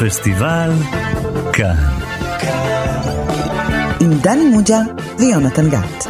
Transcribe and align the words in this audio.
פסטיבל 0.00 0.70
כאן. 1.52 1.74
עם 4.00 4.10
דני 4.22 4.44
מוג'ה 4.44 4.78
ויונתן 5.18 5.70
גת. 5.70 6.06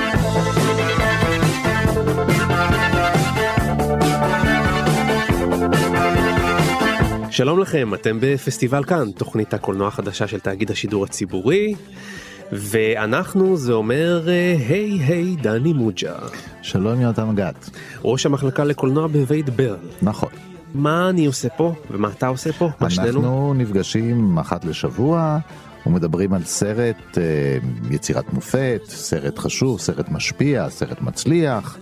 שלום 7.30 7.60
לכם, 7.60 7.94
אתם 7.94 8.18
בפסטיבל 8.20 8.84
כאן, 8.84 9.10
תוכנית 9.10 9.54
הקולנוע 9.54 9.88
החדשה 9.88 10.26
של 10.26 10.40
תאגיד 10.40 10.70
השידור 10.70 11.04
הציבורי, 11.04 11.74
ואנחנו 12.52 13.56
זה 13.56 13.72
אומר 13.72 14.28
אה, 14.28 14.56
היי 14.68 14.98
היי 15.06 15.36
דני 15.36 15.72
מוג'ה, 15.72 16.14
שלום 16.62 17.00
יונתן 17.00 17.34
גת. 17.34 17.70
ראש 18.04 18.26
המחלקה 18.26 18.64
לקולנוע 18.64 19.06
בבית 19.06 19.50
ברל. 19.50 19.76
נכון. 20.02 20.55
מה 20.76 21.10
אני 21.10 21.26
עושה 21.26 21.48
פה 21.48 21.74
ומה 21.90 22.08
אתה 22.08 22.26
עושה 22.26 22.52
פה? 22.52 22.70
מה 22.80 22.90
שנינו? 22.90 23.18
אנחנו 23.18 23.54
נפגשים 23.54 24.38
אחת 24.38 24.64
לשבוע 24.64 25.38
ומדברים 25.86 26.32
על 26.32 26.44
סרט 26.44 27.18
אה, 27.18 27.22
יצירת 27.90 28.32
מופת, 28.32 28.80
סרט 28.88 29.38
חשוב, 29.38 29.80
סרט 29.80 30.08
משפיע, 30.08 30.70
סרט 30.70 31.00
מצליח. 31.00 31.78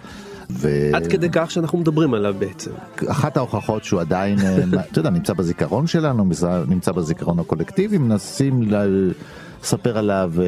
ו... 0.50 0.91
עד 0.92 1.06
כדי 1.06 1.28
כך 1.33 1.50
שאנחנו 1.50 1.78
מדברים 1.78 2.14
עליו 2.14 2.34
בעצם. 2.38 2.70
אחת 3.09 3.36
ההוכחות 3.36 3.84
שהוא 3.84 4.00
עדיין, 4.00 4.38
אה, 4.38 4.56
אתה 4.91 4.98
יודע, 4.98 5.11
נמצא 5.11 5.33
בזיכרון 5.33 5.86
שלנו, 5.86 6.24
נמצא 6.69 6.92
בזיכרון 6.92 7.38
הקולקטיבי, 7.38 7.98
מנסים 7.98 8.62
לספר 9.62 9.98
עליו 9.98 10.33
אה, 10.38 10.45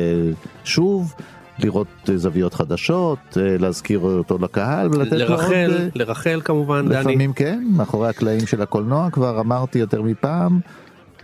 שוב. 0.65 1.15
לראות 1.59 1.87
זוויות 2.15 2.55
חדשות, 2.55 3.19
אה, 3.37 3.59
להזכיר 3.59 3.99
אותו 3.99 4.39
לקהל 4.39 4.89
ולתת 4.93 5.13
לו 5.13 5.19
עוד... 5.19 5.31
לרחל, 5.31 5.89
לרחל 5.95 6.41
כמובן, 6.45 6.89
דני. 6.89 7.01
לפעמים 7.01 7.33
כן, 7.33 7.65
מאחורי 7.77 8.09
הקלעים 8.09 8.47
של 8.47 8.63
הקולנוע 8.63 9.11
כבר 9.11 9.41
אמרתי 9.41 9.79
יותר 9.79 10.03
מפעם. 10.03 10.61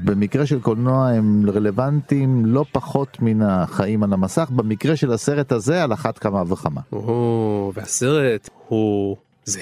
במקרה 0.01 0.47
של 0.47 0.61
קולנוע 0.61 1.09
הם 1.09 1.51
רלוונטיים 1.51 2.47
לא 2.47 2.65
פחות 2.73 3.17
מן 3.21 3.43
החיים 3.43 4.03
על 4.03 4.13
המסך, 4.13 4.51
במקרה 4.51 4.97
של 4.97 5.13
הסרט 5.13 5.53
הזה 5.53 5.83
על 5.83 5.93
אחת 5.93 6.19
כמה 6.19 6.43
וכמה. 6.53 6.81
או, 6.93 7.73
והסרט 7.75 8.49
הוא 8.69 9.17
זה. 9.45 9.61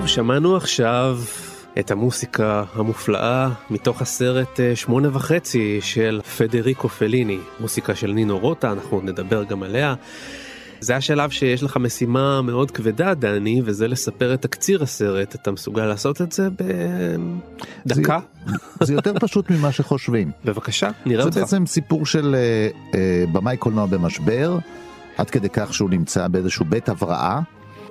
טוב, 0.00 0.08
שמענו 0.08 0.56
עכשיו 0.56 1.18
את 1.78 1.90
המוסיקה 1.90 2.64
המופלאה 2.74 3.48
מתוך 3.70 4.02
הסרט 4.02 4.60
אה, 4.60 4.76
שמונה 4.76 5.08
וחצי 5.12 5.78
של 5.82 6.20
פדריקו 6.38 6.88
פליני, 6.88 7.38
מוסיקה 7.60 7.94
של 7.94 8.12
נינו 8.12 8.38
רוטה, 8.38 8.72
אנחנו 8.72 9.00
נדבר 9.00 9.44
גם 9.44 9.62
עליה. 9.62 9.94
זה 10.80 10.96
השלב 10.96 11.30
שיש 11.30 11.62
לך 11.62 11.76
משימה 11.76 12.42
מאוד 12.42 12.70
כבדה, 12.70 13.14
דני, 13.14 13.62
וזה 13.64 13.88
לספר 13.88 14.34
את 14.34 14.42
תקציר 14.42 14.82
הסרט. 14.82 15.34
אתה 15.34 15.50
מסוגל 15.50 15.86
לעשות 15.86 16.20
את 16.20 16.32
זה 16.32 16.48
בדקה? 17.86 18.18
זה, 18.46 18.54
זה 18.86 18.94
יותר 18.94 19.12
פשוט 19.18 19.50
ממה 19.50 19.72
שחושבים. 19.72 20.30
בבקשה, 20.44 20.90
נראה 21.06 21.24
אותך. 21.24 21.34
זה 21.34 21.40
בעצם 21.40 21.66
סיפור 21.66 22.06
של 22.06 22.34
uh, 22.34 22.94
uh, 22.94 22.96
במאי 23.32 23.56
קולנוע 23.56 23.86
במשבר, 23.86 24.58
עד 25.16 25.30
כדי 25.30 25.48
כך 25.52 25.74
שהוא 25.74 25.90
נמצא 25.90 26.28
באיזשהו 26.28 26.64
בית 26.64 26.88
הבראה. 26.88 27.40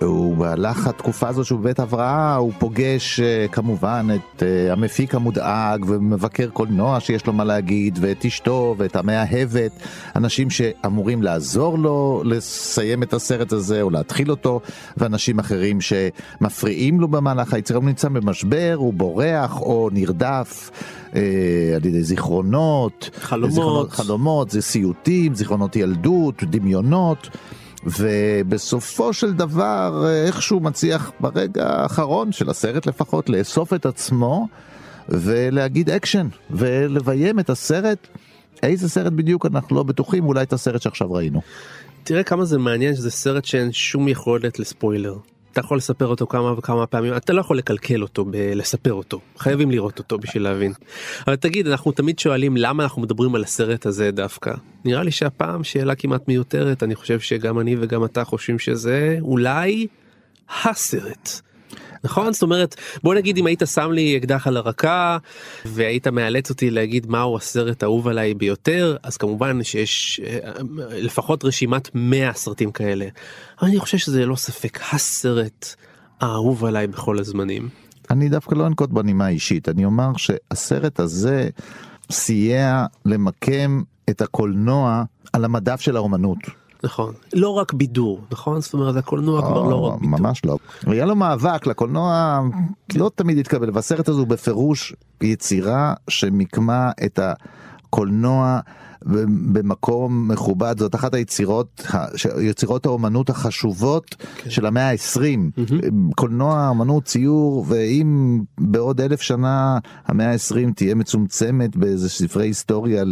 הוא 0.02 0.38
במהלך 0.38 0.88
התקופה 0.88 1.28
הזאת 1.28 1.46
שהוא 1.46 1.60
בבית 1.60 1.80
הבראה 1.80 2.36
הוא 2.36 2.54
פוגש 2.60 3.20
כמובן 3.52 4.08
את 4.16 4.44
המפיק 4.70 5.16
המודאג 5.16 5.86
ומבקר 5.88 6.50
קולנוע 6.50 7.00
שיש 7.00 7.26
לו 7.26 7.34
מה 7.34 7.44
להגיד 7.44 8.00
ואת 8.02 8.26
אשתו 8.26 8.76
ואת 8.78 8.96
המאהבת 8.96 9.72
אנשים 10.16 10.50
שאמורים 10.50 11.24
לעזור 11.24 11.80
לו 11.80 12.22
לסיים 12.26 13.04
את 13.04 13.14
הסרט 13.14 13.52
הזה 13.52 13.82
או 13.82 13.90
להתחיל 13.90 14.32
אותו 14.32 14.62
ואנשים 14.98 15.40
אחרים 15.40 15.82
שמפריעים 15.82 17.00
לו 17.00 17.08
במהלך 17.08 17.54
היצירה 17.54 17.80
הוא 17.80 17.86
נמצא 17.86 18.10
במשבר 18.10 18.74
הוא 18.78 18.94
בורח 18.94 19.62
או 19.62 19.90
נרדף 19.94 20.72
אה, 21.16 21.22
על 21.76 21.86
ידי 21.86 22.04
זיכרונות 22.04 23.10
חלומות 23.22 23.52
זיכרונות, 23.52 23.92
חלומות 23.92 24.50
זה 24.50 24.62
סיוטים 24.62 25.36
זיכרונות 25.36 25.76
ילדות 25.76 26.44
דמיונות. 26.44 27.30
ובסופו 27.84 29.14
של 29.14 29.34
דבר 29.34 30.06
איכשהו 30.26 30.60
מצליח 30.60 31.12
ברגע 31.20 31.68
האחרון 31.68 32.32
של 32.32 32.50
הסרט 32.50 32.86
לפחות 32.86 33.30
לאסוף 33.30 33.74
את 33.74 33.86
עצמו 33.86 34.48
ולהגיד 35.10 35.90
אקשן 35.90 36.28
ולביים 36.52 37.40
את 37.40 37.50
הסרט. 37.50 38.08
איזה 38.64 38.90
סרט 38.90 39.14
בדיוק 39.14 39.46
אנחנו 39.46 39.76
לא 39.76 39.84
בטוחים 39.84 40.26
אולי 40.26 40.44
את 40.44 40.54
הסרט 40.54 40.82
שעכשיו 40.82 41.12
ראינו. 41.14 41.42
תראה 42.04 42.24
כמה 42.24 42.46
זה 42.46 42.58
מעניין 42.58 42.96
שזה 42.96 43.12
סרט 43.12 43.46
שאין 43.46 43.72
שום 43.72 44.08
יכולת 44.08 44.60
לספוילר. 44.60 45.18
אתה 45.60 45.66
יכול 45.66 45.78
לספר 45.78 46.08
אותו 46.08 46.28
כמה 46.28 46.54
וכמה 46.58 46.86
פעמים 46.86 47.18
אתה 47.18 47.34
לא 47.34 47.42
יכול 47.42 47.58
לקלקל 47.58 48.02
אותו 48.02 48.26
בלספר 48.26 48.94
אותו 48.94 49.20
חייבים 49.38 49.72
לראות 49.72 50.00
אותו 50.00 50.18
בשביל 50.18 50.44
להבין. 50.44 50.74
אבל 51.28 51.36
תגיד 51.36 51.68
אנחנו 51.68 51.92
תמיד 51.92 52.20
שואלים 52.20 52.58
למה 52.58 52.84
אנחנו 52.84 53.02
מדברים 53.02 53.36
על 53.36 53.44
הסרט 53.44 53.86
הזה 53.86 54.12
דווקא 54.12 54.54
נראה 54.86 55.04
לי 55.04 55.12
שהפעם 55.12 55.64
שאלה 55.64 55.96
כמעט 55.96 56.28
מיותרת 56.28 56.84
אני 56.84 56.96
חושב 56.96 57.20
שגם 57.20 57.60
אני 57.60 57.76
וגם 57.80 58.06
אתה 58.06 58.24
חושבים 58.24 58.60
שזה 58.60 59.18
אולי 59.22 59.88
הסרט. 60.64 61.42
נכון 62.04 62.34
זאת 62.34 62.42
אומרת 62.42 62.76
בוא 63.04 63.16
נגיד 63.16 63.38
אם 63.38 63.46
היית 63.46 63.62
שם 63.74 63.92
לי 63.92 64.18
אקדח 64.18 64.48
על 64.48 64.58
הרקה 64.58 65.18
והיית 65.66 66.08
מאלץ 66.08 66.50
אותי 66.50 66.70
להגיד 66.70 67.08
מהו 67.10 67.38
הסרט 67.38 67.84
האהוב 67.84 68.08
עליי 68.08 68.34
ביותר 68.34 68.98
אז 69.04 69.18
כמובן 69.18 69.64
שיש 69.64 70.22
לפחות 70.92 71.46
רשימת 71.46 71.90
100 71.94 72.34
סרטים 72.34 72.72
כאלה. 72.72 73.06
אני 73.62 73.80
חושב 73.80 73.98
שזה 73.98 74.26
לא 74.26 74.36
ספק 74.36 74.80
הסרט 74.92 75.76
האהוב 76.22 76.66
עליי 76.66 76.88
בכל 76.88 77.20
הזמנים. 77.20 77.70
אני 78.12 78.30
דווקא 78.30 78.56
לא 78.56 78.68
אנקוט 78.68 78.90
בנימה 78.90 79.28
אישית 79.28 79.70
אני 79.70 79.86
אומר 79.86 80.10
שהסרט 80.18 81.00
הזה 81.00 81.50
סייע 82.12 82.86
למקם 83.06 83.82
את 84.10 84.22
הקולנוע 84.22 85.04
על 85.34 85.46
המדף 85.46 85.82
של 85.82 85.96
האומנות. 85.96 86.59
נכון. 86.84 87.14
לא 87.34 87.50
רק 87.50 87.74
בידור 87.74 88.22
נכון? 88.32 88.62
זאת 88.62 88.74
אומרת 88.74 88.96
הקולנוע 88.96 89.42
כבר 89.42 89.64
לא 89.64 89.82
רק 89.82 90.00
בידור. 90.00 90.20
ממש 90.20 90.42
לא. 90.46 90.58
היה 90.88 91.06
לו 91.06 91.16
מאבק 91.16 91.68
לקולנוע 91.68 92.40
לא 92.96 93.12
תמיד 93.16 93.38
התקבל 93.38 93.70
והסרט 93.74 94.10
הזה 94.10 94.20
הוא 94.20 94.28
בפירוש 94.28 94.94
יצירה 95.22 95.94
שמיקמה 96.08 96.92
את 97.06 97.20
הקולנוע 97.20 98.60
במקום 99.54 100.32
מכובד 100.32 100.76
זאת 100.80 100.96
אחת 100.96 101.14
היצירות 101.14 101.88
יצירות 102.42 102.86
האומנות 102.86 103.30
החשובות 103.30 104.16
כן. 104.38 104.50
של 104.50 104.66
המאה 104.66 104.90
ה-20 104.90 105.20
mm-hmm. 105.20 105.86
קולנוע 106.16 106.70
אמנות 106.72 107.04
ציור 107.06 107.66
ואם 107.68 108.40
בעוד 108.60 109.02
אלף 109.02 109.22
שנה 109.22 109.78
המאה 110.06 110.32
ה-20 110.32 110.74
תהיה 110.76 110.96
מצומצמת 110.96 111.76
באיזה 111.76 112.10
ספרי 112.10 112.46
היסטוריה 112.48 113.04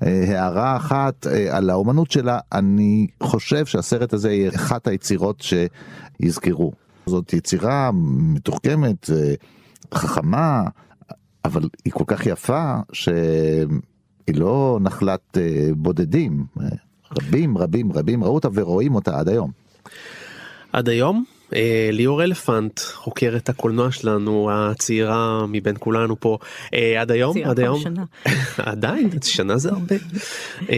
להערה 0.00 0.76
אחת 0.76 1.26
אה, 1.26 1.56
על 1.56 1.70
האומנות 1.70 2.10
שלה 2.10 2.38
אני 2.52 3.06
חושב 3.22 3.66
שהסרט 3.66 4.12
הזה 4.12 4.32
יהיה 4.32 4.50
אחת 4.54 4.88
היצירות 4.88 5.44
שיזכרו 6.20 6.72
זאת 7.06 7.32
יצירה 7.32 7.90
מתוחכמת 7.94 9.10
אה, 9.10 9.34
חכמה 9.94 10.62
אבל 11.44 11.68
היא 11.84 11.92
כל 11.92 12.04
כך 12.06 12.26
יפה 12.26 12.74
ש... 12.92 13.08
היא 14.30 14.40
לא 14.40 14.78
נחלת 14.80 15.38
אה, 15.38 15.68
בודדים, 15.76 16.44
רבים 17.18 17.58
רבים 17.58 17.92
רבים 17.92 18.24
ראו 18.24 18.34
אותה 18.34 18.48
ורואים 18.54 18.94
אותה 18.94 19.18
עד 19.18 19.28
היום. 19.28 19.50
עד 20.72 20.88
היום? 20.88 21.24
אה, 21.54 21.88
ליאור 21.92 22.22
אלפנט 22.22 22.80
חוקרת 22.80 23.48
הקולנוע 23.48 23.90
שלנו 23.90 24.50
הצעירה 24.52 25.46
מבין 25.48 25.74
כולנו 25.78 26.20
פה 26.20 26.38
אה, 26.74 27.00
עד 27.00 27.10
היום 27.10 27.36
עד 27.44 27.60
היום. 27.60 27.80
עדיין 28.58 29.10
שנה 29.22 29.58
זה 29.58 29.70
הרבה 29.70 29.96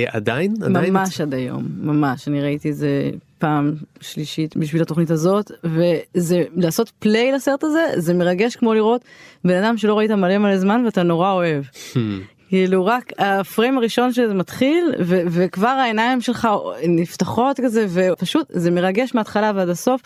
עדיין 0.07 0.55
עדיין 0.63 0.93
ממש 0.93 1.21
עד 1.21 1.35
היום 1.35 1.69
ממש 1.81 2.29
אני 2.29 2.43
ראיתי 2.43 2.71
את 2.71 2.77
זה 2.77 3.11
פעם 3.39 3.75
שלישית 4.01 4.57
בשביל 4.57 4.83
התוכנית 4.83 5.11
הזאת 5.11 5.51
וזה 5.65 6.45
לעשות 6.57 6.93
פליי 6.99 7.33
לסרט 7.33 7.65
הזה 7.65 7.85
זה 7.97 8.15
מרגש 8.15 8.57
כמו 8.57 8.75
לראות 8.75 9.05
בן 9.45 9.65
אדם 9.65 9.77
שלא 9.77 9.99
ראית 9.99 10.11
מלא 10.11 10.39
מלא 10.39 10.59
זמן 10.59 10.83
ואתה 10.85 11.03
נורא 11.03 11.33
אוהב. 11.33 11.65
כאילו 12.53 12.87
רק 12.87 13.13
הפריים 13.19 13.79
הראשון 13.79 14.13
שזה 14.13 14.35
מתחיל 14.35 14.95
ו- 15.01 15.23
וכבר 15.27 15.69
העיניים 15.69 16.21
שלך 16.21 16.49
נפתחות 16.89 17.61
כזה 17.61 17.87
ופשוט 17.93 18.47
זה 18.51 18.71
מרגש 18.71 19.15
מההתחלה 19.15 19.53
ועד 19.55 19.69
הסוף 19.69 20.01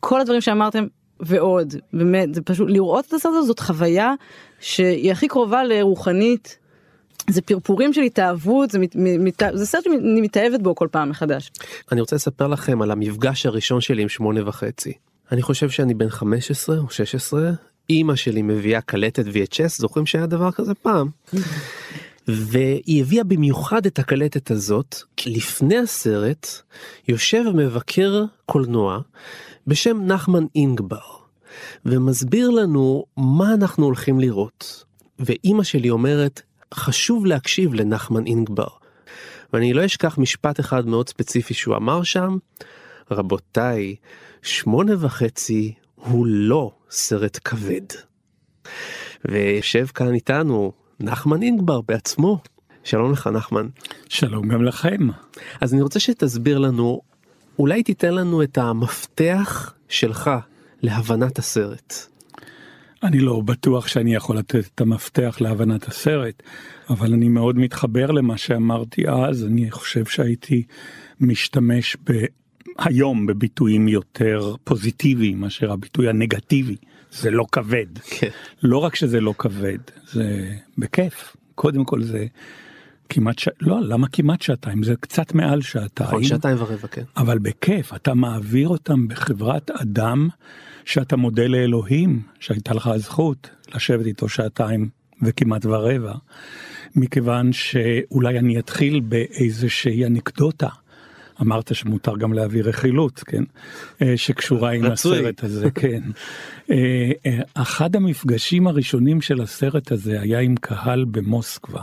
כל 0.00 0.20
הדברים 0.20 0.40
שאמרתם 0.40 0.86
ועוד 1.20 1.74
באמת 1.92 2.34
זה 2.34 2.42
פשוט 2.42 2.70
לראות 2.70 3.06
את 3.06 3.12
הסרט 3.12 3.32
הזה 3.36 3.46
זאת 3.46 3.60
חוויה 3.60 4.14
שהיא 4.60 5.12
הכי 5.12 5.28
קרובה 5.28 5.64
לרוחנית 5.64 6.58
זה 7.30 7.42
פרפורים 7.42 7.92
של 7.92 8.02
התאהבות, 8.02 8.70
זה, 8.70 8.78
מת, 8.78 8.96
מת, 8.96 9.42
זה 9.54 9.66
סרט 9.66 9.84
שאני 9.84 10.20
מתאהבת 10.20 10.60
בו 10.60 10.74
כל 10.74 10.88
פעם 10.90 11.10
מחדש. 11.10 11.50
אני 11.92 12.00
רוצה 12.00 12.16
לספר 12.16 12.46
לכם 12.46 12.82
על 12.82 12.90
המפגש 12.90 13.46
הראשון 13.46 13.80
שלי 13.80 14.02
עם 14.02 14.08
שמונה 14.08 14.48
וחצי. 14.48 14.92
אני 15.32 15.42
חושב 15.42 15.70
שאני 15.70 15.94
בן 15.94 16.08
15 16.08 16.78
או 16.78 16.90
16, 16.90 17.50
אימא 17.90 18.16
שלי 18.16 18.42
מביאה 18.42 18.80
קלטת 18.80 19.24
VHS, 19.26 19.68
זוכרים 19.68 20.06
שהיה 20.06 20.26
דבר 20.26 20.52
כזה 20.52 20.74
פעם? 20.74 21.08
והיא 22.28 23.02
הביאה 23.02 23.24
במיוחד 23.24 23.86
את 23.86 23.98
הקלטת 23.98 24.50
הזאת, 24.50 24.96
כי 25.16 25.30
לפני 25.30 25.78
הסרט 25.78 26.48
יושב 27.08 27.42
מבקר 27.54 28.24
קולנוע 28.46 28.98
בשם 29.66 30.02
נחמן 30.02 30.44
אינגבר, 30.54 31.00
ומסביר 31.86 32.50
לנו 32.50 33.04
מה 33.16 33.54
אנחנו 33.54 33.84
הולכים 33.84 34.20
לראות. 34.20 34.84
ואימא 35.18 35.62
שלי 35.62 35.90
אומרת, 35.90 36.42
חשוב 36.74 37.26
להקשיב 37.26 37.74
לנחמן 37.74 38.26
אינגבר. 38.26 38.68
ואני 39.52 39.72
לא 39.72 39.84
אשכח 39.84 40.18
משפט 40.18 40.60
אחד 40.60 40.86
מאוד 40.86 41.08
ספציפי 41.08 41.54
שהוא 41.54 41.76
אמר 41.76 42.02
שם, 42.02 42.36
רבותיי, 43.10 43.94
שמונה 44.42 44.92
וחצי 44.98 45.74
הוא 45.94 46.26
לא 46.26 46.72
סרט 46.90 47.38
כבד. 47.44 47.86
ויושב 49.24 49.86
כאן 49.86 50.14
איתנו 50.14 50.72
נחמן 51.00 51.42
אינגבר 51.42 51.80
בעצמו. 51.80 52.38
שלום 52.84 53.12
לך 53.12 53.26
נחמן. 53.26 53.68
שלום 54.08 54.48
גם 54.48 54.64
לכם. 54.64 55.08
אז 55.60 55.74
אני 55.74 55.82
רוצה 55.82 56.00
שתסביר 56.00 56.58
לנו, 56.58 57.00
אולי 57.58 57.82
תיתן 57.82 58.14
לנו 58.14 58.42
את 58.42 58.58
המפתח 58.58 59.74
שלך 59.88 60.30
להבנת 60.82 61.38
הסרט. 61.38 61.94
אני 63.02 63.18
לא 63.18 63.40
בטוח 63.40 63.86
שאני 63.86 64.14
יכול 64.14 64.38
לתת 64.38 64.64
את 64.74 64.80
המפתח 64.80 65.36
להבנת 65.40 65.88
הסרט, 65.88 66.42
אבל 66.90 67.12
אני 67.12 67.28
מאוד 67.28 67.58
מתחבר 67.58 68.10
למה 68.10 68.38
שאמרתי 68.38 69.08
אז, 69.08 69.44
אני 69.44 69.70
חושב 69.70 70.04
שהייתי 70.04 70.62
משתמש 71.20 71.96
ב... 72.04 72.24
היום 72.78 73.26
בביטויים 73.26 73.88
יותר 73.88 74.54
פוזיטיביים 74.64 75.40
מאשר 75.40 75.72
הביטוי 75.72 76.08
הנגטיבי, 76.08 76.76
זה 77.12 77.30
לא 77.30 77.44
כבד. 77.52 77.86
כן. 78.10 78.28
לא 78.62 78.78
רק 78.78 78.94
שזה 78.94 79.20
לא 79.20 79.34
כבד, 79.38 79.78
זה 80.12 80.50
בכיף. 80.78 81.36
קודם 81.54 81.84
כל 81.84 82.02
זה 82.02 82.26
כמעט 83.08 83.38
ש... 83.38 83.48
לא, 83.60 83.80
למה 83.82 84.08
כמעט 84.08 84.42
שעתיים? 84.42 84.82
זה 84.82 84.94
קצת 85.00 85.34
מעל 85.34 85.62
שעתיים. 85.62 86.08
נכון, 86.08 86.24
שעתיים 86.24 86.56
ורבע, 86.60 86.88
כן. 86.88 87.02
אבל 87.16 87.38
בכיף, 87.38 87.94
אתה 87.94 88.14
מעביר 88.14 88.68
אותם 88.68 89.08
בחברת 89.08 89.70
אדם 89.70 90.28
שאתה 90.84 91.16
מודה 91.16 91.46
לאלוהים 91.46 92.22
שהייתה 92.40 92.74
לך 92.74 92.86
הזכות 92.86 93.50
לשבת 93.74 94.06
איתו 94.06 94.28
שעתיים 94.28 94.88
וכמעט 95.22 95.66
ורבע, 95.66 96.14
מכיוון 96.96 97.52
שאולי 97.52 98.38
אני 98.38 98.58
אתחיל 98.58 99.00
באיזושהי 99.00 100.06
אנקדוטה. 100.06 100.68
אמרת 101.40 101.74
שמותר 101.74 102.16
גם 102.16 102.32
להביא 102.32 102.62
רכילות, 102.64 103.18
כן? 103.18 103.42
אה, 104.02 104.16
שקשורה 104.16 104.70
עם 104.70 104.84
רצוי. 104.84 105.18
הסרט 105.18 105.44
הזה, 105.44 105.70
כן. 105.80 106.02
אה, 106.70 107.10
אה, 107.26 107.40
אחד 107.54 107.96
המפגשים 107.96 108.66
הראשונים 108.66 109.20
של 109.20 109.40
הסרט 109.40 109.92
הזה 109.92 110.20
היה 110.20 110.40
עם 110.40 110.54
קהל 110.56 111.04
במוסקבה. 111.04 111.82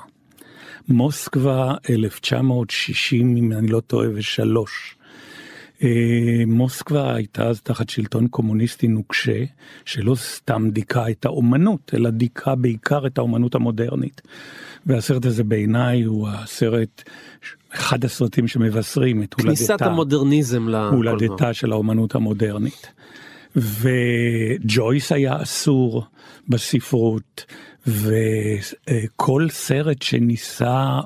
מוסקבה 0.87 1.73
1960, 1.89 3.37
אם 3.37 3.51
אני 3.51 3.67
לא 3.67 3.79
טועה, 3.79 4.07
ושלוש. 4.13 4.95
אה, 5.83 6.43
מוסקבה 6.47 7.15
הייתה 7.15 7.43
אז 7.43 7.61
תחת 7.61 7.89
שלטון 7.89 8.27
קומוניסטי 8.27 8.87
נוקשה, 8.87 9.43
שלא 9.85 10.15
סתם 10.15 10.69
דיכא 10.71 11.09
את 11.09 11.25
האומנות, 11.25 11.91
אלא 11.93 12.09
דיכא 12.09 12.55
בעיקר 12.55 13.07
את 13.07 13.17
האומנות 13.17 13.55
המודרנית. 13.55 14.21
והסרט 14.85 15.25
הזה 15.25 15.43
בעיניי 15.43 16.01
הוא 16.01 16.29
הסרט, 16.29 17.03
אחד 17.73 18.05
הסרטים 18.05 18.47
שמבשרים 18.47 19.23
את 19.23 19.33
כניסת 19.33 19.69
הולדתה, 19.69 19.85
המודרניזם 19.85 20.69
לקולנוע. 20.69 20.89
הולדתה 20.89 21.53
של 21.53 21.71
האומנות 21.71 22.15
המודרנית. 22.15 22.87
וג'ויס 23.55 25.11
היה 25.11 25.41
אסור 25.41 26.03
בספרות, 26.49 27.45
וכל 27.87 29.47
סרט 29.49 30.01
שניסה, 30.01 30.99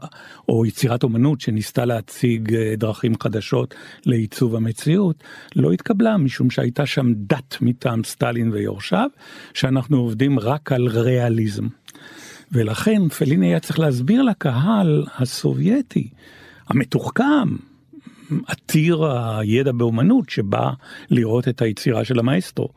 או 0.49 0.65
יצירת 0.65 1.03
אומנות 1.03 1.41
שניסתה 1.41 1.85
להציג 1.85 2.55
אה, 2.55 2.73
דרכים 2.77 3.13
חדשות 3.23 3.75
לעיצוב 4.05 4.55
המציאות, 4.55 5.23
לא 5.55 5.71
התקבלה 5.71 6.17
משום 6.17 6.49
שהייתה 6.49 6.85
שם 6.85 7.13
דת 7.15 7.57
מטעם 7.61 8.03
סטלין 8.03 8.51
ויורשיו, 8.51 9.09
שאנחנו 9.53 9.97
עובדים 9.97 10.39
רק 10.39 10.71
על 10.71 10.87
ריאליזם. 10.87 11.67
ולכן 12.51 13.09
פליני 13.09 13.47
היה 13.47 13.59
צריך 13.59 13.79
להסביר 13.79 14.21
לקהל 14.21 15.05
הסובייטי, 15.17 16.09
המתוחכם, 16.67 17.55
עתיר 18.47 19.05
הידע 19.05 19.71
באומנות 19.71 20.29
שבא 20.29 20.69
לראות 21.09 21.47
את 21.47 21.61
היצירה 21.61 22.05
של 22.05 22.19
המאסטרו. 22.19 22.69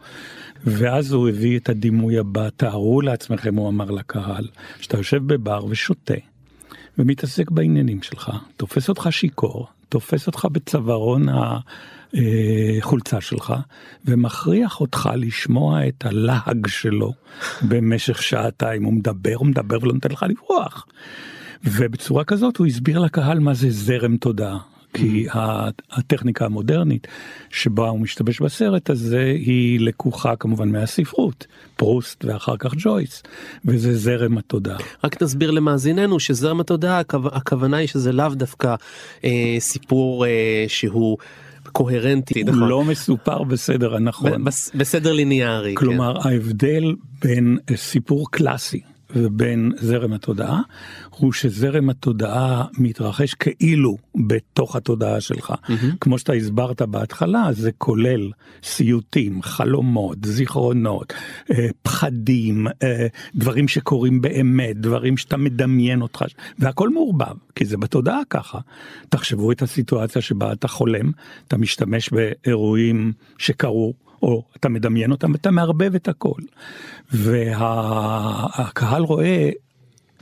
ואז 0.66 1.12
הוא 1.12 1.28
הביא 1.28 1.58
את 1.58 1.68
הדימוי 1.68 2.18
הבא, 2.18 2.48
תארו 2.56 3.00
לעצמכם, 3.00 3.54
הוא 3.54 3.68
אמר 3.68 3.90
לקהל, 3.90 4.48
שאתה 4.80 4.96
יושב 4.96 5.26
בבר 5.26 5.64
ושותה, 5.68 6.14
ומתעסק 6.98 7.50
בעניינים 7.50 8.02
שלך, 8.02 8.30
תופס 8.56 8.88
אותך 8.88 9.08
שיכור, 9.10 9.66
תופס 9.88 10.26
אותך 10.26 10.46
בצווארון 10.52 11.26
החולצה 12.12 13.20
שלך, 13.20 13.54
ומכריח 14.04 14.80
אותך 14.80 15.10
לשמוע 15.16 15.88
את 15.88 16.06
הלהג 16.06 16.66
שלו 16.66 17.12
במשך 17.62 18.22
שעתיים, 18.22 18.84
הוא 18.84 18.92
מדבר, 18.92 19.34
הוא 19.34 19.46
מדבר 19.46 19.78
ולא 19.82 19.92
נותן 19.92 20.10
לך 20.10 20.24
לברוח. 20.28 20.86
ובצורה 21.64 22.24
כזאת 22.24 22.56
הוא 22.56 22.66
הסביר 22.66 22.98
לקהל 22.98 23.38
מה 23.38 23.54
זה 23.54 23.70
זרם 23.70 24.16
תודעה. 24.16 24.71
כי 24.94 25.26
הטכניקה 25.90 26.44
המודרנית 26.44 27.06
שבה 27.50 27.88
הוא 27.88 28.00
משתמש 28.00 28.40
בסרט 28.40 28.90
הזה 28.90 29.24
היא 29.38 29.80
לקוחה 29.80 30.36
כמובן 30.36 30.68
מהספרות, 30.68 31.46
פרוסט 31.76 32.24
ואחר 32.24 32.56
כך 32.58 32.72
ג'ויס, 32.78 33.22
וזה 33.64 33.96
זרם 33.96 34.38
התודעה. 34.38 34.78
רק 35.04 35.22
נסביר 35.22 35.50
למאזיננו 35.50 36.20
שזרם 36.20 36.60
התודעה 36.60 37.00
הכו- 37.00 37.28
הכוונה 37.32 37.76
היא 37.76 37.88
שזה 37.88 38.12
לאו 38.12 38.28
דווקא 38.28 38.74
אה, 39.24 39.56
סיפור 39.58 40.26
אה, 40.26 40.30
שהוא 40.68 41.18
קוהרנטי, 41.72 42.40
הוא 42.40 42.48
נכון? 42.50 42.68
לא 42.68 42.84
מסופר 42.84 43.42
בסדר 43.42 43.94
הנכון. 43.94 44.44
בסדר 44.74 45.12
ליניארי. 45.12 45.70
כן. 45.74 45.80
כלומר 45.80 46.28
ההבדל 46.28 46.94
בין 47.22 47.58
סיפור 47.74 48.30
קלאסי 48.30 48.80
ובין 49.16 49.72
זרם 49.76 50.12
התודעה 50.12 50.60
הוא 51.10 51.32
שזרם 51.32 51.90
התודעה 51.90 52.64
מתרחש 52.78 53.34
כאילו 53.34 53.96
בתוך 54.14 54.76
התודעה 54.76 55.20
שלך. 55.20 55.54
כמו 56.00 56.18
שאתה 56.18 56.32
הסברת 56.32 56.82
בהתחלה 56.82 57.48
זה 57.52 57.70
כולל 57.78 58.30
סיוטים, 58.62 59.42
חלומות, 59.42 60.18
זיכרונות, 60.24 61.12
אה, 61.50 61.68
פחדים, 61.82 62.66
אה, 62.82 63.06
דברים 63.34 63.68
שקורים 63.68 64.20
באמת, 64.20 64.76
דברים 64.76 65.16
שאתה 65.16 65.36
מדמיין 65.36 66.02
אותך, 66.02 66.24
והכל 66.58 66.88
מעורבב, 66.88 67.36
כי 67.54 67.64
זה 67.64 67.76
בתודעה 67.76 68.20
ככה. 68.30 68.58
תחשבו 69.08 69.52
את 69.52 69.62
הסיטואציה 69.62 70.22
שבה 70.22 70.52
אתה 70.52 70.68
חולם, 70.68 71.10
אתה 71.48 71.56
משתמש 71.56 72.10
באירועים 72.10 73.12
שקרו. 73.38 73.94
או 74.22 74.44
אתה 74.56 74.68
מדמיין 74.68 75.10
אותם 75.10 75.32
ואתה 75.32 75.50
מערבב 75.50 75.94
את 75.94 76.08
הכל. 76.08 76.40
והקהל 77.12 79.02
רואה, 79.02 79.50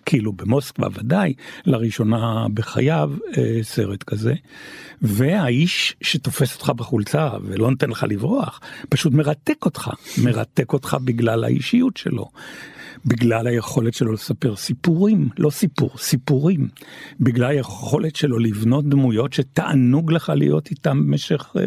כאילו 0.06 0.32
במוסקבה 0.32 0.88
ודאי, 0.94 1.34
לראשונה 1.66 2.46
בחייו 2.54 3.10
אה, 3.38 3.58
סרט 3.62 4.02
כזה, 4.02 4.34
והאיש 5.02 5.96
שתופס 6.00 6.54
אותך 6.54 6.70
בחולצה 6.70 7.28
ולא 7.44 7.70
נותן 7.70 7.90
לך 7.90 8.06
לברוח, 8.08 8.60
פשוט 8.88 9.12
מרתק 9.12 9.64
אותך, 9.64 9.90
מרתק 10.24 10.72
אותך 10.72 10.96
בגלל 11.04 11.44
האישיות 11.44 11.96
שלו. 11.96 12.30
בגלל 13.06 13.46
היכולת 13.46 13.94
שלו 13.94 14.12
לספר 14.12 14.56
סיפורים, 14.56 15.28
לא 15.38 15.50
סיפור, 15.50 15.90
סיפורים. 15.98 16.68
בגלל 17.20 17.50
היכולת 17.50 18.16
שלו 18.16 18.38
לבנות 18.38 18.88
דמויות 18.88 19.32
שתענוג 19.32 20.12
לך 20.12 20.32
להיות 20.36 20.70
איתם 20.70 21.02
במשך 21.06 21.52
uh, 21.56 21.60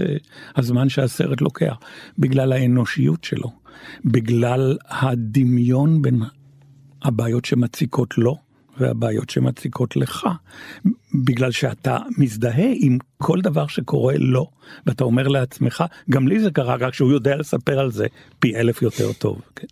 הזמן 0.56 0.90
שהסרט 0.90 1.42
לוקח. 1.42 1.76
בגלל 2.20 2.54
האנושיות 2.54 3.24
שלו. 3.24 3.52
בגלל 4.06 4.78
הדמיון 4.90 6.02
בין 6.02 6.22
הבעיות 7.02 7.46
שמציקות 7.46 8.18
לו 8.18 8.43
והבעיות 8.78 9.30
שמציקות 9.30 9.96
לך. 9.96 10.28
בגלל 11.16 11.52
שאתה 11.52 11.98
מזדהה 12.18 12.72
עם 12.76 12.98
כל 13.18 13.42
דבר 13.42 13.68
שקורה 13.68 14.14
לו, 14.18 14.48
ואתה 14.86 15.04
אומר 15.04 15.28
לעצמך, 15.28 15.84
גם 16.10 16.28
לי 16.28 16.40
זה 16.40 16.52
קרה, 16.52 16.76
רק 16.76 16.94
שהוא 16.94 17.12
יודע 17.12 17.36
לספר 17.36 17.80
על 17.80 17.92
זה 17.92 18.08
פי 18.40 18.56
אלף 18.56 18.82
יותר 18.82 19.14
טוב. 19.14 19.42
כן? 19.56 19.68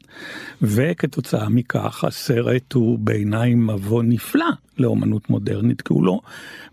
וכתוצאה 0.61 1.49
מכך 1.49 2.03
הסרט 2.03 2.73
הוא 2.73 2.99
בעיניי 2.99 3.55
מבוא 3.55 4.03
נפלא 4.03 4.49
לאומנות 4.77 5.29
מודרנית, 5.29 5.81
כי 5.81 5.93
הוא 5.93 6.05
לא, 6.05 6.19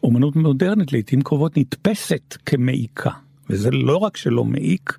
אומנות 0.02 0.36
מודרנית 0.36 0.92
לעיתים 0.92 1.22
קרובות 1.22 1.58
נתפסת 1.58 2.36
כמעיקה, 2.46 3.10
וזה 3.50 3.70
לא 3.70 3.96
רק 3.96 4.16
שלא 4.16 4.44
מעיק, 4.44 4.98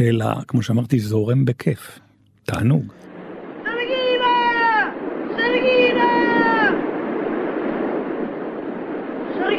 אלא 0.00 0.26
כמו 0.48 0.62
שאמרתי 0.62 0.98
זורם 0.98 1.44
בכיף, 1.44 1.98
תענוג. 2.44 2.99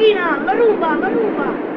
Borghina, 0.02 0.42
la 0.44 0.52
ruba, 0.54 0.96
la 0.96 1.08
ruba. 1.10 1.71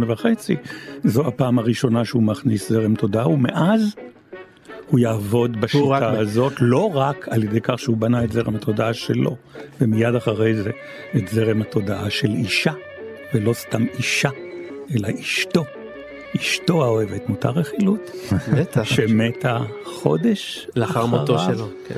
בשמונה 0.00 0.12
וחצי, 0.12 0.56
זו 1.04 1.26
הפעם 1.26 1.58
הראשונה 1.58 2.04
שהוא 2.04 2.22
מכניס 2.22 2.68
זרם 2.68 2.94
תודעה, 2.94 3.28
ומאז 3.28 3.94
הוא 4.90 5.00
יעבוד 5.00 5.60
בשיטה 5.60 5.84
רק- 5.84 6.02
הזאת, 6.18 6.52
לא 6.60 6.96
רק 6.96 7.28
על 7.30 7.44
ידי 7.44 7.60
כך 7.62 7.78
שהוא 7.78 7.96
בנה 7.96 8.24
את 8.24 8.32
זרם 8.32 8.54
התודעה 8.54 8.94
שלו, 8.94 9.36
ומיד 9.80 10.14
אחרי 10.14 10.54
זה 10.54 10.70
את 11.16 11.28
זרם 11.28 11.62
התודעה 11.62 12.10
של 12.10 12.30
אישה, 12.30 12.72
ולא 13.34 13.52
סתם 13.52 13.84
אישה, 13.98 14.30
אלא 14.94 15.08
אשתו. 15.20 15.64
אשתו 16.36 16.84
האוהבת, 16.84 17.28
מותר 17.28 17.50
רכילות? 17.50 18.10
בטח. 18.52 18.82
שמתה 18.82 19.58
חודש 19.84 20.68
לאחר 20.76 21.06
מותו. 21.06 21.38
שלו. 21.38 21.68
כן. 21.88 21.94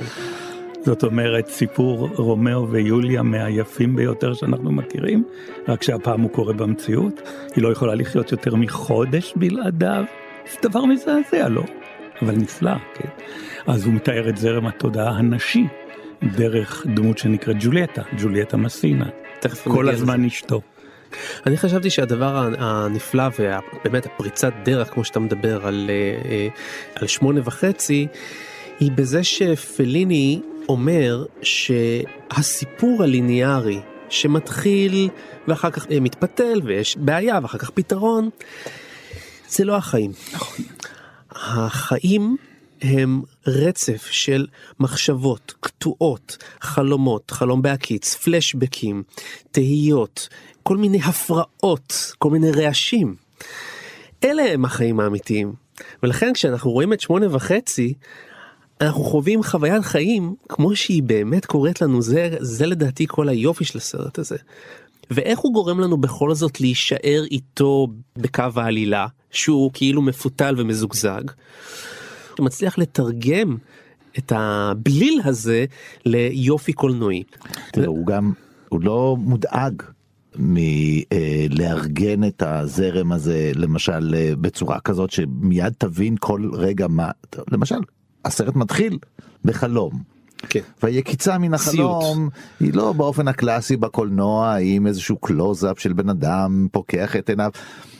זאת 0.87 1.03
אומרת, 1.03 1.49
סיפור 1.49 2.09
רומאו 2.17 2.69
ויוליה 2.71 3.23
מהיפים 3.23 3.97
ביותר 3.97 4.35
שאנחנו 4.35 4.73
מכירים, 4.73 5.25
רק 5.69 5.83
שהפעם 5.83 6.21
הוא 6.21 6.31
קורה 6.31 6.53
במציאות. 6.53 7.21
היא 7.57 7.65
לא 7.65 7.73
יכולה 7.73 7.95
לחיות 7.95 8.33
יותר 8.33 8.55
מחודש 8.55 9.33
בלעדיו. 9.37 10.05
זה 10.53 10.69
דבר 10.69 10.85
מזעזע, 10.85 11.49
לא? 11.49 11.63
אבל 12.23 12.35
נפלא, 12.35 12.75
כן. 12.95 13.09
אז 13.67 13.85
הוא 13.85 13.95
מתאר 13.95 14.29
את 14.29 14.37
זרם 14.37 14.67
התודעה 14.67 15.11
הנשי, 15.11 15.65
דרך 16.23 16.87
דמות 16.95 17.19
שנקראת 17.19 17.57
ג'וליאטה, 17.61 18.03
ג'וליאטה 18.19 18.57
מסינה. 18.57 19.07
כל 19.65 19.71
נגיע 19.71 19.83
לזה. 19.83 19.91
הזמן 19.93 20.25
אשתו. 20.25 20.61
אני 21.47 21.57
חשבתי 21.57 21.91
שהדבר 21.91 22.51
הנפלא 22.59 23.25
ובאמת 23.39 24.07
הפריצת 24.07 24.53
דרך 24.65 24.91
כמו 24.95 25.05
שאתה 25.05 25.21
מדבר 25.21 25.67
על, 25.67 25.91
אה, 25.91 26.31
אה, 26.31 26.49
על 26.95 27.07
שמונה 27.07 27.41
וחצי 27.45 28.07
היא 28.81 28.93
בזה 28.93 29.25
שפליני 29.25 30.41
אומר 30.69 31.25
שהסיפור 31.43 33.03
הליניארי 33.03 33.81
שמתחיל 34.09 35.09
ואחר 35.49 35.71
כך 35.71 35.87
אה, 35.91 36.01
מתפתל 36.01 36.61
ויש 36.65 36.97
בעיה 36.97 37.39
ואחר 37.43 37.59
כך 37.59 37.71
פתרון 37.71 38.31
זה 39.49 39.65
לא 39.65 39.77
החיים. 39.77 40.13
החיים 41.31 42.37
הם 42.83 43.23
רצף 43.47 44.07
של 44.11 44.47
מחשבות, 44.81 45.55
קטועות, 45.61 46.37
חלומות, 46.61 47.31
חלום 47.31 47.63
בהקיץ, 47.63 48.15
פלשבקים, 48.15 49.03
תהיות, 49.51 50.29
כל 50.63 50.77
מיני 50.77 50.99
הפרעות, 51.03 52.13
כל 52.19 52.31
מיני 52.31 52.51
רעשים. 52.51 53.15
אלה 54.25 54.53
הם 54.53 54.65
החיים 54.65 55.01
האמיתיים. 55.01 55.53
ולכן 56.03 56.33
כשאנחנו 56.35 56.71
רואים 56.71 56.93
את 56.93 57.01
שמונה 57.01 57.35
וחצי, 57.35 57.95
אנחנו 58.81 59.05
חווים 59.05 59.43
חוויית 59.43 59.85
חיים 59.85 60.35
כמו 60.49 60.77
שהיא 60.77 61.03
באמת 61.03 61.47
קורית 61.47 61.83
לנו, 61.83 62.03
זה, 62.03 62.37
זה 62.41 62.67
לדעתי 62.67 63.07
כל 63.09 63.29
היופי 63.29 63.65
של 63.65 63.79
הסרט 63.79 64.19
הזה. 64.19 64.37
ואיך 65.11 65.39
הוא 65.39 65.53
גורם 65.53 65.81
לנו 65.81 65.97
בכל 65.97 66.35
זאת 66.35 66.61
להישאר 66.61 67.25
איתו 67.31 67.89
בקו 68.17 68.45
העלילה, 68.57 69.07
שהוא 69.31 69.71
כאילו 69.75 70.03
מפותל 70.03 70.55
ומזוגזג. 70.59 71.23
הוא 72.39 72.47
מצליח 72.47 72.79
לתרגם 72.79 73.57
את 74.19 74.33
הבליל 74.37 75.21
הזה 75.25 75.65
ליופי 76.05 76.73
קולנועי. 76.73 77.23
תראה, 77.73 77.87
הוא 77.87 78.07
גם, 78.07 78.33
הוא 78.69 78.81
לא 78.81 79.17
מודאג 79.21 79.83
מלארגן 80.39 82.25
את 82.25 82.43
הזרם 82.47 83.13
הזה, 83.13 83.53
למשל, 83.55 84.15
אה, 84.17 84.33
בצורה 84.41 84.81
כזאת 84.81 85.11
שמיד 85.11 85.73
תבין 85.79 86.17
כל 86.21 86.51
רגע 86.53 86.87
מה, 86.89 87.11
למשל, 87.51 87.79
הסרט 88.27 88.57
מתחיל 88.57 88.99
בחלום. 89.45 90.17
כן. 90.49 90.61
והיקיצה 90.83 91.39
מן 91.39 91.55
החלום 91.55 92.29
היא 92.61 92.75
לא 92.75 92.93
באופן 92.93 93.29
הקלאסי 93.29 93.77
בקולנוע 93.77 94.57
עם 94.61 94.87
איזשהו 94.87 95.17
קלוז-אפ 95.17 95.81
של 95.81 95.93
בן 95.93 96.09
אדם 96.09 96.67
פוקח 96.73 97.17
את 97.17 97.29
עיניו. 97.31 97.51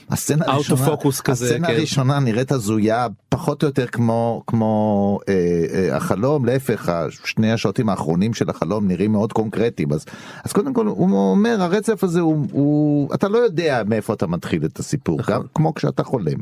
הסצנה 0.09 0.45
הראשונה, 0.47 0.97
כזה, 1.23 1.45
הסצנה 1.45 1.67
כן. 1.67 1.73
הראשונה 1.73 2.19
נראית 2.19 2.51
הזויה 2.51 3.07
פחות 3.29 3.63
או 3.63 3.67
יותר 3.67 3.87
כמו 3.87 4.43
כמו 4.47 5.19
אה, 5.29 5.33
אה, 5.73 5.95
החלום 5.95 6.45
להפך 6.45 6.91
שני 7.25 7.51
השוטים 7.51 7.89
האחרונים 7.89 8.33
של 8.33 8.49
החלום 8.49 8.87
נראים 8.87 9.11
מאוד 9.11 9.33
קונקרטיים 9.33 9.93
אז 9.93 10.05
אז 10.43 10.53
קודם 10.53 10.73
כל 10.73 10.85
הוא 10.85 11.31
אומר 11.31 11.61
הרצף 11.61 12.03
הזה 12.03 12.19
הוא, 12.19 12.47
הוא 12.51 13.13
אתה 13.13 13.27
לא 13.27 13.37
יודע 13.37 13.81
מאיפה 13.87 14.13
אתה 14.13 14.27
מתחיל 14.27 14.65
את 14.65 14.79
הסיפור 14.79 15.19
נכון. 15.19 15.35
גם 15.35 15.41
כמו 15.53 15.73
כשאתה 15.73 16.03
חולם. 16.03 16.37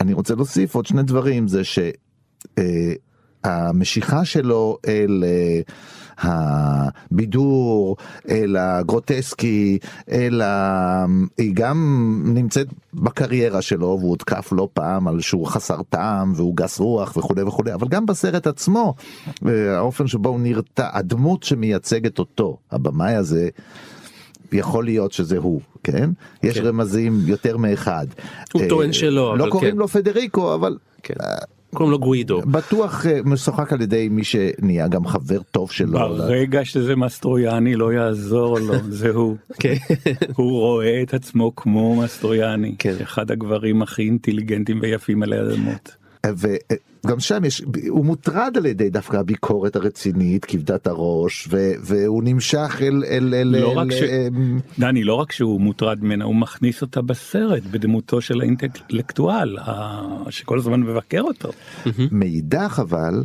אני 0.00 0.12
רוצה 0.12 0.34
להוסיף 0.34 0.74
עוד 0.74 0.86
שני 0.86 1.02
דברים 1.02 1.48
זה 1.48 1.64
ש... 1.64 1.78
אה, 2.58 2.92
המשיכה 3.44 4.24
שלו 4.24 4.78
אל 4.88 5.24
אה, 5.26 5.60
הבידור, 6.18 7.96
אל 8.28 8.56
הגרוטסקי, 8.56 9.78
אל 10.10 10.42
ה... 10.42 11.04
היא 11.38 11.52
גם 11.54 12.22
נמצאת 12.34 12.66
בקריירה 12.94 13.62
שלו 13.62 13.86
והוא 13.86 14.10
הותקף 14.10 14.48
לא 14.52 14.68
פעם 14.72 15.08
על 15.08 15.20
שהוא 15.20 15.46
חסר 15.46 15.82
טעם 15.88 16.32
והוא 16.36 16.56
גס 16.56 16.80
רוח 16.80 17.16
וכולי 17.16 17.42
וכולי, 17.42 17.74
אבל 17.74 17.88
גם 17.88 18.06
בסרט 18.06 18.46
עצמו, 18.46 18.94
אה, 19.46 19.76
האופן 19.76 20.06
שבו 20.06 20.28
הוא 20.28 20.40
נרתע, 20.40 20.88
הדמות 20.92 21.42
שמייצגת 21.42 22.18
אותו, 22.18 22.56
הבמאי 22.70 23.14
הזה, 23.14 23.48
יכול 24.52 24.84
להיות 24.84 25.12
שזה 25.12 25.38
הוא, 25.38 25.60
כן? 25.84 26.10
יש 26.42 26.58
כן. 26.58 26.66
רמזים 26.66 27.20
יותר 27.26 27.56
מאחד. 27.56 28.06
הוא 28.52 28.62
טוען 28.68 28.92
שלא, 28.92 29.38
לא 29.38 29.46
קוראים 29.50 29.70
כן. 29.70 29.76
לו 29.76 29.88
פדריקו, 29.88 30.54
אבל 30.54 30.76
כן. 31.02 31.14
קוראים 31.74 31.90
לו 31.92 31.98
גווידו. 31.98 32.40
בטוח 32.40 33.06
אה, 33.06 33.20
משוחק 33.24 33.72
על 33.72 33.80
ידי 33.80 34.08
מי 34.08 34.24
שנהיה 34.24 34.88
גם 34.88 35.06
חבר 35.06 35.40
טוב 35.50 35.70
שלו. 35.70 35.98
ברגע 35.98 36.64
שזה 36.64 36.96
מסטרויאני 36.96 37.76
לא 37.76 37.92
יעזור 37.92 38.58
לו, 38.58 38.74
זה 39.00 39.10
הוא. 39.10 39.36
כן. 39.60 39.74
הוא 40.36 40.60
רואה 40.60 41.02
את 41.02 41.14
עצמו 41.14 41.56
כמו 41.56 41.96
מסטרויאני, 41.96 42.74
כן. 42.78 42.94
אחד 43.02 43.30
הגברים 43.30 43.82
הכי 43.82 44.02
אינטליגנטים 44.02 44.78
ויפים 44.82 45.22
עלי 45.22 45.40
אדמות. 45.40 45.96
וגם 47.04 47.20
שם 47.20 47.44
יש, 47.44 47.62
הוא 47.88 48.04
מוטרד 48.04 48.56
על 48.56 48.66
ידי 48.66 48.90
דווקא 48.90 49.16
הביקורת 49.16 49.76
הרצינית, 49.76 50.44
כבדת 50.44 50.86
הראש, 50.86 51.48
ו, 51.50 51.72
והוא 51.80 52.22
נמשך 52.24 52.78
אל... 52.80 53.04
אל, 53.08 53.34
אל 53.34 53.56
לא 53.60 53.72
אל, 53.72 53.78
רק 53.78 53.92
ש- 53.92 54.02
אה, 54.02 54.28
דני, 54.78 55.04
לא 55.04 55.14
רק 55.14 55.32
שהוא 55.32 55.60
מוטרד 55.60 56.04
ממנה, 56.04 56.24
הוא 56.24 56.36
מכניס 56.36 56.82
אותה 56.82 57.02
בסרט 57.02 57.62
בדמותו 57.70 58.20
של 58.20 58.40
האינטלקטואל, 58.40 59.56
שכל 60.30 60.58
הזמן 60.58 60.80
מבקר 60.80 61.20
אותו. 61.20 61.50
מאידך 62.12 62.78
אבל, 62.82 63.22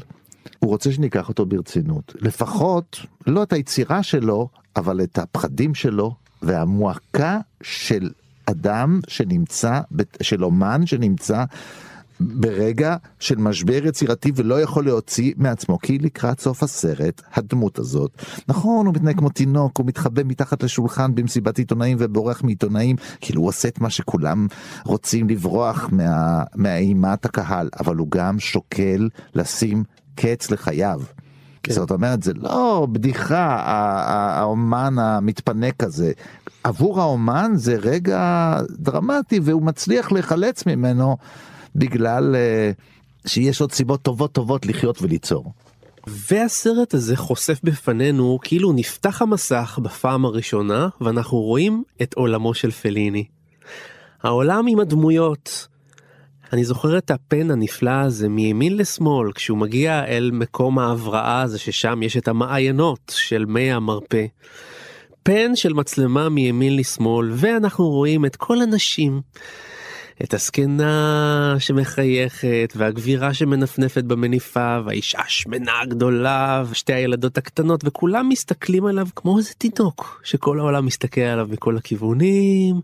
הוא 0.59 0.69
רוצה 0.69 0.91
שניקח 0.91 1.29
אותו 1.29 1.45
ברצינות. 1.45 2.13
לפחות, 2.21 2.99
לא 3.27 3.43
את 3.43 3.53
היצירה 3.53 4.03
שלו, 4.03 4.47
אבל 4.75 5.01
את 5.03 5.17
הפחדים 5.17 5.75
שלו, 5.75 6.15
והמועקה 6.41 7.39
של 7.63 8.09
אדם 8.45 8.99
שנמצא, 9.07 9.79
של 10.21 10.43
אומן 10.43 10.85
שנמצא 10.85 11.43
ברגע 12.23 12.95
של 13.19 13.35
משבר 13.35 13.85
יצירתי 13.85 14.31
ולא 14.35 14.61
יכול 14.61 14.85
להוציא 14.85 15.33
מעצמו 15.37 15.79
כי 15.79 15.97
לקראת 15.97 16.39
סוף 16.39 16.63
הסרט 16.63 17.21
הדמות 17.33 17.79
הזאת 17.79 18.11
נכון 18.47 18.85
הוא 18.85 18.93
מתנהג 18.93 19.17
כמו 19.17 19.29
תינוק 19.29 19.77
הוא 19.77 19.85
מתחבא 19.85 20.21
מתחת 20.25 20.63
לשולחן 20.63 21.15
במסיבת 21.15 21.57
עיתונאים 21.57 21.97
ובורח 21.99 22.43
מעיתונאים 22.43 22.95
כאילו 23.21 23.41
הוא 23.41 23.49
עושה 23.49 23.67
את 23.67 23.81
מה 23.81 23.89
שכולם 23.89 24.47
רוצים 24.85 25.29
לברוח 25.29 25.89
מה, 25.91 26.43
מאימת 26.55 27.25
הקהל 27.25 27.69
אבל 27.79 27.95
הוא 27.95 28.07
גם 28.11 28.39
שוקל 28.39 29.09
לשים 29.35 29.83
קץ 30.15 30.51
לחייו. 30.51 31.01
כן. 31.63 31.73
זאת 31.73 31.91
אומרת, 31.91 32.23
זה 32.23 32.33
לא 32.35 32.87
בדיחה, 32.91 33.59
האומן 33.65 34.99
המתפנק 34.99 35.83
הזה. 35.83 36.11
עבור 36.63 37.01
האומן 37.01 37.51
זה 37.55 37.75
רגע 37.75 38.57
דרמטי 38.69 39.39
והוא 39.43 39.61
מצליח 39.61 40.11
להיחלץ 40.11 40.65
ממנו 40.65 41.17
בגלל 41.75 42.35
אה, 42.35 42.71
שיש 43.27 43.61
עוד 43.61 43.71
סיבות 43.71 44.01
טובות 44.01 44.31
טובות 44.31 44.65
לחיות 44.65 45.01
וליצור. 45.01 45.53
והסרט 46.07 46.93
הזה 46.93 47.17
חושף 47.17 47.59
בפנינו 47.63 48.39
כאילו 48.41 48.73
נפתח 48.73 49.21
המסך 49.21 49.79
בפעם 49.83 50.25
הראשונה 50.25 50.87
ואנחנו 51.01 51.37
רואים 51.37 51.83
את 52.01 52.13
עולמו 52.13 52.53
של 52.53 52.71
פליני. 52.71 53.25
העולם 54.23 54.67
עם 54.67 54.79
הדמויות. 54.79 55.67
אני 56.53 56.65
זוכר 56.65 56.97
את 56.97 57.11
הפן 57.11 57.51
הנפלא 57.51 57.91
הזה 57.91 58.29
מימין 58.29 58.77
לשמאל 58.77 59.31
כשהוא 59.31 59.57
מגיע 59.57 60.05
אל 60.07 60.31
מקום 60.33 60.79
ההבראה 60.79 61.41
הזה 61.41 61.59
ששם 61.59 62.03
יש 62.03 62.17
את 62.17 62.27
המעיינות 62.27 63.13
של 63.15 63.45
מי 63.45 63.71
המרפא. 63.71 64.25
פן 65.23 65.55
של 65.55 65.73
מצלמה 65.73 66.29
מימין 66.29 66.75
לשמאל 66.75 67.31
ואנחנו 67.33 67.89
רואים 67.89 68.25
את 68.25 68.35
כל 68.35 68.61
הנשים. 68.61 69.21
את 70.23 70.33
הזקנה 70.33 71.55
שמחייכת 71.59 72.73
והגבירה 72.75 73.33
שמנפנפת 73.33 74.03
במניפה 74.03 74.79
והאישה 74.85 75.21
השמנה 75.25 75.71
הגדולה 75.81 76.63
ושתי 76.69 76.93
הילדות 76.93 77.37
הקטנות 77.37 77.81
וכולם 77.83 78.29
מסתכלים 78.29 78.85
עליו 78.85 79.07
כמו 79.15 79.37
איזה 79.37 79.53
תינוק 79.57 80.21
שכל 80.23 80.59
העולם 80.59 80.85
מסתכל 80.85 81.21
עליו 81.21 81.47
מכל 81.49 81.77
הכיוונים 81.77 82.81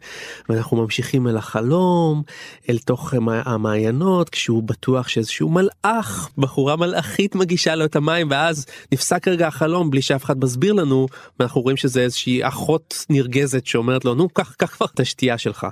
ואנחנו 0.50 0.78
ממשיכים 0.78 1.28
אל 1.28 1.38
החלום 1.38 2.24
אל 2.70 2.78
תוך 2.78 3.14
המע- 3.14 3.42
המעיינות 3.46 4.30
כשהוא 4.30 4.64
בטוח 4.64 5.08
שאיזשהו 5.08 5.50
מלאך 5.50 6.30
בחורה 6.38 6.76
מלאכית 6.76 7.36
מגישה 7.36 7.76
לו 7.76 7.86
את 7.86 7.96
המים 7.96 8.28
ואז 8.32 8.66
נפסק 8.92 9.28
רגע 9.28 9.48
החלום 9.48 9.90
בלי 9.90 10.02
שאף 10.02 10.26
אחד 10.26 10.44
מסביר 10.44 10.74
לנו 10.74 11.08
ואנחנו 11.40 11.62
רואים 11.62 11.78
שזה 11.78 12.02
איזושהי 12.02 12.48
אחות 12.48 13.06
נרגזת 13.10 13.66
שאומרת 13.66 14.06
לו 14.06 14.16
נו 14.16 14.30
קח 14.30 14.54
קח 14.58 14.76
כבר 14.76 14.86
את 14.94 15.00
השתייה 15.00 15.38
שלך. 15.38 15.68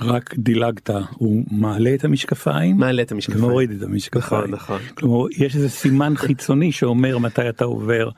רק 0.00 0.34
דילגת, 0.38 0.90
הוא 1.12 1.44
מעלה 1.50 1.94
את 1.94 2.04
המשקפיים, 2.04 2.76
מעלה 2.76 3.02
את 3.02 3.12
המשקפיים. 3.12 3.44
ומוריד 3.44 3.70
את 3.70 3.82
המשקפיים. 3.82 4.40
נכון, 4.42 4.50
נכון. 4.50 4.78
כלומר, 4.94 5.26
יש 5.38 5.56
איזה 5.56 5.68
סימן 5.68 6.14
חיצוני 6.26 6.72
שאומר 6.72 7.18
מתי 7.18 7.48
אתה 7.48 7.64
עובר 7.64 8.10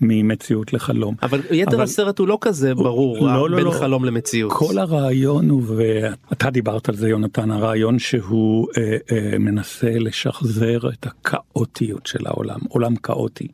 ממציאות 0.00 0.72
לחלום. 0.72 1.14
אבל 1.22 1.40
יתר 1.50 1.76
אבל- 1.76 1.84
הסרט 1.84 2.18
הוא 2.18 2.28
לא 2.28 2.38
כזה 2.40 2.74
ברור 2.74 3.26
לא, 3.26 3.50
לא, 3.50 3.56
בין 3.56 3.64
לא. 3.64 3.70
חלום 3.70 4.04
למציאות. 4.04 4.52
כל 4.52 4.78
הרעיון 4.78 5.48
הוא, 5.50 5.62
ואתה 5.66 6.50
דיברת 6.50 6.88
על 6.88 6.94
זה 6.96 7.08
יונתן, 7.08 7.50
הרעיון 7.50 7.98
שהוא 7.98 8.68
אה, 8.78 8.96
אה, 9.12 9.38
מנסה 9.38 9.90
לשחזר 9.90 10.78
את 10.88 11.06
הכאוטיות 11.06 12.06
של 12.06 12.26
העולם, 12.26 12.58
עולם 12.68 12.96
כאוטי. 12.96 13.48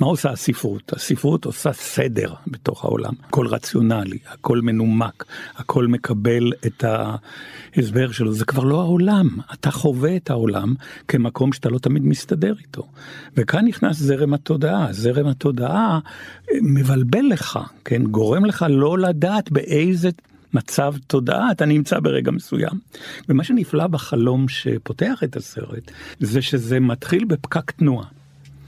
מה 0.00 0.06
עושה 0.06 0.30
הספרות? 0.30 0.92
הספרות 0.92 1.44
עושה 1.44 1.72
סדר 1.72 2.32
בתוך 2.46 2.84
העולם, 2.84 3.12
הכל 3.28 3.46
רציונלי, 3.46 4.18
הכל 4.28 4.60
מנומק, 4.60 5.24
הכל 5.56 5.86
מקבל 5.86 6.52
את 6.66 6.84
ההסבר 7.76 8.12
שלו, 8.12 8.32
זה 8.32 8.44
כבר 8.44 8.64
לא 8.64 8.80
העולם, 8.80 9.28
אתה 9.52 9.70
חווה 9.70 10.16
את 10.16 10.30
העולם 10.30 10.74
כמקום 11.08 11.52
שאתה 11.52 11.68
לא 11.68 11.78
תמיד 11.78 12.06
מסתדר 12.06 12.54
איתו. 12.58 12.88
וכאן 13.36 13.64
נכנס 13.64 13.96
זרם 13.96 14.34
התודעה, 14.34 14.92
זרם 14.92 15.26
התודעה 15.26 15.98
אה, 16.50 16.58
מבלבל 16.62 17.24
לך, 17.30 17.58
כן, 17.84 18.02
גורם 18.04 18.44
לך 18.44 18.66
לא 18.68 18.98
לדעת 18.98 19.50
באיזה 19.50 20.10
מצב 20.54 20.94
תודעה 21.06 21.50
אתה 21.50 21.66
נמצא 21.66 22.00
ברגע 22.00 22.30
מסוים. 22.30 22.78
ומה 23.28 23.44
שנפלא 23.44 23.86
בחלום 23.86 24.48
שפותח 24.48 25.20
את 25.24 25.36
הסרט, 25.36 25.90
זה 26.20 26.42
שזה 26.42 26.80
מתחיל 26.80 27.24
בפקק 27.24 27.70
תנועה. 27.70 28.06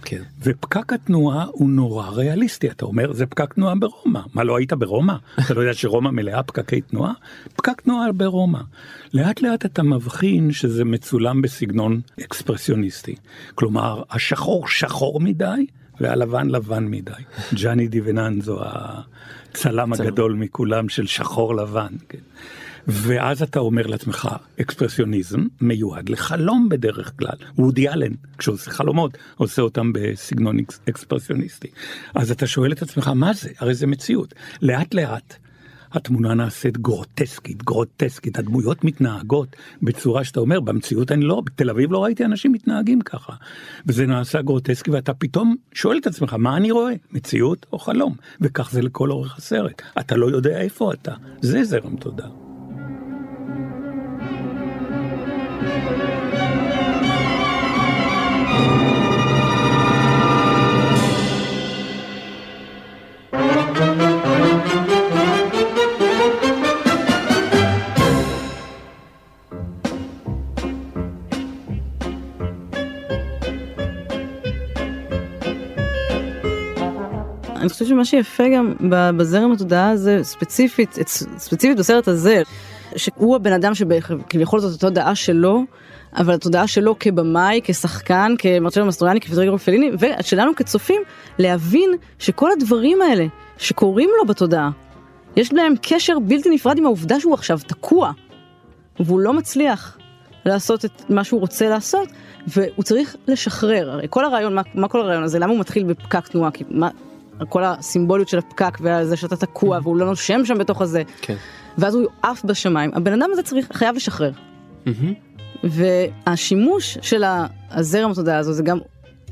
כן. 0.08 0.22
ופקק 0.42 0.92
התנועה 0.92 1.44
הוא 1.52 1.70
נורא 1.70 2.08
ריאליסטי, 2.08 2.70
אתה 2.70 2.84
אומר 2.84 3.12
זה 3.12 3.26
פקק 3.26 3.54
תנועה 3.54 3.74
ברומא, 3.74 4.20
מה 4.34 4.44
לא 4.44 4.58
היית 4.58 4.72
ברומא? 4.72 5.14
אתה 5.40 5.54
לא 5.54 5.60
יודע 5.60 5.74
שרומא 5.74 6.10
מלאה 6.10 6.42
פקקי 6.42 6.80
תנועה? 6.80 7.12
פקק 7.56 7.80
תנועה 7.80 8.12
ברומא. 8.12 8.60
לאט 9.14 9.42
לאט 9.42 9.66
אתה 9.66 9.82
מבחין 9.82 10.52
שזה 10.52 10.84
מצולם 10.84 11.42
בסגנון 11.42 12.00
אקספרסיוניסטי, 12.20 13.14
כלומר 13.54 14.02
השחור 14.10 14.68
שחור 14.68 15.20
מדי 15.20 15.66
והלבן 16.00 16.48
לבן 16.48 16.84
מדי. 16.84 17.12
ג'אני 17.54 17.88
דיבננזו 17.88 18.60
הצלם 18.62 19.92
הגדול 19.92 20.34
מכולם 20.34 20.88
של 20.88 21.06
שחור 21.06 21.56
לבן. 21.56 21.92
כן. 22.08 22.18
ואז 22.88 23.42
אתה 23.42 23.58
אומר 23.58 23.86
לעצמך, 23.86 24.28
אקספרסיוניזם 24.60 25.44
מיועד 25.60 26.08
לחלום 26.08 26.68
בדרך 26.68 27.12
כלל. 27.18 27.36
וודי 27.58 27.88
אלן, 27.88 28.12
כשהוא 28.38 28.54
עושה 28.54 28.70
חלומות, 28.70 29.18
עושה 29.36 29.62
אותם 29.62 29.92
בסגנון 29.92 30.58
אקס- 30.58 30.80
אקספרסיוניסטי. 30.88 31.68
אז 32.14 32.30
אתה 32.30 32.46
שואל 32.46 32.72
את 32.72 32.82
עצמך, 32.82 33.08
מה 33.14 33.32
זה? 33.32 33.50
הרי 33.58 33.74
זה 33.74 33.86
מציאות. 33.86 34.34
לאט 34.62 34.94
לאט 34.94 35.34
התמונה 35.92 36.34
נעשית 36.34 36.78
גרוטסקית, 36.78 37.62
גרוטסקית, 37.62 38.38
הדמויות 38.38 38.84
מתנהגות 38.84 39.56
בצורה 39.82 40.24
שאתה 40.24 40.40
אומר, 40.40 40.60
במציאות 40.60 41.12
אני 41.12 41.24
לא, 41.24 41.42
בתל 41.46 41.70
אביב 41.70 41.92
לא 41.92 42.04
ראיתי 42.04 42.24
אנשים 42.24 42.52
מתנהגים 42.52 43.00
ככה. 43.00 43.32
וזה 43.86 44.06
נעשה 44.06 44.42
גרוטסקי 44.42 44.90
ואתה 44.90 45.14
פתאום 45.14 45.56
שואל 45.74 45.98
את 45.98 46.06
עצמך, 46.06 46.34
מה 46.38 46.56
אני 46.56 46.70
רואה? 46.70 46.92
מציאות 47.12 47.66
או 47.72 47.78
חלום? 47.78 48.14
וכך 48.40 48.70
זה 48.72 48.82
לכל 48.82 49.10
אורך 49.10 49.36
הסרט. 49.38 49.82
אתה 50.00 50.16
לא 50.16 50.26
יודע 50.26 50.60
איפה 50.60 50.92
אתה. 50.92 51.14
זה 51.42 51.64
זרם 51.64 51.96
תודעה. 51.96 52.45
אני 77.66 77.70
חושבת 77.72 77.88
שמה 77.88 78.04
שיפה 78.04 78.44
גם 78.56 78.74
בזרם 79.16 79.52
התודעה 79.52 79.90
הזה, 79.90 80.20
ספציפית, 80.22 80.98
ספציפית 81.38 81.78
בסרט 81.78 82.08
הזה, 82.08 82.42
שהוא 82.96 83.36
הבן 83.36 83.52
אדם 83.52 83.74
שכביכול 83.74 84.60
זאת 84.60 84.74
התודעה 84.78 85.14
שלו, 85.14 85.64
אבל 86.16 86.34
התודעה 86.34 86.66
שלו 86.66 86.98
כבמאי, 87.00 87.60
כשחקן, 87.64 88.34
כמרצ'לו 88.38 88.86
מסטרויאני, 88.86 89.20
כפטריגו 89.20 89.58
פליני, 89.58 89.90
ושלנו 89.98 90.54
כצופים, 90.56 91.02
להבין 91.38 91.90
שכל 92.18 92.50
הדברים 92.52 93.02
האלה 93.02 93.26
שקורים 93.58 94.10
לו 94.18 94.26
בתודעה, 94.26 94.70
יש 95.36 95.52
להם 95.52 95.74
קשר 95.82 96.18
בלתי 96.18 96.50
נפרד 96.50 96.78
עם 96.78 96.86
העובדה 96.86 97.20
שהוא 97.20 97.34
עכשיו 97.34 97.58
תקוע, 97.66 98.12
והוא 99.00 99.20
לא 99.20 99.32
מצליח 99.32 99.98
לעשות 100.44 100.84
את 100.84 101.10
מה 101.10 101.24
שהוא 101.24 101.40
רוצה 101.40 101.68
לעשות, 101.68 102.08
והוא 102.46 102.84
צריך 102.84 103.16
לשחרר. 103.28 103.90
הרי 103.90 104.06
כל 104.10 104.24
הרעיון, 104.24 104.54
מה, 104.54 104.62
מה 104.74 104.88
כל 104.88 105.00
הרעיון 105.00 105.22
הזה? 105.22 105.38
למה 105.38 105.52
הוא 105.52 105.60
מתחיל 105.60 105.84
בפקק 105.84 106.28
תנועה? 106.28 106.50
כי 106.50 106.64
מה, 106.70 106.88
כל 107.48 107.64
הסימבוליות 107.64 108.28
של 108.28 108.38
הפקק 108.38 108.78
וזה 108.80 109.16
שאתה 109.16 109.36
תקוע 109.36 109.78
והוא 109.82 109.96
לא 109.96 110.06
נושם 110.06 110.44
שם 110.44 110.58
בתוך 110.58 110.82
הזה, 110.82 111.02
כן. 111.20 111.36
ואז 111.78 111.94
הוא 111.94 112.06
עף 112.22 112.44
בשמיים. 112.44 112.90
הבן 112.94 113.22
אדם 113.22 113.30
הזה 113.32 113.42
צריך, 113.42 113.68
חייב 113.72 113.96
לשחרר. 113.96 114.30
והשימוש 115.64 116.98
של 117.02 117.24
הזרם 117.70 118.10
התודעה 118.10 118.38
הזו 118.38 118.52
זה 118.52 118.62
גם 118.62 118.78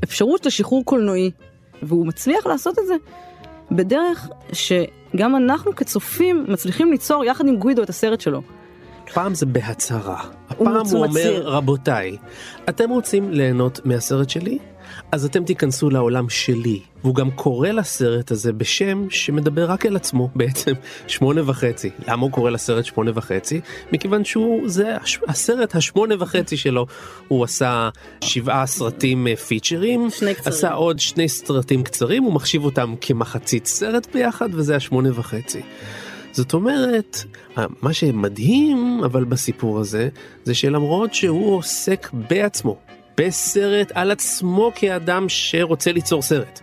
אפשרות 0.03 0.45
לשחרור 0.45 0.85
קולנועי, 0.85 1.31
והוא 1.83 2.07
מצליח 2.07 2.45
לעשות 2.45 2.79
את 2.79 2.87
זה 2.87 2.93
בדרך 3.71 4.29
שגם 4.53 5.35
אנחנו 5.35 5.75
כצופים 5.75 6.45
מצליחים 6.47 6.91
ליצור 6.91 7.25
יחד 7.25 7.47
עם 7.47 7.55
גוידו 7.55 7.83
את 7.83 7.89
הסרט 7.89 8.21
שלו. 8.21 8.41
פעם 9.13 9.35
זה 9.35 9.45
בהצהרה. 9.45 10.21
הוא 10.57 10.69
הפעם 10.69 10.85
הוא 10.97 11.07
מצהיר. 11.07 11.39
אומר 11.39 11.49
רבותיי, 11.51 12.17
אתם 12.69 12.89
רוצים 12.89 13.31
ליהנות 13.31 13.85
מהסרט 13.85 14.29
שלי? 14.29 14.57
אז 15.15 15.25
אתם 15.25 15.43
תיכנסו 15.43 15.89
לעולם 15.89 16.29
שלי. 16.29 16.79
והוא 17.03 17.15
גם 17.15 17.31
קורא 17.31 17.69
לסרט 17.69 18.31
הזה 18.31 18.53
בשם 18.53 19.07
שמדבר 19.09 19.65
רק 19.71 19.85
אל 19.85 19.95
עצמו 19.95 20.29
בעצם, 20.35 20.71
שמונה 21.07 21.41
וחצי. 21.49 21.89
למה 22.07 22.21
הוא 22.21 22.31
קורא 22.31 22.51
לסרט 22.51 22.85
שמונה 22.85 23.11
וחצי? 23.15 23.61
מכיוון 23.91 24.25
שהוא, 24.25 24.69
זה 24.69 24.97
הש- 24.97 25.19
הסרט 25.27 25.75
השמונה 25.75 26.15
וחצי 26.19 26.57
שלו. 26.57 26.85
הוא 27.27 27.43
עשה 27.43 27.89
שבעה 28.21 28.65
סרטים 28.65 29.27
אה, 29.27 29.35
פיצ'רים. 29.35 30.09
עשה 30.45 30.71
עוד 30.73 30.99
שני 30.99 31.29
סרטים 31.29 31.83
קצרים, 31.83 32.23
הוא 32.23 32.33
מחשיב 32.33 32.65
אותם 32.65 32.93
כמחצית 33.01 33.65
סרט 33.65 34.07
ביחד, 34.13 34.49
וזה 34.53 34.75
השמונה 34.75 35.09
וחצי. 35.13 35.61
זאת 36.31 36.53
אומרת, 36.53 37.23
מה 37.81 37.93
שמדהים 37.93 39.01
אבל 39.05 39.23
בסיפור 39.23 39.79
הזה, 39.79 40.09
זה 40.43 40.55
שלמרות 40.55 41.13
שהוא 41.13 41.55
עוסק 41.57 42.09
בעצמו, 42.13 42.77
בסרט 43.17 43.91
על 43.95 44.11
עצמו 44.11 44.71
כאדם 44.75 45.25
שרוצה 45.29 45.91
ליצור 45.91 46.21
סרט. 46.21 46.59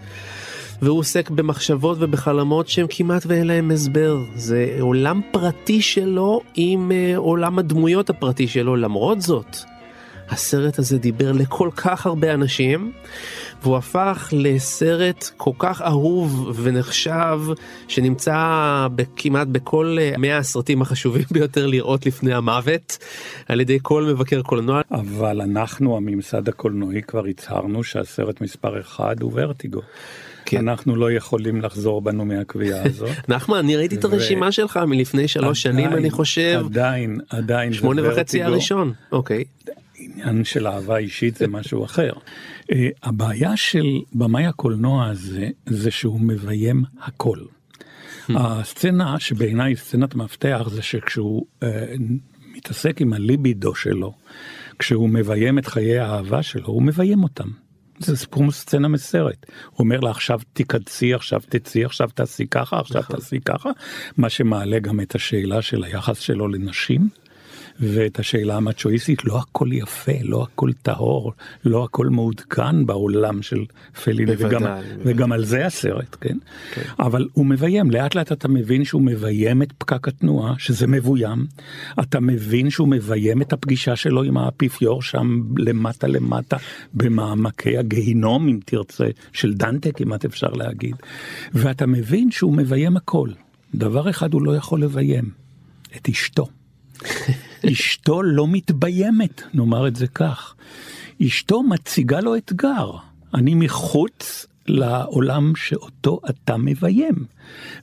והוא 0.83 0.99
עוסק 0.99 1.31
במחשבות 1.31 1.97
ובחלומות 2.01 2.69
שהם 2.69 2.87
כמעט 2.91 3.23
ואין 3.27 3.47
להם 3.47 3.71
הסבר. 3.71 4.19
זה 4.35 4.77
עולם 4.81 5.21
פרטי 5.31 5.83
שלו 5.83 6.41
עם 6.55 6.93
אה, 6.93 7.17
עולם 7.17 7.59
הדמויות 7.59 8.11
הפרטי 8.11 8.49
שלו. 8.49 8.77
למרות 8.77 9.23
זאת, 9.23 9.57
הסרט 10.31 10.79
הזה 10.79 10.99
דיבר 10.99 11.33
לכל 11.33 11.71
כך 11.77 12.07
הרבה 12.07 12.35
אנשים, 12.35 12.93
והוא 13.62 13.77
הפך 13.77 14.29
לסרט 14.33 15.31
כל 15.37 15.51
כך 15.59 15.83
אהוב 15.83 16.61
ונחשב, 16.62 17.40
שנמצא 17.88 18.87
כמעט 19.16 19.46
בכל 19.46 19.96
100 20.18 20.38
הסרטים 20.38 20.83
החשובים 20.83 21.25
ביותר 21.35 21.66
לראות 21.66 22.07
לפני 22.07 22.35
המוות, 22.35 22.98
על 23.48 23.61
ידי 23.61 23.79
כל 23.83 24.05
מבקר 24.05 24.42
קולנוע. 24.42 24.81
אבל 24.90 25.40
אנחנו, 25.40 25.96
הממסד 25.96 26.48
הקולנועי, 26.48 27.03
כבר 27.03 27.27
הצהרנו 27.27 27.85
שהסרט 27.85 28.40
מספר 28.40 28.81
אחד 28.81 29.16
הוא 29.20 29.33
ורטיגו. 29.35 29.81
כן. 30.44 30.68
אנחנו 30.68 30.96
לא 30.96 31.12
יכולים 31.12 31.61
לחזור 31.61 32.03
בנו 32.03 32.25
מהקביעה 32.25 32.83
הזאת. 32.85 33.11
נחמן, 33.29 33.57
אני 33.57 33.77
ראיתי 33.77 33.94
את 33.94 34.05
הרשימה 34.05 34.53
שלך 34.53 34.77
מלפני 34.77 35.29
שלוש 35.29 35.62
שנים, 35.62 35.87
עדיין, 35.87 35.98
אני 35.98 36.11
חושב. 36.11 36.62
עדיין, 36.66 37.20
עדיין. 37.29 37.72
שמונה 37.72 38.12
וחצי. 38.12 38.42
הראשון, 38.42 38.92
אוקיי. 39.12 39.44
עניין 39.98 40.44
של 40.44 40.66
אהבה 40.66 40.96
אישית 40.96 41.37
זה 41.37 41.48
משהו 41.48 41.85
אחר. 41.85 42.12
אה, 42.73 42.89
הבעיה 43.03 43.57
של 43.57 43.87
במאי 44.13 44.47
הקולנוע 44.47 45.07
הזה, 45.07 45.49
זה 45.67 45.91
שהוא 45.91 46.21
מביים 46.21 46.85
הכל. 47.01 47.39
הסצנה 48.29 49.21
שבעיניי 49.21 49.71
היא 49.71 49.77
סצנת 49.77 50.15
מפתח 50.15 50.69
זה 50.71 50.83
שכשהוא 50.83 51.47
אה, 51.63 51.95
מתעסק 52.57 53.01
עם 53.01 53.13
הליבידו 53.13 53.75
שלו, 53.75 54.13
כשהוא 54.79 55.09
מביים 55.09 55.59
את 55.59 55.67
חיי 55.67 55.99
האהבה 55.99 56.43
שלו, 56.43 56.67
הוא 56.67 56.83
מביים 56.83 57.23
אותם. 57.23 57.49
זה 57.99 58.17
סיפור 58.17 58.51
סצנה 58.51 58.89
מסרט. 58.89 59.47
הוא 59.71 59.79
אומר 59.79 60.01
לה 60.01 60.11
עכשיו 60.11 60.41
תיכנסי, 60.53 61.15
עכשיו 61.15 61.41
תצאי, 61.49 61.85
עכשיו 61.85 62.09
תעשי 62.15 62.47
ככה, 62.47 62.81
עכשיו 62.81 63.03
תעשי 63.03 63.41
ככה, 63.41 63.71
מה 64.17 64.29
שמעלה 64.29 64.79
גם 64.79 65.01
את 65.01 65.15
השאלה 65.15 65.63
של 65.63 65.85
היחס 65.85 66.19
שלו 66.19 66.49
לנשים. 66.49 67.09
ואת 67.83 68.18
השאלה 68.18 68.57
המצ'ואיסטית, 68.57 69.25
לא 69.25 69.38
הכל 69.38 69.68
יפה, 69.73 70.12
לא 70.23 70.42
הכל 70.42 70.71
טהור, 70.83 71.33
לא 71.64 71.85
הכל 71.85 72.07
מעודכן 72.07 72.87
בעולם 72.87 73.42
של 73.42 73.64
פליני, 74.05 74.37
בוודאי, 74.37 74.49
וגם, 74.49 74.61
בוודאי. 74.62 74.85
וגם 75.05 75.33
על 75.33 75.45
זה 75.45 75.66
הסרט, 75.66 76.16
כן? 76.21 76.38
אבל 76.99 77.29
הוא 77.33 77.47
מביים, 77.47 77.90
לאט 77.90 78.14
לאט 78.14 78.33
אתה 78.33 78.49
מבין 78.49 78.85
שהוא 78.85 79.03
מביים 79.03 79.62
את 79.62 79.73
פקק 79.79 80.09
התנועה, 80.09 80.55
שזה 80.59 80.87
מבוים, 80.87 81.47
אתה 82.01 82.21
מבין 82.21 82.71
שהוא 82.71 82.88
מביים 82.88 83.42
את 83.42 83.53
הפגישה 83.53 83.97
שלו 83.97 84.23
עם 84.23 84.37
האפיפיור 84.37 85.03
שם 85.03 85.42
למטה 85.59 86.07
למטה, 86.07 86.57
במעמקי 86.95 87.79
הגיהינום, 87.79 88.49
אם 88.49 88.59
תרצה, 88.64 89.07
של 89.33 89.55
דנטה 89.55 89.92
כמעט 89.92 90.25
אפשר 90.25 90.51
להגיד, 90.51 90.97
ואתה 91.55 91.87
מבין 91.87 92.31
שהוא 92.31 92.53
מביים 92.53 92.97
הכל. 92.97 93.29
דבר 93.75 94.11
אחד 94.11 94.33
הוא 94.33 94.42
לא 94.42 94.57
יכול 94.57 94.83
לביים, 94.83 95.31
את 95.97 96.09
אשתו. 96.09 96.49
אשתו 97.66 98.22
לא 98.22 98.46
מתביימת, 98.48 99.42
נאמר 99.55 99.88
את 99.88 99.96
זה 99.96 100.07
כך. 100.07 100.55
אשתו 101.27 101.62
מציגה 101.62 102.20
לו 102.20 102.37
אתגר. 102.37 102.90
אני 103.35 103.55
מחוץ 103.55 104.46
לעולם 104.66 105.53
שאותו 105.57 106.20
אתה 106.31 106.57
מביים. 106.57 107.14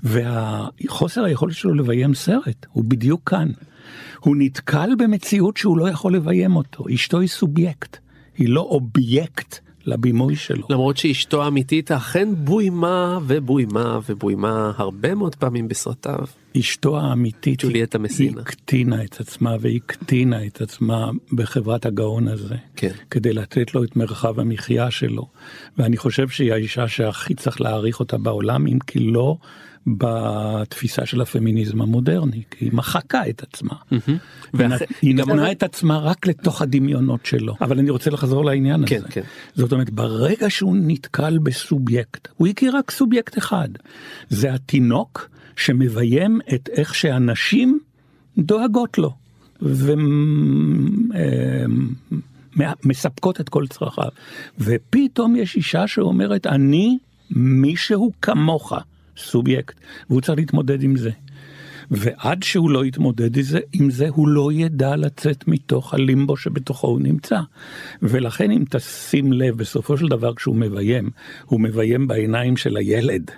וחוסר 0.03 1.23
היכולת 1.23 1.55
שלו 1.55 1.73
לביים 1.73 2.15
סרט 2.15 2.65
הוא 2.71 2.83
בדיוק 2.83 3.29
כאן. 3.29 3.51
הוא 4.19 4.35
נתקל 4.39 4.89
במציאות 4.97 5.57
שהוא 5.57 5.77
לא 5.77 5.89
יכול 5.89 6.15
לביים 6.15 6.55
אותו. 6.55 6.85
אשתו 6.93 7.19
היא 7.19 7.29
סובייקט, 7.29 7.97
היא 8.37 8.49
לא 8.49 8.61
אובייקט 8.61 9.59
לבימוי 9.85 10.35
שלו. 10.35 10.67
למרות 10.69 10.97
שאשתו 10.97 11.43
האמיתית 11.43 11.91
אכן 11.91 12.29
בוימה 12.35 13.19
ובוימה 13.27 13.99
ובוימה 14.09 14.71
הרבה 14.77 15.15
מאוד 15.15 15.35
פעמים 15.35 15.67
בסרטיו. 15.67 16.25
אשתו 16.57 16.99
האמיתית 16.99 17.63
ג'וליאטה 17.63 17.97
היא 17.97 18.03
מסינה. 18.03 18.41
הקטינה 18.41 19.03
את 19.03 19.19
עצמה 19.19 19.55
והקטינה 19.59 20.45
את 20.45 20.61
עצמה 20.61 21.09
בחברת 21.33 21.85
הגאון 21.85 22.27
הזה. 22.27 22.55
כן. 22.75 22.91
כדי 23.11 23.33
לתת 23.33 23.73
לו 23.73 23.83
את 23.83 23.95
מרחב 23.95 24.39
המחיה 24.39 24.91
שלו. 24.91 25.27
ואני 25.77 25.97
חושב 25.97 26.29
שהיא 26.29 26.53
האישה 26.53 26.87
שהכי 26.87 27.33
צריך 27.33 27.61
להעריך 27.61 27.99
אותה 27.99 28.17
בעולם, 28.17 28.67
אם 28.67 28.79
כי 28.87 28.99
לא 28.99 29.37
בתפיסה 29.87 31.05
של 31.05 31.21
הפמיניזם 31.21 31.81
המודרני, 31.81 32.43
כי 32.51 32.65
היא 32.65 32.71
מחקה 32.73 33.29
את 33.29 33.43
עצמה. 33.43 33.73
היא 35.01 35.15
נתנה 35.15 35.51
את 35.51 35.63
עצמה 35.63 35.97
רק 35.97 36.27
לתוך 36.27 36.61
הדמיונות 36.61 37.25
שלו. 37.25 37.55
אבל 37.61 37.79
אני 37.79 37.89
רוצה 37.89 38.09
לחזור 38.09 38.45
לעניין 38.45 38.83
כן, 38.85 38.97
הזה. 38.97 39.07
כן. 39.07 39.21
זאת 39.55 39.71
אומרת, 39.71 39.89
ברגע 39.89 40.49
שהוא 40.49 40.77
נתקל 40.81 41.37
בסובייקט, 41.37 42.27
הוא 42.37 42.47
הכיר 42.47 42.77
רק 42.77 42.91
סובייקט 42.91 43.37
אחד. 43.37 43.69
זה 44.29 44.53
התינוק 44.53 45.29
שמביים 45.55 46.39
את 46.53 46.69
איך 46.69 46.95
שהנשים 46.95 47.79
דואגות 48.37 48.97
לו. 48.97 49.13
ומספקות 52.85 53.41
את 53.41 53.49
כל 53.49 53.67
צרכיו. 53.67 54.09
ופתאום 54.59 55.35
יש 55.35 55.55
אישה 55.55 55.87
שאומרת, 55.87 56.47
אני 56.47 56.97
מישהו 57.31 58.11
כמוך, 58.21 58.73
סובייקט, 59.19 59.79
והוא 60.09 60.21
צריך 60.21 60.39
להתמודד 60.39 60.83
עם 60.83 60.95
זה. 60.95 61.11
ועד 61.91 62.43
שהוא 62.43 62.71
לא 62.71 62.85
יתמודד 62.85 63.37
עם 63.37 63.43
זה, 63.43 63.59
עם 63.73 63.91
זה, 63.91 64.09
הוא 64.09 64.27
לא 64.27 64.51
ידע 64.51 64.95
לצאת 64.95 65.47
מתוך 65.47 65.93
הלימבו 65.93 66.37
שבתוכו 66.37 66.87
הוא 66.87 67.01
נמצא. 67.01 67.39
ולכן 68.01 68.51
אם 68.51 68.63
תשים 68.69 69.33
לב, 69.33 69.57
בסופו 69.57 69.97
של 69.97 70.07
דבר 70.07 70.35
כשהוא 70.35 70.55
מביים, 70.55 71.09
הוא 71.45 71.61
מביים 71.61 72.07
בעיניים 72.07 72.57
של 72.57 72.77
הילד. 72.77 73.31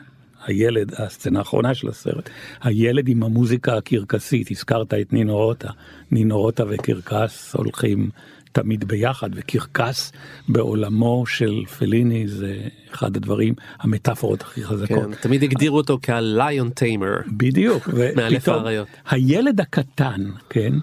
הילד, 0.46 0.91
הסצנה 0.98 1.39
האחרונה 1.39 1.74
של 1.74 1.89
הסרט, 1.89 2.30
הילד 2.62 3.08
עם 3.08 3.24
המוזיקה 3.24 3.78
הקרקסית, 3.78 4.52
הזכרת 4.52 4.94
את 4.94 5.13
נינו 5.13 5.38
רוטה, 5.38 5.70
נינו 6.12 6.39
רוטה 6.39 6.63
וקרקס 6.70 7.56
הולכים 7.56 8.10
תמיד 8.52 8.88
ביחד, 8.88 9.30
וקרקס 9.36 10.12
בעולמו 10.50 11.26
של 11.26 11.66
פליני 11.78 12.28
זה 12.28 12.58
אחד 12.94 13.16
הדברים, 13.18 13.54
המטאפורות 13.80 14.42
הכי 14.42 14.64
חזקות. 14.64 15.06
כן, 15.10 15.16
תמיד 15.22 15.44
הגדירו 15.44 15.78
אותו 15.78 16.00
כ-lion 16.02 16.80
tamer. 16.80 17.32
בדיוק, 17.32 17.90
מאלף 18.18 18.50
האריות. 18.50 18.88
הילד 19.10 19.62
הקטן, 19.62 20.22
כן, 20.50 20.74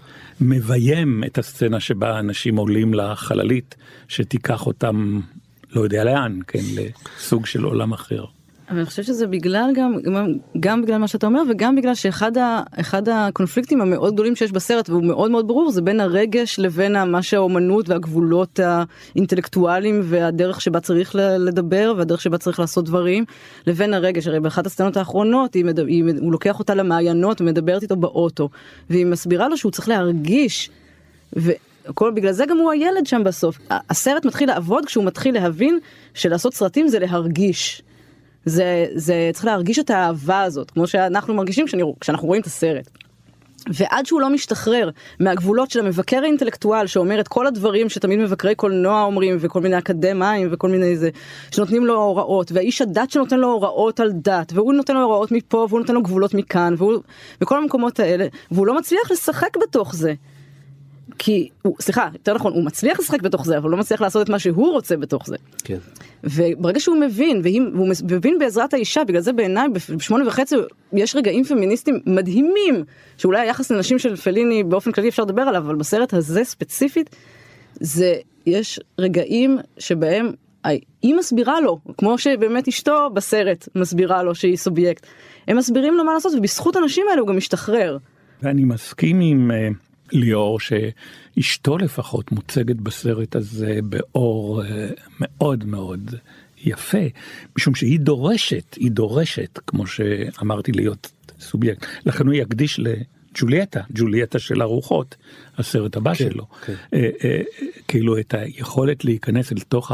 מביים 0.40 1.24
את 1.24 1.38
הסצנה 1.38 1.80
שבה 1.80 2.18
אנשים 2.18 2.56
עולים 2.56 2.94
לחללית 2.94 3.74
שתיקח 4.08 4.66
אותם 4.66 5.20
לא 5.72 5.80
יודע 5.80 6.04
לאן, 6.04 6.38
כן, 6.46 6.62
לסוג 7.18 7.46
של 7.46 7.64
עולם 7.64 7.92
אחר. 7.92 8.24
אבל 8.70 8.78
אני 8.78 8.86
חושבת 8.86 9.04
שזה 9.04 9.26
בגלל 9.26 9.70
גם, 9.74 9.94
גם, 10.60 10.82
בגלל 10.82 10.98
מה 10.98 11.08
שאתה 11.08 11.26
אומר 11.26 11.42
וגם 11.50 11.76
בגלל 11.76 11.94
שאחד 11.94 12.38
ה, 12.38 12.62
אחד 12.80 13.08
הקונפליקטים 13.08 13.80
המאוד 13.80 14.14
גדולים 14.14 14.36
שיש 14.36 14.52
בסרט 14.52 14.90
והוא 14.90 15.04
מאוד 15.04 15.30
מאוד 15.30 15.48
ברור 15.48 15.70
זה 15.70 15.82
בין 15.82 16.00
הרגש 16.00 16.58
לבין 16.58 17.04
מה 17.04 17.22
שהאומנות 17.22 17.88
והגבולות 17.88 18.60
האינטלקטואליים 18.62 20.00
והדרך 20.04 20.60
שבה 20.60 20.80
צריך 20.80 21.14
לדבר 21.38 21.94
והדרך 21.96 22.20
שבה 22.20 22.38
צריך 22.38 22.60
לעשות 22.60 22.84
דברים 22.84 23.24
לבין 23.66 23.94
הרגש 23.94 24.26
הרי 24.26 24.40
באחת 24.40 24.66
הסצנות 24.66 24.96
האחרונות 24.96 25.54
היא 25.54 25.64
מדבר, 25.64 25.86
היא, 25.86 26.04
הוא 26.20 26.32
לוקח 26.32 26.58
אותה 26.58 26.74
למעיינות 26.74 27.40
ומדברת 27.40 27.82
איתו 27.82 27.96
באוטו 27.96 28.48
והיא 28.90 29.06
מסבירה 29.06 29.48
לו 29.48 29.56
שהוא 29.56 29.72
צריך 29.72 29.88
להרגיש. 29.88 30.70
וכל 31.32 32.10
בגלל 32.14 32.32
זה 32.32 32.46
גם 32.46 32.58
הוא 32.58 32.70
הילד 32.70 33.06
שם 33.06 33.24
בסוף 33.24 33.58
הסרט 33.70 34.24
מתחיל 34.24 34.48
לעבוד 34.48 34.86
כשהוא 34.86 35.04
מתחיל 35.04 35.34
להבין 35.34 35.78
שלעשות 36.14 36.54
סרטים 36.54 36.88
זה 36.88 36.98
להרגיש. 36.98 37.82
זה, 38.48 38.86
זה 38.94 39.30
צריך 39.32 39.44
להרגיש 39.44 39.78
את 39.78 39.90
האהבה 39.90 40.42
הזאת, 40.42 40.70
כמו 40.70 40.86
שאנחנו 40.86 41.34
מרגישים 41.34 41.66
כשאנחנו 42.00 42.28
רואים 42.28 42.42
את 42.42 42.46
הסרט. 42.46 42.88
ועד 43.72 44.06
שהוא 44.06 44.20
לא 44.20 44.30
משתחרר 44.30 44.90
מהגבולות 45.20 45.70
של 45.70 45.80
המבקר 45.80 46.20
האינטלקטואל 46.22 46.86
שאומר 46.86 47.20
את 47.20 47.28
כל 47.28 47.46
הדברים 47.46 47.88
שתמיד 47.88 48.18
מבקרי 48.18 48.54
קולנוע 48.54 49.02
אומרים 49.02 49.36
וכל 49.40 49.60
מיני 49.60 49.78
אקדמאים 49.78 50.48
וכל 50.50 50.68
מיני 50.68 50.96
זה 50.96 51.10
שנותנים 51.50 51.86
לו 51.86 51.94
הוראות 51.94 52.52
והאיש 52.52 52.82
הדת 52.82 53.10
שנותן 53.10 53.38
לו 53.38 53.48
הוראות 53.48 54.00
על 54.00 54.12
דת 54.12 54.52
והוא 54.54 54.72
נותן 54.74 54.94
לו 54.94 55.02
הוראות 55.02 55.32
מפה 55.32 55.66
והוא 55.68 55.80
נותן 55.80 55.94
לו 55.94 56.02
גבולות 56.02 56.34
מכאן 56.34 56.74
והוא 56.78 56.98
וכל 57.40 57.58
המקומות 57.58 58.00
האלה 58.00 58.26
והוא 58.50 58.66
לא 58.66 58.78
מצליח 58.78 59.10
לשחק 59.10 59.56
בתוך 59.62 59.94
זה. 59.94 60.14
כי 61.18 61.48
הוא 61.62 61.76
סליחה 61.80 62.08
יותר 62.12 62.34
נכון 62.34 62.52
הוא 62.52 62.64
מצליח 62.64 63.00
לשחק 63.00 63.22
בתוך 63.22 63.46
זה 63.46 63.56
אבל 63.56 63.64
הוא 63.64 63.70
לא 63.70 63.76
מצליח 63.76 64.00
לעשות 64.00 64.22
את 64.22 64.28
מה 64.28 64.38
שהוא 64.38 64.72
רוצה 64.72 64.96
בתוך 64.96 65.26
זה. 65.26 65.36
כן. 65.64 65.78
וברגע 66.24 66.80
שהוא 66.80 66.96
מבין, 66.96 67.40
והיא, 67.42 67.62
והוא 67.74 67.88
מבין 68.10 68.38
בעזרת 68.38 68.74
האישה, 68.74 69.04
בגלל 69.04 69.20
זה 69.20 69.32
בעיניי 69.32 69.68
בשמונה 69.96 70.28
וחצי 70.28 70.56
יש 70.92 71.16
רגעים 71.16 71.44
פמיניסטיים 71.44 72.00
מדהימים, 72.06 72.84
שאולי 73.16 73.40
היחס 73.40 73.70
לנשים 73.70 73.98
של 73.98 74.16
פליני 74.16 74.64
באופן 74.64 74.92
כללי 74.92 75.08
אפשר 75.08 75.22
לדבר 75.22 75.42
עליו, 75.42 75.62
אבל 75.62 75.76
בסרט 75.76 76.14
הזה 76.14 76.44
ספציפית, 76.44 77.16
זה, 77.74 78.14
יש 78.46 78.80
רגעים 78.98 79.58
שבהם 79.78 80.32
היא 81.02 81.14
מסבירה 81.14 81.60
לו, 81.60 81.78
כמו 81.98 82.18
שבאמת 82.18 82.68
אשתו 82.68 83.10
בסרט 83.14 83.68
מסבירה 83.74 84.22
לו 84.22 84.34
שהיא 84.34 84.56
סובייקט, 84.56 85.06
הם 85.48 85.56
מסבירים 85.56 85.94
לו 85.94 86.04
מה 86.04 86.14
לעשות, 86.14 86.32
ובזכות 86.38 86.76
הנשים 86.76 87.04
האלה 87.10 87.20
הוא 87.20 87.28
גם 87.28 87.36
משתחרר. 87.36 87.98
ואני 88.42 88.64
מסכים 88.64 89.20
עם 89.20 89.50
אה, 89.50 89.68
ליאור 90.12 90.58
שאשתו 90.60 91.78
לפחות 91.78 92.32
מוצגת 92.32 92.76
בסרט 92.76 93.36
הזה 93.36 93.78
באור 93.82 94.64
אה, 94.64 94.88
מאוד 95.20 95.64
מאוד 95.64 96.14
יפה, 96.64 96.98
משום 97.56 97.74
שהיא 97.74 98.00
דורשת, 98.00 98.74
היא 98.74 98.90
דורשת, 98.90 99.58
כמו 99.66 99.86
שאמרתי, 99.86 100.72
להיות 100.72 101.12
סובייקט. 101.40 101.86
לכן 102.06 102.26
הוא 102.26 102.34
יקדיש 102.34 102.80
ג'וליאטה, 103.34 103.80
ג'וליאטה 103.90 104.38
של 104.38 104.60
הרוחות, 104.60 105.16
הסרט 105.58 105.96
הבא 105.96 106.14
כן, 106.14 106.30
שלו. 106.30 106.46
כן. 106.66 106.74
אה, 106.94 107.10
אה, 107.24 107.40
כאילו 107.88 108.18
את 108.18 108.34
היכולת 108.34 109.04
להיכנס 109.04 109.52
אל 109.52 109.58
תוך 109.68 109.92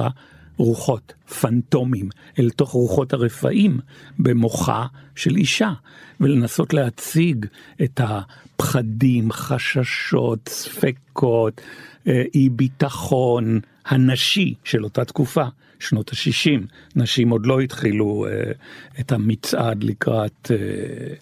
הרוחות, 0.59 1.13
פנטומים, 1.41 2.09
אל 2.39 2.51
תוך 2.51 2.71
רוחות 2.71 3.13
הרפאים 3.13 3.79
במוחה 4.19 4.87
של 5.17 5.37
אישה, 5.37 5.73
ולנסות 6.21 6.75
להציג 6.75 7.47
את 7.83 8.01
הפחדים, 8.05 9.33
חששות, 9.33 10.49
ספקות, 10.49 11.61
אה, 12.07 12.23
אי 12.35 12.49
ביטחון 12.49 13.61
הנשי 13.87 14.55
של 14.65 14.85
אותה 14.85 15.05
תקופה. 15.05 15.45
שנות 15.79 16.11
ה-60, 16.13 16.67
נשים 16.97 17.31
עוד 17.31 17.47
לא 17.47 17.61
התחילו 17.61 18.27
אה, 18.27 18.53
את 19.01 19.13
המצעד 19.13 19.85
לקראת 19.85 20.51
אה, 20.51 21.15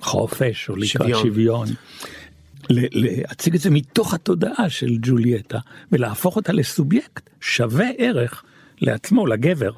חופש 0.00 0.68
או 0.68 0.76
לקראת 0.76 1.08
שוויון. 1.08 1.66
שוויון. 1.66 1.68
להציג 2.68 3.54
את 3.54 3.60
זה 3.60 3.70
מתוך 3.70 4.14
התודעה 4.14 4.70
של 4.70 4.96
ג'וליאטה 5.02 5.58
ולהפוך 5.92 6.36
אותה 6.36 6.52
לסובייקט 6.52 7.30
שווה 7.40 7.86
ערך 7.98 8.44
לעצמו, 8.82 9.26
לגבר, 9.26 9.70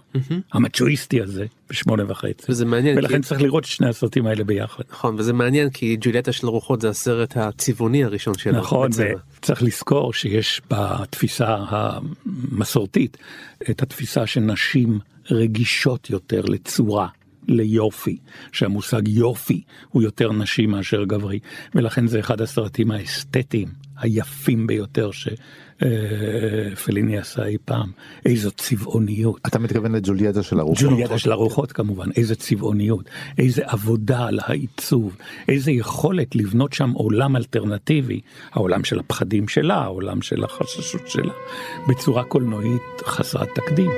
המצ'ואיסטי 0.52 1.20
הזה, 1.20 1.46
בשמונה 1.70 2.02
וחצי. 2.08 2.46
וזה 2.48 2.64
מעניין, 2.64 2.98
ולכן 2.98 3.22
כי- 3.22 3.28
צריך 3.28 3.42
לראות 3.42 3.62
את 3.64 3.68
שני 3.68 3.88
הסרטים 3.88 4.26
האלה 4.26 4.44
ביחד. 4.44 4.82
נכון 4.92 5.14
וזה 5.18 5.32
מעניין 5.32 5.70
כי 5.70 5.96
ג'וליאטה 6.00 6.32
של 6.32 6.46
הרוחות 6.46 6.80
זה 6.80 6.88
הסרט 6.88 7.36
הצבעוני 7.36 8.04
הראשון 8.04 8.38
שלו. 8.38 8.52
נכון. 8.52 8.90
וצריך 9.38 9.62
לזכור 9.62 10.12
שיש 10.12 10.60
בתפיסה 10.70 11.56
המסורתית 11.68 13.16
את 13.70 13.82
התפיסה 13.82 14.26
שנשים 14.26 14.98
רגישות 15.30 16.10
יותר 16.10 16.40
לצורה. 16.40 17.08
ליופי, 17.48 18.16
שהמושג 18.52 19.08
יופי 19.08 19.62
הוא 19.88 20.02
יותר 20.02 20.32
נשי 20.32 20.66
מאשר 20.66 21.04
גברי, 21.04 21.38
ולכן 21.74 22.06
זה 22.06 22.20
אחד 22.20 22.40
הסרטים 22.40 22.90
האסתטיים 22.90 23.68
היפים 23.98 24.66
ביותר 24.66 25.10
שפליני 25.12 27.18
עשה 27.18 27.44
אי 27.44 27.56
פעם. 27.64 27.90
איזו 28.26 28.50
צבעוניות. 28.50 29.40
אתה 29.46 29.58
מתכוון 29.58 29.94
לג'וליאטה 29.94 30.42
של 30.42 30.60
הרוחות. 30.60 30.84
ג'וליאטה 30.84 31.18
של 31.18 31.32
הרוחות 31.32 31.72
כמובן, 31.72 32.10
איזה 32.16 32.34
צבעוניות, 32.34 33.04
איזה 33.38 33.62
עבודה 33.66 34.26
על 34.26 34.38
העיצוב, 34.42 35.16
איזה 35.48 35.70
יכולת 35.70 36.36
לבנות 36.36 36.72
שם 36.72 36.90
עולם 36.90 37.36
אלטרנטיבי, 37.36 38.20
העולם 38.52 38.84
של 38.84 38.98
הפחדים 38.98 39.48
שלה, 39.48 39.76
העולם 39.76 40.22
של 40.22 40.44
החששות 40.44 41.08
שלה, 41.08 41.32
בצורה 41.88 42.24
קולנועית 42.24 42.82
חסרת 43.04 43.48
תקדים. 43.54 43.90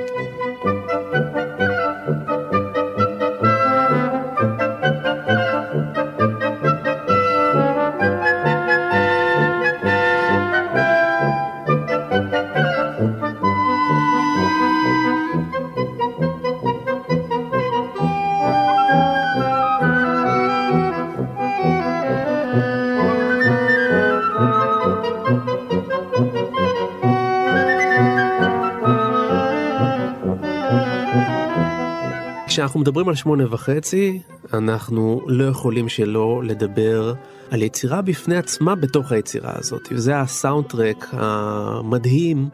כשאנחנו 32.57 32.79
מדברים 32.79 33.09
על 33.09 33.15
שמונה 33.15 33.43
וחצי 33.53 34.19
אנחנו 34.53 35.21
לא 35.27 35.43
יכולים 35.43 35.89
שלא 35.89 36.41
לדבר 36.43 37.13
על 37.51 37.61
יצירה 37.61 38.01
בפני 38.01 38.37
עצמה 38.37 38.75
בתוך 38.75 39.11
היצירה 39.11 39.51
הזאת 39.55 39.87
וזה 39.91 40.19
הסאונד 40.19 40.65
טרק 40.65 41.07
המדהים 41.11 42.49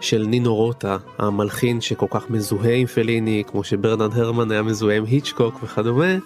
של 0.00 0.26
נינו 0.28 0.54
רוטה 0.54 0.96
המלחין 1.18 1.80
שכל 1.80 2.06
כך 2.10 2.30
מזוהה 2.30 2.74
עם 2.74 2.86
פליני 2.86 3.42
כמו 3.46 3.64
שברנרד 3.64 4.18
הרמן 4.18 4.50
היה 4.50 4.62
מזוהה 4.62 4.96
עם 4.96 5.04
היצ'קוק 5.04 5.62
וכדומה 5.62 6.16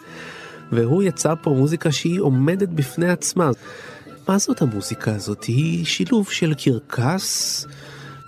והוא 0.72 1.02
יצא 1.02 1.34
פה 1.42 1.50
מוזיקה 1.50 1.92
שהיא 1.92 2.20
עומדת 2.20 2.68
בפני 2.68 3.10
עצמה. 3.10 3.50
מה 4.28 4.38
זאת 4.38 4.62
המוזיקה 4.62 5.14
הזאת? 5.14 5.44
היא 5.44 5.84
שילוב 5.84 6.30
של 6.30 6.54
קרקס. 6.54 7.66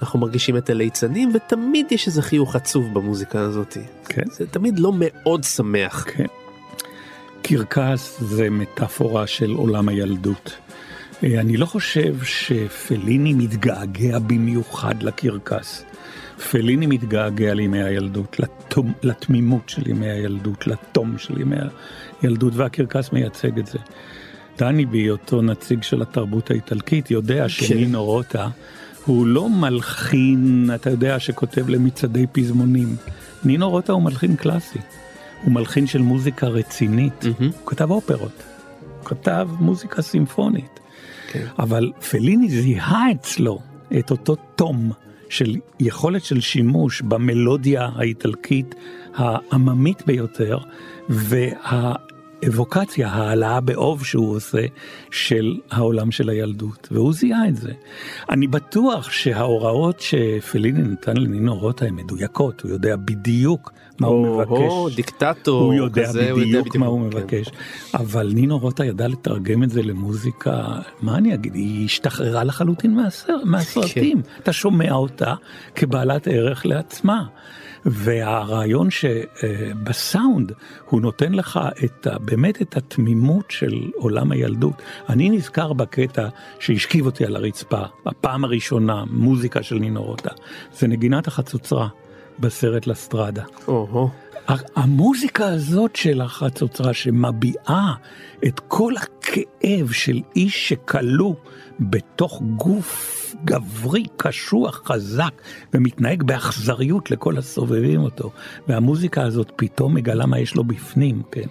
אנחנו 0.02 0.18
מרגישים 0.18 0.56
את 0.56 0.70
הליצנים 0.70 1.32
ותמיד 1.34 1.86
יש 1.90 2.06
איזה 2.06 2.22
חיוך 2.22 2.56
עצוב 2.56 2.94
במוזיקה 2.94 3.40
הזאת. 3.40 3.76
כן. 4.04 4.30
זה 4.30 4.46
תמיד 4.46 4.78
לא 4.78 4.92
מאוד 4.96 5.44
שמח. 5.44 6.04
כן. 6.08 6.26
קרקס 7.42 8.20
זה 8.20 8.50
מטאפורה 8.50 9.26
של 9.26 9.50
עולם 9.50 9.88
הילדות. 9.88 10.56
אה, 11.24 11.40
אני 11.40 11.56
לא 11.56 11.66
חושב 11.66 12.22
שפליני 12.24 13.32
מתגעגע 13.32 14.18
במיוחד 14.18 15.02
לקרקס. 15.02 15.84
פליני 16.50 16.86
מתגעגע 16.86 17.54
לימי 17.54 17.82
הילדות, 17.82 18.38
לתום, 18.38 18.92
לתמימות 19.02 19.68
של 19.68 19.90
ימי 19.90 20.10
הילדות, 20.10 20.66
לתום 20.66 21.18
של 21.18 21.40
ימי 21.40 21.56
הילדות, 22.22 22.52
והקרקס 22.56 23.12
מייצג 23.12 23.58
את 23.58 23.66
זה. 23.66 23.78
דני 24.58 24.86
בהיותו 24.86 25.42
נציג 25.42 25.82
של 25.82 26.02
התרבות 26.02 26.50
האיטלקית 26.50 27.10
יודע 27.10 27.48
שנינו 27.48 28.04
רוטה 28.04 28.48
הוא 29.06 29.26
לא 29.26 29.48
מלחין, 29.48 30.70
אתה 30.74 30.90
יודע, 30.90 31.20
שכותב 31.20 31.68
למצעדי 31.68 32.26
פזמונים. 32.32 32.96
נינו 33.44 33.70
רוטה 33.70 33.92
הוא 33.92 34.02
מלחין 34.02 34.36
קלאסי. 34.36 34.78
הוא 35.44 35.52
מלחין 35.52 35.86
של 35.86 36.02
מוזיקה 36.02 36.46
רצינית. 36.46 37.24
מהמם. 37.24 37.52
הוא 37.60 37.66
כתב 37.66 37.90
אופרות. 37.90 38.42
הוא 38.98 39.04
כתב 39.04 39.48
מוזיקה 39.60 40.02
סימפונית. 40.02 40.80
כן. 41.32 41.46
אבל 41.58 41.92
פליני 42.10 42.48
זיהה 42.48 43.12
אצלו 43.12 43.60
את 43.98 44.10
אותו 44.10 44.36
תום 44.56 44.92
של 45.28 45.56
יכולת 45.80 46.24
של 46.24 46.40
שימוש 46.40 47.02
במלודיה 47.02 47.88
האיטלקית 47.96 48.74
העממית 49.14 50.02
ביותר, 50.06 50.58
והאבוקציה, 52.44 53.08
ההעלאה 53.08 53.60
באוב 53.60 54.04
שהוא 54.04 54.36
עושה 54.36 54.66
של 55.10 55.58
העולם 55.70 56.10
של 56.10 56.28
הילדות, 56.28 56.88
והוא 56.90 57.12
זיהה 57.12 57.48
את 57.48 57.56
זה. 57.56 57.72
אני 58.30 58.46
בטוח 58.46 59.10
שההוראות 59.10 60.00
שפליני 60.00 60.82
נתן 60.82 61.16
לנינו 61.16 61.58
רוטה 61.58 61.84
הן 61.84 61.94
מדויקות, 61.94 62.60
הוא 62.60 62.70
יודע 62.70 62.96
בדיוק 62.96 63.72
מה 64.00 64.06
הוא 64.06 64.26
או, 64.26 64.38
מבקש. 64.38 64.96
דיקטטור 64.96 65.62
הוא 65.62 65.74
יודע 65.74 66.08
כזה, 66.08 66.30
בדיוק 66.36 66.76
מה 66.76 66.86
הוא 66.86 67.00
כן. 67.00 67.06
מבקש. 67.06 67.48
אבל 67.94 68.30
נינו 68.34 68.58
רוטה 68.58 68.84
ידע 68.84 69.08
לתרגם 69.08 69.62
את 69.62 69.70
זה 69.70 69.82
למוזיקה, 69.82 70.66
מה 71.00 71.16
אני 71.16 71.34
אגיד, 71.34 71.54
היא 71.54 71.84
השתחררה 71.84 72.44
לחלוטין 72.44 72.94
מהסר, 72.94 73.36
מהסרטים. 73.44 74.22
כן. 74.22 74.28
אתה 74.42 74.52
שומע 74.52 74.92
אותה 74.92 75.34
כבעלת 75.74 76.28
ערך 76.28 76.66
לעצמה. 76.66 77.24
והרעיון 77.86 78.88
שבסאונד 78.90 80.52
הוא 80.88 81.00
נותן 81.00 81.32
לך 81.32 81.60
את, 81.84 82.06
ה- 82.06 82.18
באמת 82.18 82.62
את 82.62 82.76
התמימות 82.76 83.50
של 83.50 83.90
עולם 83.96 84.32
הילדות. 84.32 84.82
אני 85.08 85.30
נזכר 85.30 85.72
בקטע 85.72 86.28
שהשכיב 86.58 87.06
אותי 87.06 87.24
על 87.24 87.36
הרצפה, 87.36 87.82
בפעם 88.06 88.44
הראשונה, 88.44 89.04
מוזיקה 89.10 89.62
של 89.62 89.74
נינו 89.78 90.02
רוטה. 90.02 90.30
זה 90.78 90.86
נגינת 90.86 91.26
החצוצרה 91.26 91.88
בסרט 92.38 92.86
לסטרדה. 92.86 93.42
או-הו. 93.68 94.10
המוזיקה 94.76 95.46
הזאת 95.46 95.96
של 95.96 96.20
החצוצרה 96.20 96.92
שמביעה 96.94 97.94
את 98.46 98.60
כל 98.68 98.92
הכאב 98.96 99.92
של 99.92 100.20
איש 100.36 100.68
שכלוא 100.68 101.34
בתוך 101.80 102.42
גוף 102.56 103.23
גברי 103.44 104.04
קשוח 104.16 104.82
חזק 104.84 105.32
ומתנהג 105.74 106.22
באכזריות 106.22 107.10
לכל 107.10 107.38
הסובבים 107.38 108.00
אותו 108.00 108.30
והמוזיקה 108.68 109.22
הזאת 109.22 109.52
פתאום 109.56 109.94
מגלה 109.94 110.26
מה 110.26 110.38
יש 110.38 110.54
לו 110.54 110.64
בפנים 110.64 111.22
כן. 111.30 111.48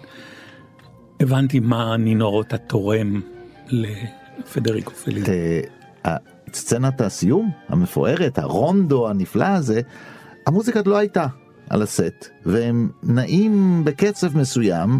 הבנתי 1.19 1.59
מה 1.59 1.97
נינו 1.97 2.31
רוטה 2.31 2.57
תורם 2.57 3.21
לפדריקו 3.69 4.91
פליני. 4.91 5.25
סצנת 6.53 7.01
הסיום 7.01 7.51
המפוארת, 7.69 8.39
הרונדו 8.39 9.09
הנפלא 9.09 9.45
הזה, 9.45 9.81
המוזיקה 10.47 10.79
לא 10.85 10.97
הייתה 10.97 11.27
על 11.69 11.81
הסט, 11.81 12.29
והם 12.45 12.89
נעים 13.03 13.81
בקצב 13.85 14.37
מסוים, 14.37 14.99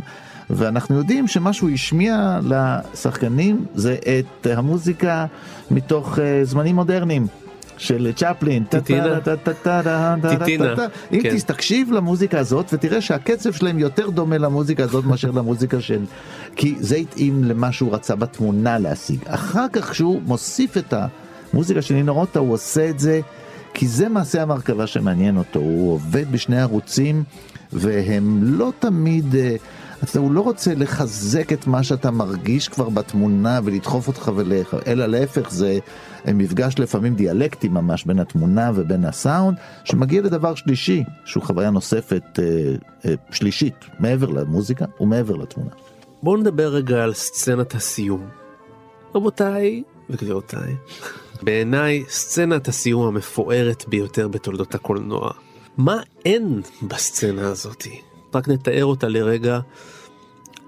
ואנחנו 0.50 0.98
יודעים 0.98 1.28
שמה 1.28 1.54
שהוא 1.54 1.70
השמיע 1.70 2.40
לשחקנים 2.44 3.66
זה 3.76 3.96
את 4.20 4.48
המוזיקה 4.48 5.26
מתוך 5.72 6.20
אה, 6.20 6.46
זמנים 6.46 6.76
מודרניים. 6.76 7.28
של 7.78 8.12
צ'פלין, 8.16 8.64
טיטינה. 8.64 9.20
אם 11.14 11.22
כן. 11.22 11.38
תקשיב 11.46 11.92
למוזיקה 11.92 12.40
הזאת 12.40 12.66
ותראה 12.74 13.02
שהקצב 13.02 13.54
שלהם 13.54 13.80
יותר 13.80 14.10
דומה 14.10 14.38
למוזיקה 14.38 14.84
הזאת 14.84 15.06
מאשר 15.06 15.32
למוזיקה 15.32 15.82
של... 15.82 16.02
כי 16.56 16.76
זה 16.80 16.96
התאים 16.96 17.44
למה 17.44 17.72
שהוא 17.72 17.94
רצה 17.94 18.16
בתמונה 18.16 18.80
להשיג. 18.80 19.20
אחר 19.26 19.66
כך 19.74 19.92
כשהוא 19.92 20.22
מוסיף 20.26 20.78
את 20.78 20.94
המוזיקה 21.54 21.82
של 21.82 21.94
נינו 21.94 22.14
רוטה 22.14 22.40
הוא 22.40 22.54
עושה 22.54 22.90
את 22.90 23.00
זה 23.00 23.22
כי 23.74 23.88
זה 23.88 24.10
מעשה 24.10 24.42
המרכבה 24.42 24.88
שמעניין 24.88 25.38
אותו, 25.38 25.60
הוא 25.60 25.94
עובד 25.94 26.32
בשני 26.32 26.62
ערוצים 26.62 27.24
והם 27.74 28.40
לא 28.44 28.74
תמיד... 28.80 29.36
אה, 29.36 29.56
אז 30.04 30.16
הוא 30.18 30.32
לא 30.32 30.42
רוצה 30.42 30.74
לחזק 30.76 31.54
את 31.54 31.68
מה 31.68 31.84
שאתה 31.84 32.12
מרגיש 32.12 32.70
כבר 32.70 32.90
בתמונה 32.90 33.60
ולדחוף 33.64 34.08
אותך 34.08 34.32
ולך, 34.36 34.76
אלא 34.88 35.06
להפך 35.06 35.52
זה 35.52 35.80
מפגש 36.28 36.80
לפעמים 36.80 37.16
דיאלקטי 37.16 37.70
ממש 37.70 38.06
בין 38.06 38.20
התמונה 38.20 38.72
ובין 38.76 39.06
הסאונד, 39.06 39.58
שמגיע 39.84 40.22
לדבר 40.22 40.56
שלישי, 40.56 41.04
שהוא 41.26 41.44
חוויה 41.44 41.70
נוספת 41.70 42.24
אה, 42.40 42.44
אה, 43.06 43.16
שלישית, 43.32 43.76
מעבר 44.00 44.28
למוזיקה 44.28 44.86
ומעבר 45.00 45.36
לתמונה. 45.36 45.70
בואו 46.24 46.38
נדבר 46.38 46.68
רגע 46.68 47.04
על 47.04 47.14
סצנת 47.14 47.76
הסיום. 47.76 48.28
רבותיי 49.16 49.84
וגבירותיי, 50.10 50.76
בעיניי 51.42 52.04
סצנת 52.10 52.68
הסיום 52.68 53.08
המפוארת 53.08 53.86
ביותר 53.88 54.28
בתולדות 54.28 54.76
הקולנוע. 54.76 55.32
מה 55.78 56.02
אין 56.26 56.62
בסצנה 56.88 57.48
הזאתי? 57.48 58.02
רק 58.36 58.48
נתאר 58.48 58.86
אותה 58.86 59.08
לרגע. 59.08 59.60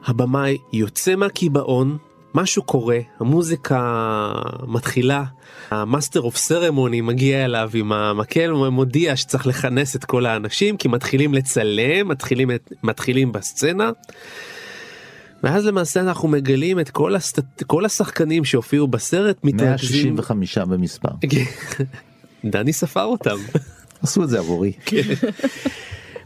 הבמאי 0.05 0.57
יוצא 0.73 1.15
מהקיבעון, 1.15 1.97
משהו 2.33 2.63
קורה, 2.63 2.99
המוזיקה 3.19 4.31
מתחילה, 4.67 5.23
ה 5.71 5.78
master 5.78 6.21
of 6.21 6.37
ceremony 6.37 7.01
מגיע 7.01 7.45
אליו 7.45 7.69
עם 7.73 7.91
המקל 7.91 8.53
ומודיע 8.53 9.15
שצריך 9.15 9.47
לכנס 9.47 9.95
את 9.95 10.05
כל 10.05 10.25
האנשים 10.25 10.77
כי 10.77 10.87
מתחילים 10.87 11.33
לצלם, 11.33 12.07
מתחילים, 12.07 12.49
מתחילים 12.83 13.31
בסצנה. 13.31 13.91
ואז 15.43 15.65
למעשה 15.65 16.01
אנחנו 16.01 16.27
מגלים 16.27 16.79
את 16.79 16.89
כל, 16.89 17.15
הסט... 17.15 17.39
כל 17.67 17.85
השחקנים 17.85 18.45
שהופיעו 18.45 18.87
בסרט 18.87 19.37
מתרכזים. 19.43 20.15
165 20.15 20.57
במספר. 20.57 21.09
דני 22.45 22.73
ספר 22.73 23.03
אותם. 23.03 23.37
עשו 24.03 24.23
את 24.23 24.29
זה 24.29 24.39
עבורי. 24.39 24.71
כן. 24.85 25.01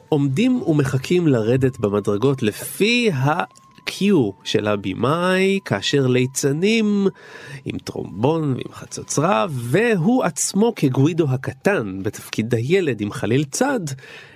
עומדים 0.09 0.61
ומחכים 0.61 1.27
לרדת 1.27 1.79
במדרגות 1.79 2.43
לפי 2.43 3.11
ה-Q 3.89 4.13
של 4.43 4.67
הבמאי 4.67 5.59
כאשר 5.65 6.07
ליצנים 6.07 7.07
עם 7.65 7.77
טרומבון 7.77 8.53
ועם 8.53 8.73
חצוצרה 8.73 9.45
והוא 9.49 10.23
עצמו 10.23 10.73
כגווידו 10.75 11.25
הקטן 11.29 11.99
בתפקיד 12.03 12.55
הילד 12.55 13.01
עם 13.01 13.11
חליל 13.11 13.43
צד 13.43 13.79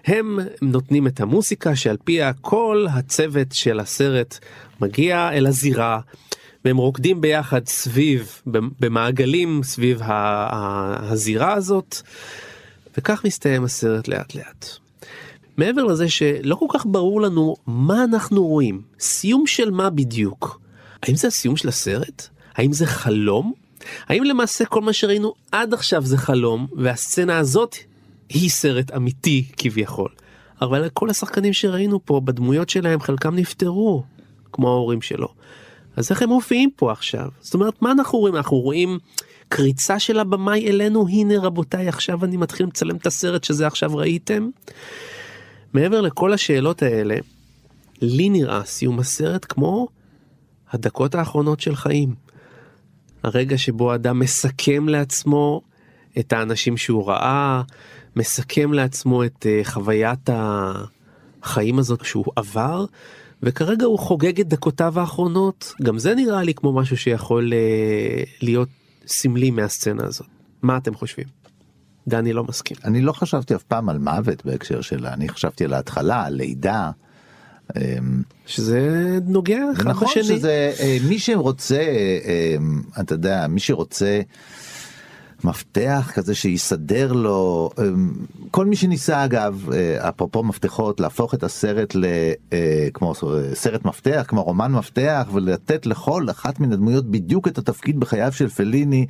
הם 0.05 0.39
נותנים 0.61 1.07
את 1.07 1.21
המוסיקה 1.21 1.75
שעל 1.75 1.97
פיה 2.03 2.33
כל 2.33 2.85
הצוות 2.91 3.51
של 3.51 3.79
הסרט 3.79 4.39
מגיע 4.81 5.29
אל 5.31 5.47
הזירה 5.47 5.99
והם 6.65 6.77
רוקדים 6.77 7.21
ביחד 7.21 7.67
סביב 7.67 8.41
במעגלים 8.79 9.61
סביב 9.63 10.01
הזירה 10.03 11.53
הזאת 11.53 11.95
וכך 12.97 13.25
מסתיים 13.25 13.63
הסרט 13.63 14.07
לאט 14.07 14.35
לאט. 14.35 14.82
מעבר 15.57 15.83
לזה 15.83 16.09
שלא 16.09 16.55
כל 16.55 16.65
כך 16.73 16.85
ברור 16.85 17.21
לנו 17.21 17.55
מה 17.67 18.03
אנחנו 18.03 18.47
רואים, 18.47 18.81
סיום 18.99 19.47
של 19.47 19.71
מה 19.71 19.89
בדיוק. 19.89 20.59
האם 21.03 21.15
זה 21.15 21.27
הסיום 21.27 21.57
של 21.57 21.67
הסרט? 21.67 22.27
האם 22.55 22.73
זה 22.73 22.85
חלום? 22.85 23.53
האם 24.07 24.23
למעשה 24.23 24.65
כל 24.65 24.81
מה 24.81 24.93
שראינו 24.93 25.33
עד 25.51 25.73
עכשיו 25.73 26.05
זה 26.05 26.17
חלום 26.17 26.67
והסצנה 26.77 27.37
הזאת 27.37 27.75
היא 28.29 28.49
סרט 28.49 28.91
אמיתי 28.91 29.45
כביכול? 29.57 30.09
אבל 30.61 30.89
כל 30.93 31.09
השחקנים 31.09 31.53
שראינו 31.53 32.05
פה 32.05 32.21
בדמויות 32.25 32.69
שלהם 32.69 32.99
חלקם 32.99 33.35
נפטרו 33.35 34.03
כמו 34.51 34.69
ההורים 34.69 35.01
שלו. 35.01 35.27
אז 35.95 36.11
איך 36.11 36.21
הם 36.21 36.29
מופיעים 36.29 36.69
פה 36.75 36.91
עכשיו? 36.91 37.27
זאת 37.41 37.53
אומרת 37.53 37.81
מה 37.81 37.91
אנחנו 37.91 38.19
רואים? 38.19 38.35
אנחנו 38.35 38.57
רואים 38.57 38.99
קריצה 39.49 39.99
של 39.99 40.19
הבמאי 40.19 40.69
אלינו 40.69 41.07
הנה 41.07 41.39
רבותיי 41.39 41.87
עכשיו 41.87 42.25
אני 42.25 42.37
מתחיל 42.37 42.65
לצלם 42.65 42.95
את 42.95 43.07
הסרט 43.07 43.43
שזה 43.43 43.67
עכשיו 43.67 43.95
ראיתם. 43.95 44.49
מעבר 45.73 46.01
לכל 46.01 46.33
השאלות 46.33 46.81
האלה, 46.81 47.15
לי 48.01 48.29
נראה 48.29 48.63
סיום 48.65 48.99
הסרט 48.99 49.45
כמו 49.49 49.87
הדקות 50.71 51.15
האחרונות 51.15 51.59
של 51.59 51.75
חיים. 51.75 52.15
הרגע 53.23 53.57
שבו 53.57 53.95
אדם 53.95 54.19
מסכם 54.19 54.89
לעצמו 54.89 55.61
את 56.19 56.33
האנשים 56.33 56.77
שהוא 56.77 57.07
ראה, 57.07 57.61
מסכם 58.15 58.73
לעצמו 58.73 59.23
את 59.23 59.45
uh, 59.45 59.67
חוויית 59.67 60.29
החיים 61.43 61.79
הזאת 61.79 62.05
שהוא 62.05 62.25
עבר, 62.35 62.85
וכרגע 63.43 63.85
הוא 63.85 63.99
חוגג 63.99 64.39
את 64.39 64.47
דקותיו 64.47 64.99
האחרונות. 64.99 65.73
גם 65.83 65.99
זה 65.99 66.15
נראה 66.15 66.43
לי 66.43 66.53
כמו 66.53 66.73
משהו 66.73 66.97
שיכול 66.97 67.53
uh, 67.53 68.29
להיות 68.41 68.69
סמלי 69.07 69.51
מהסצנה 69.51 70.03
הזאת. 70.05 70.27
מה 70.61 70.77
אתם 70.77 70.93
חושבים? 70.93 71.42
דני 72.07 72.33
לא 72.33 72.43
מסכים. 72.43 72.77
אני 72.83 73.01
לא 73.01 73.11
חשבתי 73.11 73.55
אף 73.55 73.63
פעם 73.63 73.89
על 73.89 73.97
מוות 73.97 74.45
בהקשר 74.45 74.81
שלה, 74.81 75.13
אני 75.13 75.29
חשבתי 75.29 75.65
על 75.65 75.73
ההתחלה, 75.73 76.25
על 76.25 76.33
לידה. 76.33 76.91
אמ, 77.77 78.21
שזה 78.45 78.79
נוגע 79.25 79.59
אחד 79.73 79.87
נכון 79.87 80.07
בשני. 80.07 80.23
שזה 80.23 80.73
אה, 80.79 80.97
מי 81.09 81.19
שרוצה, 81.19 81.83
אמ, 82.25 82.81
אתה 82.99 83.13
יודע, 83.13 83.47
מי 83.47 83.59
שרוצה 83.59 84.21
מפתח 85.45 86.11
כזה 86.13 86.35
שיסדר 86.35 87.13
לו, 87.13 87.69
אמ, 87.79 88.13
כל 88.51 88.65
מי 88.65 88.75
שניסה 88.75 89.25
אגב, 89.25 89.69
אה, 89.73 90.09
אפרופו 90.09 90.43
מפתחות, 90.43 90.99
להפוך 90.99 91.33
את 91.33 91.43
הסרט 91.43 91.95
לכמו 91.95 93.11
אה, 93.11 93.55
סרט 93.55 93.85
מפתח, 93.85 94.25
כמו 94.27 94.43
רומן 94.43 94.71
מפתח, 94.71 95.27
ולתת 95.33 95.85
לכל 95.85 96.25
אחת 96.29 96.59
מן 96.59 96.73
הדמויות 96.73 97.05
בדיוק 97.05 97.47
את 97.47 97.57
התפקיד 97.57 97.99
בחייו 97.99 98.31
של 98.31 98.49
פליני. 98.49 99.05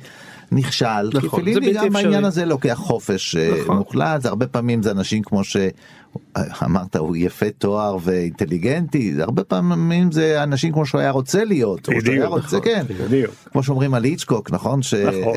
נכשל, 0.52 1.08
נכון, 1.14 1.20
כי 1.20 1.28
פליני 1.28 1.72
גם 1.72 1.86
אפשרי. 1.86 2.02
העניין 2.02 2.24
הזה 2.24 2.44
לוקח 2.44 2.74
חופש 2.74 3.36
אה, 3.36 3.50
נכון. 3.60 3.76
מוחלט, 3.76 4.22
זה 4.22 4.28
הרבה 4.28 4.46
פעמים 4.46 4.82
זה 4.82 4.90
אנשים 4.90 5.22
כמו 5.22 5.42
שאמרת 5.44 6.96
הוא 6.96 7.16
יפה 7.16 7.46
תואר 7.58 7.96
ואינטליגנטי, 8.02 9.14
זה 9.14 9.22
הרבה 9.22 9.44
פעמים 9.44 10.12
זה 10.12 10.42
אנשים 10.42 10.72
כמו 10.72 10.86
שהוא 10.86 11.00
היה 11.00 11.10
רוצה 11.10 11.44
להיות, 11.44 11.88
או 11.88 11.92
שהוא 11.92 12.12
היה 12.12 12.20
בדיוק, 12.20 12.32
רוצה, 12.32 12.46
נכון, 12.46 12.60
כן, 12.60 12.84
בדיוק. 13.04 13.34
כמו 13.52 13.62
שאומרים 13.62 13.94
על 13.94 14.04
היצ'קוק, 14.04 14.50
נכון? 14.50 14.82
ש... 14.82 14.94
נכון. 14.94 15.36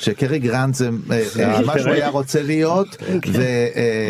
אה, 0.00 0.04
שקרי 0.04 0.38
גרנט 0.38 0.74
זה 0.74 0.90
אה, 1.10 1.22
אה, 1.40 1.62
מה 1.66 1.78
שהוא 1.78 1.92
היה 1.92 2.08
רוצה 2.08 2.42
להיות 2.42 2.96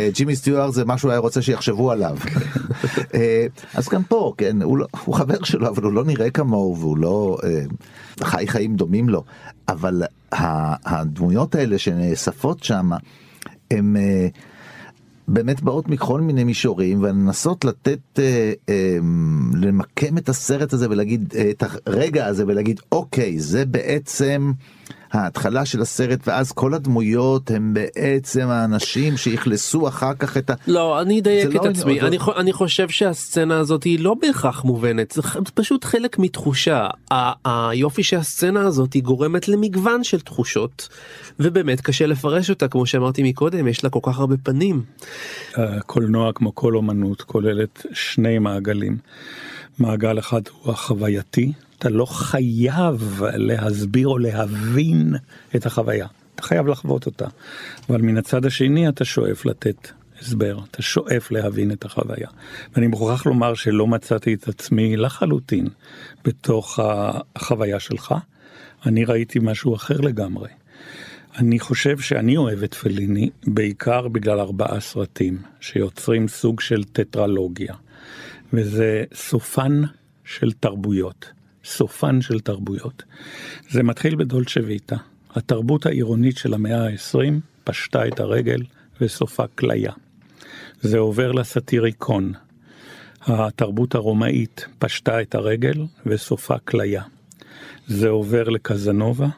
וג'ימי 0.09 0.37
סטיואר 0.37 0.70
זה 0.70 0.85
מה 0.85 0.98
שהוא 0.98 1.11
היה 1.11 1.20
רוצה 1.20 1.42
שיחשבו 1.42 1.90
עליו. 1.90 2.16
אה, 3.14 3.46
אז 3.74 3.88
גם 3.88 4.03
פה 4.03 4.33
כן 4.38 4.62
הוא, 4.62 4.79
לא, 4.79 4.87
הוא 5.05 5.14
חבר 5.14 5.44
שלו 5.44 5.68
אבל 5.68 5.83
הוא 5.83 5.92
לא 5.92 6.05
נראה 6.05 6.31
כמוהו 6.31 6.76
והוא 6.79 6.98
לא 6.98 7.38
אה, 7.44 7.64
חי 8.22 8.44
חיים 8.48 8.76
דומים 8.76 9.09
לו. 9.09 9.24
אבל 9.68 10.03
הדמויות 10.33 11.55
האלה 11.55 11.79
שנאספות 11.79 12.64
שם 12.64 12.90
הם 13.70 13.96
אה, 13.96 14.29
באמת 15.29 15.62
באות 15.62 15.88
מכל 15.88 16.20
מיני 16.20 16.44
מישורים 16.44 17.03
ולנסות 17.03 17.64
לתת 17.64 18.18
אה, 18.18 18.53
אה, 18.68 18.98
למקם 19.55 20.18
את 20.18 20.29
הסרט 20.29 20.72
הזה 20.72 20.90
ולהגיד 20.90 21.35
אה, 21.37 21.50
את 21.50 21.62
הרגע 21.87 22.26
הזה 22.26 22.44
ולהגיד 22.46 22.81
אוקיי 22.92 23.40
זה 23.40 23.64
בעצם 23.64 24.53
ההתחלה 25.12 25.64
של 25.64 25.81
הסרט 25.81 26.29
ואז 26.29 26.53
כל 26.53 26.75
הדמויות 26.75 27.51
הם 27.51 27.75
בעצם 27.75 28.49
האנשים 28.49 29.16
שאכלסו 29.16 29.88
אחר 29.88 30.14
כך 30.14 30.37
את 30.37 30.51
ה... 30.51 30.55
לא, 30.66 31.01
אני 31.01 31.20
אדייק 31.20 31.51
זה 31.53 31.59
את 31.59 31.64
לא- 31.64 31.70
עצמי, 31.70 32.01
אני, 32.01 32.18
חו- 32.18 32.37
אני 32.37 32.53
חושב 32.53 32.88
שהסצנה 32.88 33.59
הזאת 33.59 33.85
היא 33.85 34.01
לא 34.01 34.14
בהכרח 34.23 34.64
מובנת, 34.64 35.11
זה 35.11 35.23
פשוט 35.55 35.85
חלק 35.85 36.18
מתחושה. 36.18 36.87
ה- 37.11 37.68
היופי 37.70 38.03
שהסצנה 38.03 38.61
הזאת 38.66 38.92
היא 38.92 39.03
גורמת 39.03 39.49
למגוון 39.49 40.05
של 40.05 40.20
תחושות, 40.20 40.88
ובאמת 41.40 41.81
קשה 41.81 42.07
לפרש 42.07 42.51
אותה, 42.51 42.68
כמו 42.68 42.87
שאמרתי 42.87 43.23
מקודם, 43.23 43.68
יש 43.68 43.85
לה 43.85 43.90
כל 43.90 44.01
כך 44.03 44.18
הרבה 44.18 44.35
פנים. 44.42 44.83
הקולנוע 45.57 46.33
כמו 46.33 46.55
כל 46.55 46.77
אומנות 46.77 47.23
כוללת 47.23 47.87
שני 47.92 48.38
מעגלים. 48.38 48.96
מעגל 49.81 50.19
אחד 50.19 50.40
הוא 50.62 50.73
החווייתי, 50.73 51.53
אתה 51.79 51.88
לא 51.88 52.07
חייב 52.07 53.23
להסביר 53.23 54.09
או 54.09 54.19
להבין 54.19 55.14
את 55.57 55.66
החוויה, 55.66 56.07
אתה 56.35 56.43
חייב 56.43 56.66
לחוות 56.66 57.07
אותה. 57.07 57.27
אבל 57.88 58.03
מן 58.03 58.16
הצד 58.16 58.45
השני 58.45 58.88
אתה 58.88 59.05
שואף 59.05 59.47
לתת 59.47 59.88
הסבר, 60.21 60.59
אתה 60.71 60.83
שואף 60.83 61.31
להבין 61.31 61.73
את 61.73 61.85
החוויה. 61.85 62.29
ואני 62.75 62.87
מוכרח 62.87 63.27
לומר 63.27 63.55
שלא 63.55 63.87
מצאתי 63.87 64.35
את 64.35 64.49
עצמי 64.49 64.97
לחלוטין 64.97 65.69
בתוך 66.25 66.81
החוויה 66.83 67.81
שלך, 67.81 68.14
אני 68.87 69.05
ראיתי 69.05 69.38
משהו 69.43 69.75
אחר 69.75 70.01
לגמרי. 70.01 70.49
אני 71.38 71.59
חושב 71.59 71.99
שאני 71.99 72.37
אוהב 72.37 72.62
את 72.62 72.75
פליני 72.75 73.31
בעיקר 73.47 74.09
בגלל 74.09 74.40
ארבעה 74.40 74.81
סרטים 74.81 75.38
שיוצרים 75.61 76.29
סוג 76.29 76.61
של 76.61 76.85
טטרלוגיה. 76.85 77.74
וזה 78.53 79.05
סופן 79.14 79.82
של 80.24 80.53
תרבויות. 80.53 81.32
סופן 81.64 82.20
של 82.22 82.40
תרבויות. 82.40 83.03
זה 83.70 83.82
מתחיל 83.82 84.14
בדולצ'ה 84.14 84.61
ויטה. 84.64 84.96
התרבות 85.34 85.86
העירונית 85.86 86.36
של 86.36 86.55
המאה 86.55 86.86
ה-20 86.86 87.32
פשטה 87.64 88.09
את 88.09 88.20
הרגל 88.20 88.62
וסופה 89.01 89.46
כליה. 89.46 89.92
זה 90.80 90.98
עובר 90.98 91.32
לסאטיריקון. 91.32 92.32
התרבות 93.22 93.94
הרומאית 93.94 94.66
פשטה 94.78 95.22
את 95.22 95.34
הרגל 95.34 95.86
וסופה 96.07 96.59
כליה. 96.59 97.03
זה 97.86 98.09
עובר 98.09 98.48
לקזנובה, 98.48 99.28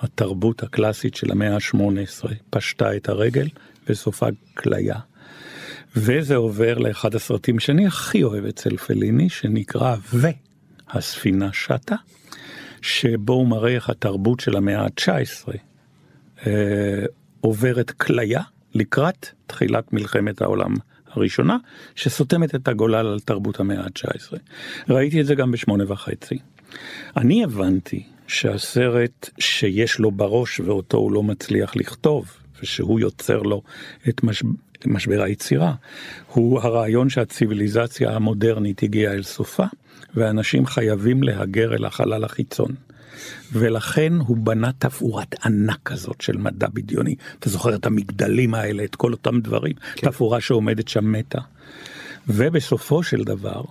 התרבות 0.00 0.62
הקלאסית 0.62 1.14
של 1.14 1.30
המאה 1.30 1.54
ה-18 1.54 2.28
פשטה 2.50 2.96
את 2.96 3.08
הרגל 3.08 3.48
וסופה 3.88 4.26
כליה. 4.54 4.96
וזה 6.00 6.36
עובר 6.36 6.78
לאחד 6.78 7.14
הסרטים 7.14 7.58
שאני 7.58 7.86
הכי 7.86 8.22
אוהב 8.22 8.44
אצל 8.44 8.76
פליני, 8.76 9.28
שנקרא 9.28 9.96
והספינה 10.12 11.52
שטה, 11.52 11.96
שבו 12.82 13.32
הוא 13.32 13.48
מראה 13.48 13.74
איך 13.74 13.90
התרבות 13.90 14.40
של 14.40 14.56
המאה 14.56 14.80
ה-19 14.80 15.52
אה, 16.46 17.04
עוברת 17.40 17.90
כליה 17.90 18.42
לקראת 18.74 19.26
תחילת 19.46 19.92
מלחמת 19.92 20.42
העולם 20.42 20.74
הראשונה, 21.10 21.56
שסותמת 21.94 22.54
את 22.54 22.68
הגולל 22.68 23.06
על 23.06 23.20
תרבות 23.20 23.60
המאה 23.60 23.80
ה-19. 23.80 24.36
ראיתי 24.88 25.20
את 25.20 25.26
זה 25.26 25.34
גם 25.34 25.50
בשמונה 25.50 25.84
וחצי. 25.92 26.38
אני 27.16 27.44
הבנתי 27.44 28.02
שהסרט 28.26 29.30
שיש 29.38 29.98
לו 29.98 30.10
בראש 30.10 30.60
ואותו 30.60 30.96
הוא 30.98 31.12
לא 31.12 31.22
מצליח 31.22 31.76
לכתוב, 31.76 32.32
ושהוא 32.62 33.00
יוצר 33.00 33.42
לו 33.42 33.62
את 34.08 34.22
מש... 34.22 34.42
משבר 34.86 35.22
היצירה, 35.22 35.74
הוא 36.32 36.60
הרעיון 36.60 37.08
שהציוויליזציה 37.08 38.10
המודרנית 38.10 38.82
הגיעה 38.82 39.14
אל 39.14 39.22
סופה, 39.22 39.64
ואנשים 40.14 40.66
חייבים 40.66 41.22
להגר 41.22 41.74
אל 41.74 41.84
החלל 41.84 42.24
החיצון. 42.24 42.74
ולכן 43.52 44.12
הוא 44.26 44.36
בנה 44.36 44.70
תפאורת 44.78 45.34
ענק 45.44 45.78
כזאת 45.84 46.20
של 46.20 46.36
מדע 46.36 46.66
בדיוני. 46.72 47.14
אתה 47.38 47.50
זוכר 47.50 47.74
את 47.74 47.86
המגדלים 47.86 48.54
האלה, 48.54 48.84
את 48.84 48.96
כל 48.96 49.12
אותם 49.12 49.40
דברים, 49.40 49.72
כן. 49.94 50.10
תפאורה 50.10 50.40
שעומדת 50.40 50.88
שם 50.88 51.12
מתה. 51.12 51.38
ובסופו 52.28 53.02
של 53.02 53.24
דבר, 53.24 53.62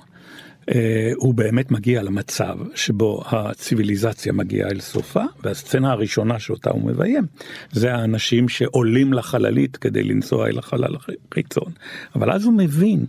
הוא 1.15 1.33
באמת 1.33 1.71
מגיע 1.71 2.03
למצב 2.03 2.57
שבו 2.75 3.23
הציוויליזציה 3.25 4.33
מגיעה 4.33 4.69
אל 4.69 4.79
סופה, 4.79 5.23
והסצנה 5.43 5.91
הראשונה 5.91 6.39
שאותה 6.39 6.69
הוא 6.69 6.87
מביים, 6.87 7.25
זה 7.71 7.93
האנשים 7.93 8.49
שעולים 8.49 9.13
לחללית 9.13 9.77
כדי 9.77 10.03
לנסוע 10.03 10.47
אל 10.47 10.59
החלל 10.59 10.95
החיצון. 10.95 11.71
אבל 12.15 12.31
אז 12.31 12.45
הוא 12.45 12.53
מבין 12.53 13.05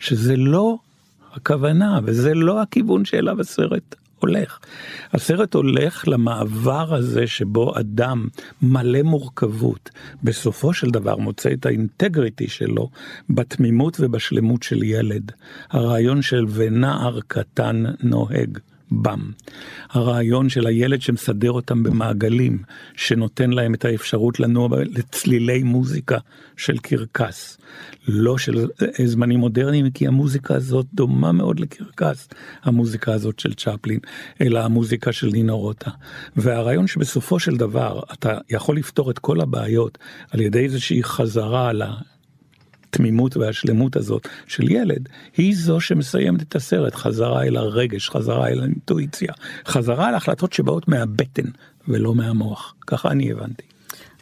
שזה 0.00 0.36
לא 0.36 0.78
הכוונה 1.32 2.00
וזה 2.04 2.34
לא 2.34 2.62
הכיוון 2.62 3.04
שאליו 3.04 3.40
הסרט 3.40 3.94
הולך. 4.22 4.58
הסרט 5.12 5.54
הולך 5.54 6.08
למעבר 6.08 6.94
הזה 6.94 7.26
שבו 7.26 7.78
אדם 7.78 8.28
מלא 8.62 9.02
מורכבות, 9.02 9.90
בסופו 10.22 10.72
של 10.72 10.90
דבר 10.90 11.16
מוצא 11.16 11.52
את 11.52 11.66
האינטגריטי 11.66 12.48
שלו 12.48 12.90
בתמימות 13.30 13.96
ובשלמות 14.00 14.62
של 14.62 14.82
ילד. 14.82 15.32
הרעיון 15.70 16.22
של 16.22 16.44
ונער 16.48 17.18
קטן 17.26 17.84
נוהג. 18.02 18.58
בם. 18.92 19.30
הרעיון 19.90 20.48
של 20.48 20.66
הילד 20.66 21.02
שמסדר 21.02 21.52
אותם 21.52 21.82
במעגלים, 21.82 22.58
שנותן 22.96 23.50
להם 23.50 23.74
את 23.74 23.84
האפשרות 23.84 24.40
לנוע 24.40 24.68
לצלילי 24.84 25.62
מוזיקה 25.62 26.18
של 26.56 26.78
קרקס. 26.78 27.58
לא 28.08 28.38
של 28.38 28.66
זמנים 29.04 29.40
מודרניים, 29.40 29.90
כי 29.90 30.06
המוזיקה 30.06 30.54
הזאת 30.54 30.86
דומה 30.94 31.32
מאוד 31.32 31.60
לקרקס, 31.60 32.28
המוזיקה 32.62 33.12
הזאת 33.12 33.38
של 33.38 33.54
צ'פלין, 33.54 33.98
אלא 34.40 34.64
המוזיקה 34.64 35.12
של 35.12 35.26
נינו 35.26 35.58
רוטה. 35.58 35.90
והרעיון 36.36 36.86
שבסופו 36.86 37.40
של 37.40 37.56
דבר 37.56 38.00
אתה 38.12 38.38
יכול 38.50 38.76
לפתור 38.76 39.10
את 39.10 39.18
כל 39.18 39.40
הבעיות 39.40 39.98
על 40.30 40.40
ידי 40.40 40.64
איזושהי 40.64 41.02
חזרה 41.02 41.68
על 41.68 41.82
ה... 41.82 42.11
התמימות 42.92 43.36
והשלמות 43.36 43.96
הזאת 43.96 44.28
של 44.46 44.70
ילד, 44.70 45.08
היא 45.36 45.54
זו 45.56 45.80
שמסיימת 45.80 46.42
את 46.42 46.56
הסרט, 46.56 46.94
חזרה 46.94 47.44
אל 47.44 47.56
הרגש, 47.56 48.10
חזרה 48.10 48.48
אל 48.48 48.60
האינטואיציה, 48.60 49.32
חזרה 49.66 50.08
על 50.08 50.14
החלטות 50.14 50.52
שבאות 50.52 50.88
מהבטן 50.88 51.48
ולא 51.88 52.14
מהמוח, 52.14 52.74
ככה 52.86 53.10
אני 53.10 53.32
הבנתי. 53.32 53.62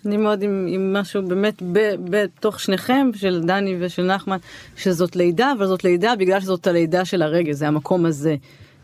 אני 0.06 0.16
מאוד 0.16 0.42
עם, 0.42 0.66
עם 0.68 0.92
משהו 0.92 1.22
באמת 1.28 1.62
בתוך 2.04 2.60
שניכם, 2.60 3.10
של 3.14 3.42
דני 3.46 3.76
ושל 3.80 4.02
נחמן, 4.02 4.36
שזאת 4.76 5.16
לידה, 5.16 5.52
אבל 5.58 5.66
זאת 5.66 5.84
לידה 5.84 6.16
בגלל 6.18 6.40
שזאת 6.40 6.66
הלידה 6.66 7.04
של 7.04 7.22
הרגש, 7.22 7.54
זה 7.54 7.68
המקום 7.68 8.06
הזה. 8.06 8.36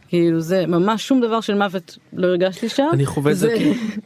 כאילו 0.08 0.40
זה 0.40 0.66
ממש 0.66 1.08
שום 1.08 1.20
דבר 1.20 1.40
של 1.40 1.54
מוות 1.54 1.98
לא 2.12 2.26
הרגשתי 2.26 2.68
שם. 2.68 2.88
אני 2.92 3.06
חווה 3.06 3.32
את 3.32 3.36
זה 3.36 3.54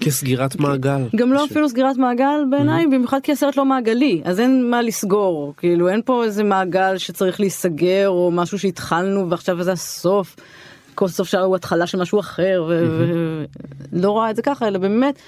כסגירת 0.01 0.57
מעגל. 0.61 1.03
גם 1.17 1.33
לא 1.33 1.45
אפילו 1.45 1.69
סגירת 1.69 1.97
מעגל 1.97 2.45
בעיניי, 2.51 2.87
במיוחד 2.87 3.21
כי 3.23 3.33
הסרט 3.33 3.57
לא 3.57 3.65
מעגלי, 3.65 4.23
אז 4.25 4.41
אין 4.41 4.71
מה 4.71 4.83
לסגור, 4.83 5.55
כאילו 5.57 5.89
אין 5.89 6.01
פה 6.05 6.25
איזה 6.25 6.45
מעגל 6.45 6.99
שצריך 6.99 7.41
להיסגר 7.41 8.09
או 8.09 8.31
משהו 8.31 8.59
שהתחלנו 8.59 9.31
ועכשיו 9.31 9.63
זה 9.63 9.73
הסוף. 9.73 10.37
כל 10.95 11.09
סוף 11.09 11.29
שעה 11.29 11.43
הוא 11.43 11.57
התחלה 11.57 11.87
של 11.87 11.99
משהו 11.99 12.21
אחר 12.21 12.69
ולא 12.69 14.11
רואה 14.11 14.31
את 14.31 14.37
זה 14.37 14.43
ככה 14.43 14.69
אלא 14.69 14.79
באמת 14.79 15.19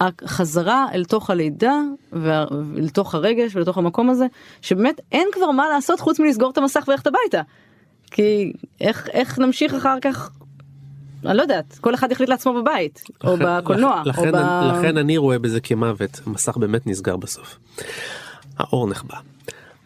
החזרה 0.00 0.86
אל 0.94 1.04
תוך 1.04 1.30
הלידה 1.30 1.80
ואל 2.12 2.88
תוך 2.92 3.14
הרגש 3.14 3.56
ולתוך 3.56 3.78
המקום 3.78 4.10
הזה 4.10 4.26
שבאמת 4.62 5.00
אין 5.12 5.28
כבר 5.32 5.50
מה 5.50 5.68
לעשות 5.68 6.00
חוץ 6.00 6.20
מלסגור 6.20 6.50
את 6.50 6.58
המסך 6.58 6.84
וללכת 6.88 7.06
הביתה. 7.06 7.42
כי 8.10 8.52
איך, 8.80 9.08
איך 9.12 9.38
נמשיך 9.38 9.74
אחר 9.74 9.98
כך 10.02 10.30
אני 11.26 11.36
לא 11.36 11.42
יודעת, 11.42 11.78
כל 11.80 11.94
אחד 11.94 12.12
יחליט 12.12 12.28
לעצמו 12.28 12.62
בבית, 12.62 13.04
או 13.24 13.36
בקולנוע, 13.40 14.02
לכן, 14.04 14.28
או 14.28 14.32
ב... 14.32 14.76
לכן 14.78 14.96
אני 14.96 15.16
רואה 15.16 15.38
בזה 15.38 15.60
כמוות, 15.60 16.20
המסך 16.26 16.56
באמת 16.56 16.86
נסגר 16.86 17.16
בסוף. 17.16 17.58
האור 18.58 18.88
נחבא. 18.88 19.16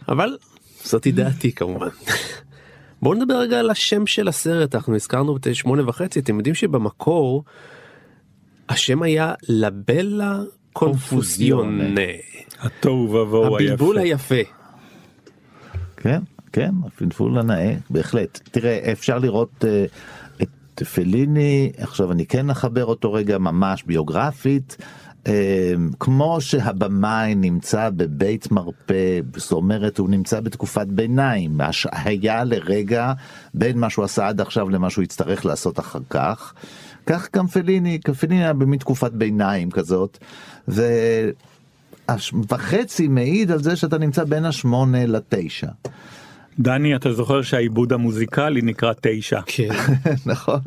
אבל 0.09 0.37
זאתי 0.85 1.13
דעתי 1.13 1.53
כמובן. 1.53 1.89
בואו 3.03 3.15
נדבר 3.15 3.35
רגע 3.35 3.59
על 3.59 3.71
השם 3.71 4.07
של 4.07 4.29
הסרט, 4.29 4.75
אנחנו 4.75 4.95
הזכרנו 4.95 5.37
את 5.37 5.47
שמונה 5.53 5.89
וחצי, 5.89 6.21
אתם 6.21 6.37
יודעים 6.37 6.55
שבמקור 6.55 7.45
השם 8.69 9.03
היה 9.03 9.35
לבלה 9.49 10.41
קונפוזיון. 10.73 11.81
התוהו 12.61 12.95
ובוהו 12.95 13.57
היפה. 13.57 13.73
הבלבול 13.73 13.99
היפה. 13.99 14.35
כן, 15.97 16.21
כן, 16.53 16.71
הפלפול 16.87 17.39
הנאה, 17.39 17.75
בהחלט. 17.91 18.41
תראה, 18.51 18.93
אפשר 18.93 19.19
לראות 19.19 19.65
uh, 19.65 20.43
את 20.43 20.83
פליני, 20.83 21.73
עכשיו 21.79 22.13
אני 22.13 22.27
כן 22.27 22.51
אחבר 22.51 22.85
אותו 22.85 23.13
רגע 23.13 23.39
ממש 23.39 23.83
ביוגרפית. 23.83 24.77
Uh, 25.25 25.29
כמו 26.01 26.41
שהבמאי 26.41 27.35
נמצא 27.35 27.91
בבית 27.91 28.51
מרפא, 28.51 29.21
זאת 29.37 29.53
אומרת 29.53 29.99
הוא 29.99 30.09
נמצא 30.09 30.41
בתקופת 30.41 30.87
ביניים, 30.87 31.61
היה 31.93 32.45
לרגע 32.45 33.13
בין 33.55 33.79
מה 33.79 33.91
שהוא 33.91 34.05
עשה 34.05 34.29
עד 34.29 34.41
עכשיו 34.41 34.69
למה 34.69 34.91
שהוא 34.91 35.03
יצטרך 35.03 35.47
לעשות 35.47 35.79
אחר 35.79 36.01
כך. 36.11 36.55
כך 37.07 37.29
גם 37.37 37.47
פליני, 37.47 37.99
פליני 38.21 38.45
היה 38.45 38.53
במין 38.53 38.79
תקופת 38.79 39.13
ביניים 39.13 39.71
כזאת. 39.71 40.19
וחצי 42.49 43.09
מעיד 43.09 43.51
על 43.51 43.63
זה 43.63 43.77
שאתה 43.77 43.99
נמצא 43.99 44.25
בין 44.25 44.45
השמונה 44.45 45.07
לתשע. 45.07 45.69
דני 46.59 46.97
אתה 46.97 47.13
זוכר 47.13 47.43
שהעיבוד 47.43 47.93
המוזיקלי 47.93 48.63
נקרא 48.63 48.93
תשע. 49.01 49.41
כן. 49.47 49.69
נכון. 50.27 50.61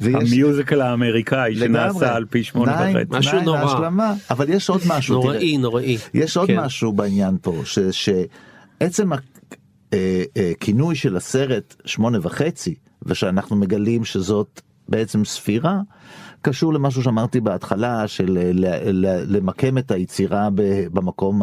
המיוזיקל 0.00 0.80
האמריקאי 0.80 1.56
שנעשה 1.56 2.14
על 2.14 2.24
פי 2.24 2.44
שמונה 2.44 2.72
וחצי. 2.72 3.18
משהו 3.18 3.40
נורא. 3.40 3.62
להשלמה, 3.64 4.14
אבל 4.30 4.48
יש 4.48 4.70
עוד 4.70 4.80
משהו. 4.86 5.14
נוראי 5.14 5.58
נוראי. 5.58 5.98
יש 6.14 6.36
עוד 6.36 6.46
כן. 6.46 6.60
משהו 6.60 6.92
בעניין 6.92 7.36
פה 7.42 7.62
שעצם 7.90 9.10
הכינוי 9.92 10.94
אה, 10.94 11.00
של 11.00 11.16
הסרט 11.16 11.74
שמונה 11.84 12.18
וחצי 12.22 12.74
ושאנחנו 13.02 13.56
מגלים 13.56 14.04
שזאת 14.04 14.60
בעצם 14.88 15.24
ספירה 15.24 15.80
קשור 16.42 16.72
למשהו 16.72 17.02
שאמרתי 17.02 17.40
בהתחלה 17.40 18.08
של 18.08 18.38
למקם 19.28 19.78
את 19.78 19.90
היצירה 19.90 20.48
במקום 20.92 21.42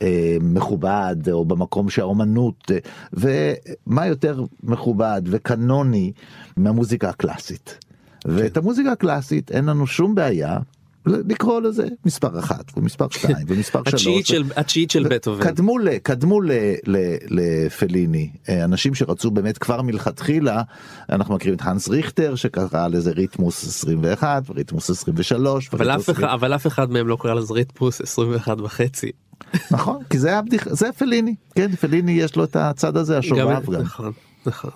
המכובד 0.00 1.16
או 1.30 1.44
במקום 1.44 1.90
שהאומנות 1.90 2.70
ומה 3.12 4.06
יותר 4.06 4.44
מכובד 4.62 5.22
וקנוני 5.24 6.12
מהמוזיקה 6.56 7.08
הקלאסית. 7.08 7.78
ואת 8.24 8.56
המוזיקה 8.56 8.92
הקלאסית 8.92 9.50
אין 9.50 9.64
לנו 9.64 9.86
שום 9.86 10.14
בעיה 10.14 10.58
לקרוא 11.06 11.60
לזה 11.60 11.86
מספר 12.06 12.38
אחת 12.38 12.64
ומספר 12.76 13.06
שתיים 13.18 13.46
ומספר 13.48 13.82
שלוש. 13.84 14.32
התשיעית 14.56 14.90
של 14.90 15.08
בטהובן. 15.08 15.44
קדמו, 15.44 15.78
ל, 15.78 15.98
קדמו 15.98 16.40
ל, 16.40 16.52
ל, 16.86 16.96
לפליני 17.28 18.30
אה, 18.48 18.64
אנשים 18.64 18.94
שרצו 18.94 19.30
באמת 19.30 19.58
כבר 19.58 19.82
מלכתחילה 19.82 20.62
אנחנו 21.10 21.34
מכירים 21.34 21.56
את 21.56 21.62
האנס 21.64 21.88
ריכטר 21.88 22.34
שקרא 22.34 22.88
לזה 22.88 23.10
ריתמוס 23.10 23.68
21 23.68 24.42
וריתמוס 24.48 24.90
23. 24.90 25.70
אבל 25.72 25.90
אף, 25.90 26.10
אחד, 26.10 26.24
אבל 26.24 26.54
אף 26.54 26.66
אחד 26.66 26.90
מהם 26.90 27.08
לא 27.08 27.16
קרא 27.20 27.34
לזה 27.34 27.54
ריתמוס 27.54 28.00
21 28.00 28.60
וחצי. 28.60 29.10
נכון 29.70 30.02
כי 30.10 30.18
זה 30.18 30.38
הבדיח, 30.38 30.68
זה 30.68 30.92
פליני 30.98 31.34
כן 31.54 31.76
פליני 31.76 32.12
יש 32.12 32.36
לו 32.36 32.44
את 32.44 32.56
הצד 32.56 32.96
הזה 32.96 33.18
השובב 33.18 33.70
גם. 33.70 33.82
נכון 33.82 34.12
נכון. 34.46 34.70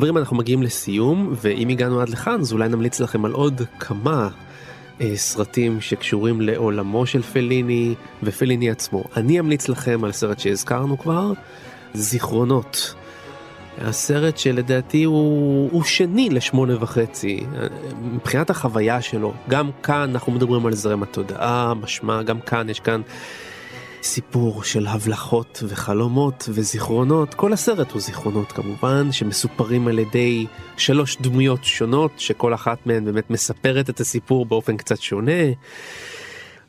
חברים 0.00 0.16
אנחנו 0.16 0.36
מגיעים 0.36 0.62
לסיום 0.62 1.34
ואם 1.36 1.68
הגענו 1.68 2.00
עד 2.00 2.08
לכאן 2.08 2.40
אז 2.40 2.52
אולי 2.52 2.68
נמליץ 2.68 3.00
לכם 3.00 3.24
על 3.24 3.32
עוד 3.32 3.62
כמה 3.78 4.28
אה, 5.00 5.16
סרטים 5.16 5.80
שקשורים 5.80 6.40
לעולמו 6.40 7.06
של 7.06 7.22
פליני 7.22 7.94
ופליני 8.22 8.70
עצמו. 8.70 9.04
אני 9.16 9.40
אמליץ 9.40 9.68
לכם 9.68 10.04
על 10.04 10.12
סרט 10.12 10.38
שהזכרנו 10.38 10.98
כבר, 10.98 11.32
זיכרונות. 11.94 12.94
הסרט 13.78 14.38
שלדעתי 14.38 15.04
הוא, 15.04 15.68
הוא 15.72 15.84
שני 15.84 16.30
לשמונה 16.30 16.74
וחצי 16.80 17.44
מבחינת 18.02 18.50
החוויה 18.50 19.02
שלו 19.02 19.32
גם 19.48 19.70
כאן 19.82 20.10
אנחנו 20.10 20.32
מדברים 20.32 20.66
על 20.66 20.74
זרם 20.74 21.02
התודעה 21.02 21.74
משמע 21.74 22.22
גם 22.22 22.40
כאן 22.40 22.70
יש 22.70 22.80
כאן 22.80 23.00
סיפור 24.02 24.64
של 24.64 24.86
הבלחות 24.86 25.62
וחלומות 25.68 26.48
וזיכרונות 26.52 27.34
כל 27.34 27.52
הסרט 27.52 27.92
הוא 27.92 28.00
זיכרונות 28.00 28.52
כמובן 28.52 29.12
שמסופרים 29.12 29.88
על 29.88 29.98
ידי 29.98 30.46
שלוש 30.76 31.16
דמויות 31.20 31.64
שונות 31.64 32.10
שכל 32.16 32.54
אחת 32.54 32.86
מהן 32.86 33.04
באמת 33.04 33.30
מספרת 33.30 33.90
את 33.90 34.00
הסיפור 34.00 34.46
באופן 34.46 34.76
קצת 34.76 35.00
שונה. 35.00 35.42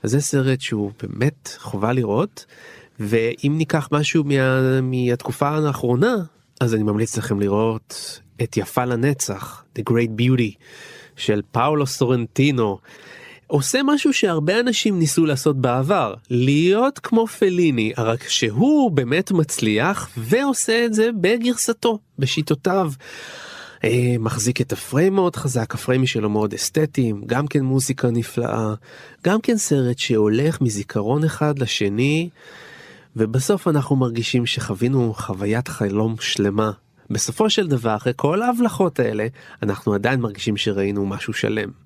אז 0.03 0.11
זה 0.11 0.21
סרט 0.21 0.61
שהוא 0.61 0.91
באמת 1.01 1.57
חובה 1.59 1.93
לראות 1.93 2.45
ואם 2.99 3.53
ניקח 3.57 3.89
משהו 3.91 4.23
מה, 4.23 4.81
מהתקופה 4.81 5.49
האחרונה 5.49 6.15
אז 6.61 6.75
אני 6.75 6.83
ממליץ 6.83 7.17
לכם 7.17 7.39
לראות 7.39 8.19
את 8.43 8.57
יפה 8.57 8.85
לנצח, 8.85 9.63
The 9.79 9.81
Great 9.89 10.21
Beauty 10.21 10.57
של 11.15 11.41
פאולו 11.51 11.87
סורנטינו. 11.87 12.77
עושה 13.51 13.79
משהו 13.83 14.13
שהרבה 14.13 14.59
אנשים 14.59 14.99
ניסו 14.99 15.25
לעשות 15.25 15.61
בעבר, 15.61 16.13
להיות 16.29 16.99
כמו 16.99 17.27
פליני, 17.27 17.93
רק 17.97 18.27
שהוא 18.27 18.91
באמת 18.91 19.31
מצליח 19.31 20.09
ועושה 20.17 20.85
את 20.85 20.93
זה 20.93 21.09
בגרסתו, 21.21 21.99
בשיטותיו. 22.19 22.91
אה, 23.83 24.15
מחזיק 24.19 24.61
את 24.61 24.71
הפריים 24.71 25.15
מאוד 25.15 25.35
חזק, 25.35 25.73
הפריימים 25.73 26.07
שלו 26.07 26.29
מאוד 26.29 26.53
אסתטיים, 26.53 27.23
גם 27.25 27.47
כן 27.47 27.61
מוזיקה 27.61 28.11
נפלאה, 28.11 28.73
גם 29.25 29.41
כן 29.41 29.57
סרט 29.57 29.99
שהולך 29.99 30.61
מזיכרון 30.61 31.23
אחד 31.23 31.59
לשני. 31.59 32.29
ובסוף 33.15 33.67
אנחנו 33.67 33.95
מרגישים 33.95 34.45
שחווינו 34.45 35.13
חוויית 35.13 35.67
חלום 35.67 36.15
שלמה. 36.19 36.71
בסופו 37.09 37.49
של 37.49 37.67
דבר, 37.67 37.95
אחרי 37.95 38.13
כל 38.15 38.41
ההבלחות 38.41 38.99
האלה, 38.99 39.27
אנחנו 39.63 39.93
עדיין 39.93 40.19
מרגישים 40.19 40.57
שראינו 40.57 41.05
משהו 41.05 41.33
שלם. 41.33 41.80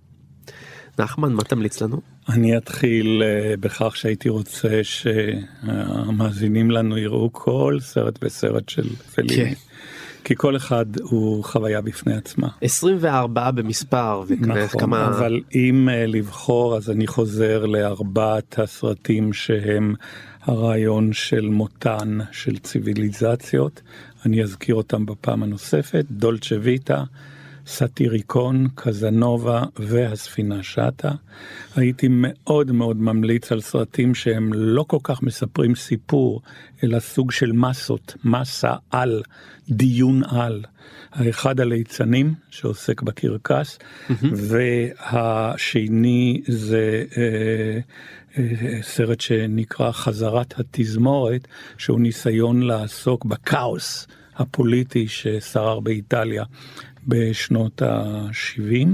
נחמן, 0.99 1.33
מה 1.33 1.43
תמליץ 1.43 1.81
לנו? 1.81 2.01
אני 2.29 2.57
אתחיל 2.57 3.23
uh, 3.23 3.59
בכך 3.59 3.95
שהייתי 3.95 4.29
רוצה 4.29 4.79
שהמאזינים 4.83 6.71
לנו 6.71 6.97
יראו 6.97 7.29
כל 7.33 7.77
סרט 7.81 8.19
וסרט 8.21 8.69
של 8.69 8.89
פליני. 9.15 9.35
כן. 9.35 9.53
כי 10.23 10.33
כל 10.37 10.55
אחד 10.55 10.85
הוא 11.01 11.43
חוויה 11.43 11.81
בפני 11.81 12.13
עצמה. 12.13 12.47
24 12.61 13.51
במספר 13.51 14.23
נכון, 14.39 14.79
כמה... 14.79 15.07
אבל 15.07 15.41
אם 15.55 15.89
uh, 15.89 16.07
לבחור 16.07 16.77
אז 16.77 16.89
אני 16.89 17.07
חוזר 17.07 17.65
לארבעת 17.65 18.59
הסרטים 18.59 19.33
שהם 19.33 19.95
הרעיון 20.41 21.13
של 21.13 21.49
מותן 21.49 22.17
של 22.31 22.57
ציוויליזציות. 22.57 23.81
אני 24.25 24.43
אזכיר 24.43 24.75
אותם 24.75 25.05
בפעם 25.05 25.43
הנוספת, 25.43 26.05
דולצ'ה 26.11 26.55
ויטה, 26.61 27.03
סאטיריקון, 27.65 28.67
קזנובה 28.75 29.63
והספינה 29.79 30.63
שטה. 30.63 31.11
הייתי 31.75 32.07
מאוד 32.09 32.71
מאוד 32.71 32.97
ממליץ 32.97 33.51
על 33.51 33.61
סרטים 33.61 34.15
שהם 34.15 34.53
לא 34.53 34.85
כל 34.87 34.97
כך 35.03 35.23
מספרים 35.23 35.75
סיפור, 35.75 36.41
אלא 36.83 36.99
סוג 36.99 37.31
של 37.31 37.51
מסות, 37.51 38.15
מסה 38.23 38.73
על, 38.91 39.23
דיון 39.69 40.23
על. 40.23 40.63
האחד 41.11 41.59
הליצנים 41.59 42.33
שעוסק 42.49 43.01
בקרקס, 43.01 43.77
mm-hmm. 43.77 44.13
והשני 44.33 46.41
זה 46.47 47.03
אה, 47.17 47.79
אה, 48.37 48.81
סרט 48.81 49.21
שנקרא 49.21 49.91
חזרת 49.91 50.59
התזמורת, 50.59 51.47
שהוא 51.77 51.99
ניסיון 51.99 52.61
לעסוק 52.61 53.25
בכאוס 53.25 54.07
הפוליטי 54.35 55.07
ששרר 55.07 55.79
באיטליה 55.79 56.43
בשנות 57.07 57.81
ה-70. 57.81 58.87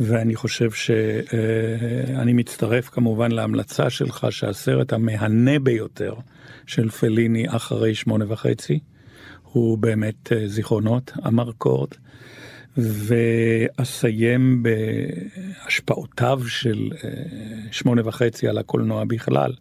ואני 0.00 0.34
חושב 0.34 0.70
שאני 0.70 2.32
מצטרף 2.32 2.88
כמובן 2.88 3.32
להמלצה 3.32 3.90
שלך 3.90 4.26
שהסרט 4.30 4.92
המהנה 4.92 5.58
ביותר 5.58 6.14
של 6.66 6.90
פליני 6.90 7.44
אחרי 7.48 7.94
שמונה 7.94 8.24
וחצי 8.28 8.78
הוא 9.42 9.78
באמת 9.78 10.32
אה, 10.32 10.48
זיכרונות, 10.48 11.12
אמר 11.26 11.52
קורד. 11.52 11.90
ואסיים 12.76 14.62
בהשפעותיו 14.62 16.40
של 16.46 16.90
אה, 17.04 17.10
שמונה 17.70 18.02
וחצי 18.04 18.48
על 18.48 18.58
הקולנוע 18.58 19.04
בכלל. 19.04 19.52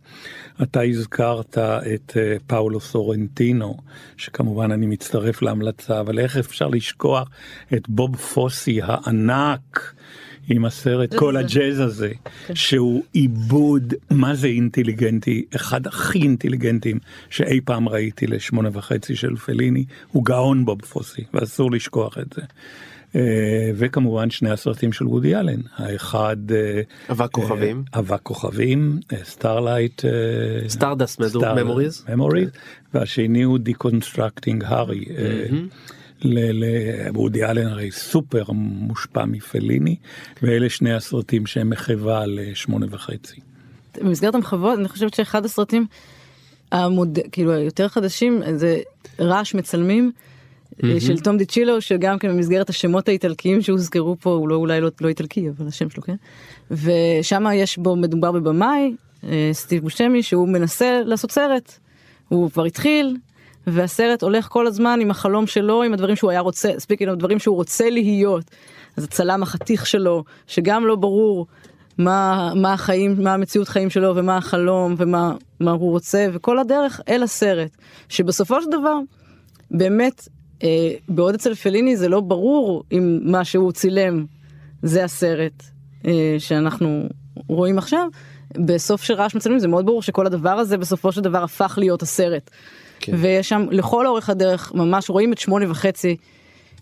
אתה 0.63 0.81
הזכרת 0.81 1.57
את 1.57 2.17
אה, 2.17 2.37
פאולו 2.47 2.79
סורנטינו, 2.79 3.77
שכמובן 4.17 4.71
אני 4.71 4.85
מצטרף 4.85 5.41
להמלצה, 5.41 5.99
אבל 5.99 6.19
איך 6.19 6.37
אפשר 6.37 6.67
לשכוח 6.67 7.29
את 7.73 7.89
בוב 7.89 8.15
פוסי 8.15 8.79
הענק. 8.83 9.93
עם 10.49 10.65
הסרט 10.65 11.15
כל 11.15 11.37
הג'אז 11.41 11.79
הזה 11.79 12.11
כן. 12.47 12.55
שהוא 12.55 13.03
עיבוד 13.13 13.93
מה 14.11 14.35
זה 14.35 14.47
אינטליגנטי 14.47 15.45
אחד 15.55 15.87
הכי 15.87 16.19
אינטליגנטים 16.19 16.99
שאי 17.29 17.61
פעם 17.61 17.89
ראיתי 17.89 18.27
לשמונה 18.27 18.69
וחצי 18.73 19.15
של 19.15 19.35
פליני 19.35 19.85
הוא 20.11 20.25
גאון 20.25 20.65
בוב 20.65 20.81
פוסי 20.81 21.23
ואסור 21.33 21.71
לשכוח 21.71 22.17
את 22.17 22.33
זה. 22.35 22.41
אה, 23.15 23.21
וכמובן 23.75 24.29
שני 24.29 24.49
הסרטים 24.49 24.93
של 24.93 25.07
וודי 25.07 25.35
אלן. 25.35 25.61
האחד 25.75 26.37
אה, 26.51 26.81
אבק 27.11 27.31
כוכבים. 27.31 27.83
אבק 27.93 28.19
כוכבים 28.23 28.99
Starlight 29.23 30.01
Stardust 30.67 31.17
Memories 32.09 32.51
והשני 32.93 33.43
הוא 33.43 33.57
Deconstructing 33.57 34.63
Harry. 34.63 35.05
לוודי 36.21 37.45
אלן 37.45 37.67
הרי 37.67 37.91
סופר 37.91 38.43
מושפע 38.51 39.25
מפליני 39.25 39.95
ואלה 40.41 40.69
שני 40.69 40.93
הסרטים 40.93 41.45
שהם 41.45 41.69
מחווה 41.69 42.25
לשמונה 42.25 42.85
וחצי. 42.89 43.39
במסגרת 44.01 44.35
המחוות 44.35 44.79
אני 44.79 44.87
חושבת 44.87 45.13
שאחד 45.13 45.45
הסרטים 45.45 45.85
המוד... 46.71 47.19
כאילו 47.31 47.53
היותר 47.53 47.87
חדשים 47.87 48.41
זה 48.55 48.79
רעש 49.19 49.53
מצלמים 49.55 50.11
mm-hmm. 50.80 50.99
של 50.99 51.19
תום 51.19 51.38
דיצ'ילו 51.38 51.82
שגם 51.82 52.19
כן 52.19 52.30
במסגרת 52.30 52.69
השמות 52.69 53.07
האיטלקיים 53.07 53.61
שהוזכרו 53.61 54.15
פה 54.19 54.30
הוא 54.30 54.49
לא 54.49 54.55
אולי 54.55 54.82
לא, 54.82 54.89
לא 55.01 55.07
איטלקי 55.07 55.49
אבל 55.49 55.67
השם 55.67 55.89
שלו 55.89 56.03
כן? 56.03 56.15
ושם 56.71 57.45
יש 57.53 57.78
בו 57.78 57.95
מדובר 57.95 58.32
בבמאי 58.32 58.95
אה, 59.23 59.49
סטיב 59.53 59.84
בושמי 59.84 60.23
שהוא 60.23 60.47
מנסה 60.47 61.01
לעשות 61.05 61.32
סרט. 61.32 61.80
הוא 62.30 62.51
כבר 62.51 62.63
התחיל 62.63 63.17
והסרט 63.67 64.21
הולך 64.21 64.47
כל 64.47 64.67
הזמן 64.67 64.99
עם 65.01 65.11
החלום 65.11 65.47
שלו 65.47 65.84
עם 65.84 65.93
הדברים 65.93 66.15
שהוא 66.15 66.32
היה 66.32 66.39
רוצה 66.39 66.71
speaking 66.77 67.11
הדברים 67.11 67.39
שהוא 67.39 67.55
רוצה 67.55 67.89
להיות. 67.89 68.43
אז 68.97 69.03
הצלם 69.03 69.43
החתיך 69.43 69.86
שלו 69.86 70.23
שגם 70.47 70.86
לא 70.86 70.95
ברור 70.95 71.47
מה 71.97 72.51
מה 72.55 72.73
החיים 72.73 73.15
מה 73.23 73.34
המציאות 73.34 73.67
חיים 73.67 73.89
שלו 73.89 74.15
ומה 74.15 74.38
החלום 74.38 74.95
ומה 74.97 75.34
מה 75.59 75.71
הוא 75.71 75.91
רוצה 75.91 76.28
וכל 76.34 76.59
הדרך 76.59 77.01
אל 77.09 77.23
הסרט. 77.23 77.71
שבסופו 78.09 78.61
של 78.61 78.69
דבר 78.69 78.97
באמת 79.71 80.28
בעוד 81.09 81.35
אצל 81.35 81.55
פליני 81.55 81.97
זה 81.97 82.09
לא 82.09 82.21
ברור 82.21 82.83
אם 82.91 83.19
מה 83.23 83.45
שהוא 83.45 83.71
צילם 83.71 84.25
זה 84.83 85.03
הסרט 85.03 85.63
אה, 86.07 86.35
שאנחנו 86.39 87.03
רואים 87.47 87.77
עכשיו. 87.77 88.07
בסוף 88.57 89.03
של 89.03 89.13
רעש 89.13 89.35
מצלמים 89.35 89.59
זה 89.59 89.67
מאוד 89.67 89.85
ברור 89.85 90.01
שכל 90.01 90.25
הדבר 90.25 90.49
הזה 90.49 90.77
בסופו 90.77 91.11
של 91.11 91.21
דבר 91.21 91.43
הפך 91.43 91.73
להיות 91.77 92.01
הסרט. 92.01 92.49
כן. 92.99 93.13
ויש 93.15 93.49
שם 93.49 93.65
לכל 93.71 94.07
אורך 94.07 94.29
הדרך 94.29 94.71
ממש 94.75 95.09
רואים 95.09 95.33
את 95.33 95.37
שמונה 95.37 95.71
וחצי 95.71 96.15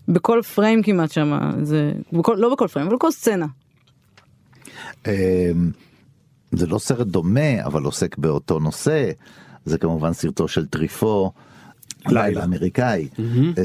בכל 0.08 0.40
פריים 0.54 0.82
כמעט 0.82 1.12
שם 1.12 1.38
זה 1.62 1.92
בכל, 2.12 2.36
לא 2.38 2.52
בכל 2.52 2.68
פריים 2.68 2.88
אבל 2.88 2.96
בכל 2.96 3.10
סצנה. 3.10 3.46
אמ, 5.06 5.12
זה 6.52 6.66
לא 6.66 6.78
סרט 6.78 7.06
דומה 7.06 7.64
אבל 7.64 7.82
עוסק 7.82 8.18
באותו 8.18 8.58
נושא 8.58 9.10
זה 9.64 9.78
כמובן 9.78 10.12
סרטו 10.12 10.48
של 10.48 10.66
טריפו 10.66 11.32
לילה 12.08 12.44
אמריקאי 12.44 13.08
mm-hmm. 13.12 13.60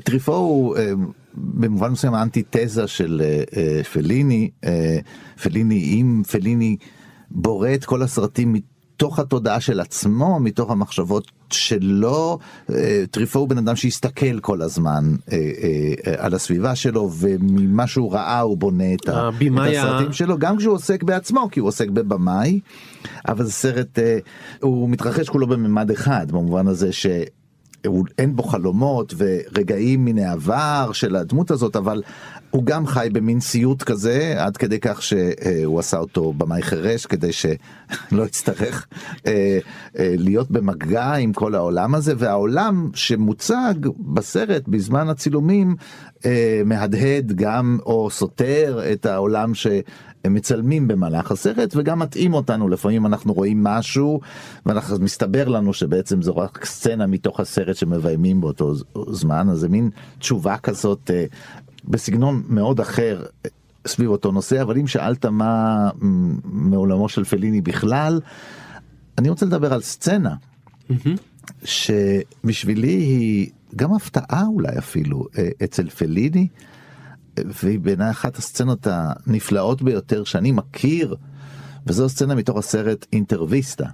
שטריפו 0.00 0.34
הוא 0.34 0.76
אה, 0.76 0.92
במובן 1.34 1.90
מסוים 1.90 2.14
האנטי 2.14 2.42
תזה 2.50 2.86
של 2.86 3.22
אה, 3.24 3.42
אה, 3.56 3.84
פליני 3.84 4.50
פליני 5.42 5.74
אם 5.74 6.22
פליני 6.30 6.76
בורא 7.30 7.68
את 7.74 7.84
כל 7.84 8.02
הסרטים 8.02 8.54
מתוך 9.02 9.18
התודעה 9.18 9.60
של 9.60 9.80
עצמו 9.80 10.40
מתוך 10.40 10.70
המחשבות 10.70 11.30
שלו 11.50 12.38
טריפו 13.10 13.38
הוא 13.38 13.48
בן 13.48 13.58
אדם 13.58 13.76
שהסתכל 13.76 14.40
כל 14.40 14.62
הזמן 14.62 15.04
על 16.18 16.34
הסביבה 16.34 16.74
שלו 16.74 17.10
וממה 17.18 17.86
שהוא 17.86 18.12
ראה 18.12 18.40
הוא 18.40 18.58
בונה 18.58 18.94
את. 18.94 19.08
את 19.70 19.84
הסרטים 19.84 20.12
שלו 20.12 20.38
גם 20.38 20.56
כשהוא 20.56 20.74
עוסק 20.74 21.02
בעצמו 21.02 21.48
כי 21.52 21.60
הוא 21.60 21.68
עוסק 21.68 21.88
בבמאי 21.88 22.60
אבל 23.28 23.44
זה 23.44 23.52
סרט 23.52 23.98
הוא 24.60 24.88
מתרחש 24.88 25.28
כולו 25.28 25.46
בממד 25.46 25.90
אחד 25.90 26.26
במובן 26.30 26.66
הזה 26.66 26.92
ש... 26.92 27.06
אין 28.18 28.36
בו 28.36 28.42
חלומות 28.42 29.14
ורגעים 29.16 30.04
מן 30.04 30.18
העבר 30.18 30.90
של 30.92 31.16
הדמות 31.16 31.50
הזאת, 31.50 31.76
אבל 31.76 32.02
הוא 32.50 32.64
גם 32.64 32.86
חי 32.86 33.08
במין 33.12 33.40
סיוט 33.40 33.82
כזה, 33.82 34.34
עד 34.38 34.56
כדי 34.56 34.78
כך 34.80 35.02
שהוא 35.02 35.78
עשה 35.78 35.98
אותו 35.98 36.32
במאי 36.32 36.62
חירש, 36.62 37.06
כדי 37.06 37.32
שלא 37.32 38.22
יצטרך 38.26 38.86
אה, 39.26 39.58
אה, 39.98 40.14
להיות 40.18 40.50
במגע 40.50 41.12
עם 41.12 41.32
כל 41.32 41.54
העולם 41.54 41.94
הזה, 41.94 42.14
והעולם 42.18 42.90
שמוצג 42.94 43.74
בסרט 43.98 44.68
בזמן 44.68 45.08
הצילומים 45.08 45.76
אה, 46.26 46.62
מהדהד 46.64 47.32
גם 47.32 47.78
או 47.86 48.10
סותר 48.10 48.80
את 48.92 49.06
העולם 49.06 49.54
ש... 49.54 49.66
הם 50.24 50.34
מצלמים 50.34 50.88
במהלך 50.88 51.30
הסרט 51.30 51.76
וגם 51.76 51.98
מתאים 51.98 52.34
אותנו. 52.34 52.68
לפעמים 52.68 53.06
אנחנו 53.06 53.32
רואים 53.32 53.64
משהו 53.64 54.20
ואנחנו 54.66 54.98
מסתבר 54.98 55.48
לנו 55.48 55.72
שבעצם 55.72 56.22
זו 56.22 56.36
רק 56.36 56.64
סצנה 56.64 57.06
מתוך 57.06 57.40
הסרט 57.40 57.76
שמביימים 57.76 58.40
באותו 58.40 58.74
זמן. 59.10 59.48
אז 59.48 59.58
זה 59.58 59.68
מין 59.68 59.90
תשובה 60.18 60.56
כזאת 60.56 61.10
אה, 61.14 61.24
בסגנון 61.84 62.42
מאוד 62.48 62.80
אחר 62.80 63.22
אה, 63.44 63.50
סביב 63.86 64.10
אותו 64.10 64.32
נושא. 64.32 64.62
אבל 64.62 64.78
אם 64.78 64.86
שאלת 64.86 65.26
מה 65.26 65.90
מעולמו 66.44 67.08
של 67.08 67.24
פליני 67.24 67.60
בכלל 67.60 68.20
אני 69.18 69.28
רוצה 69.28 69.46
לדבר 69.46 69.72
על 69.72 69.80
סצנה 69.80 70.34
שבשבילי 71.64 72.88
היא 72.88 73.50
גם 73.76 73.94
הפתעה 73.94 74.44
אולי 74.46 74.78
אפילו 74.78 75.26
אה, 75.38 75.48
אצל 75.64 75.88
פליני. 75.88 76.48
והיא 77.36 77.78
בעיניי 77.78 78.10
אחת 78.10 78.36
הסצנות 78.36 78.86
הנפלאות 78.90 79.82
ביותר 79.82 80.24
שאני 80.24 80.52
מכיר, 80.52 81.16
וזו 81.86 82.08
סצנה 82.08 82.34
מתוך 82.34 82.58
הסרט 82.58 83.06
אינטרוויסטה. 83.12 83.86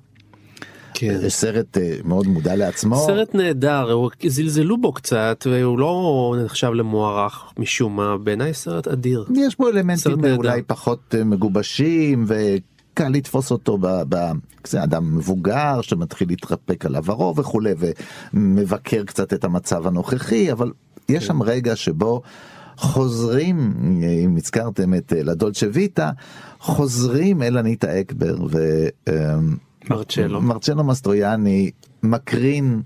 כן. 0.95 1.18
זה 1.18 1.30
סרט 1.30 1.78
אה, 1.78 1.97
מאוד 2.05 2.26
מודע 2.26 2.57
לעצמו. 2.57 2.97
סרט 3.07 3.34
נהדר, 3.34 4.07
זלזלו 4.26 4.80
בו 4.80 4.93
קצת, 4.93 5.47
והוא 5.51 5.78
לא 5.78 6.34
נחשב 6.45 6.70
למוערך 6.70 7.53
משום 7.59 7.97
מה, 7.97 8.18
בעיניי 8.18 8.55
סרט 8.55 8.89
אדיר. 8.89 9.26
יש 9.36 9.59
בו 9.59 9.68
אלמנטים 9.68 10.20
נהדר. 10.20 10.36
אולי 10.36 10.62
פחות 10.62 11.14
אה, 11.18 11.24
מגובשים 11.24 12.26
וקל 12.28 13.09
לתפוס 13.09 13.51
אותו 13.51 13.78
ב... 13.78 13.86
ב... 14.09 14.16
זה 14.66 14.82
אדם 14.82 15.16
מבוגר 15.16 15.80
שמתחיל 15.82 16.28
להתרפק 16.28 16.86
על 16.86 16.97
עברו 16.97 17.36
וכולי 17.36 17.72
ומבקר 18.32 19.05
קצת 19.05 19.32
את 19.32 19.45
המצב 19.45 19.86
הנוכחי 19.86 20.53
אבל 20.53 20.72
יש 21.09 21.26
שם 21.26 21.43
רגע 21.43 21.76
שבו 21.76 22.22
חוזרים 22.79 23.74
אם 24.24 24.37
הזכרתם 24.37 24.95
את 24.95 25.12
אה, 25.12 25.22
לדולצ'ה 25.22 25.66
ויטה 25.72 26.11
חוזרים 26.61 27.43
אל 27.43 27.59
אניטה 27.59 28.01
אקבר 28.01 28.37
ו... 28.51 28.87
אמ, 29.09 29.57
מרצ'לו. 30.41 30.85
מסטרויאני 30.85 31.70
מקרין 32.03 32.83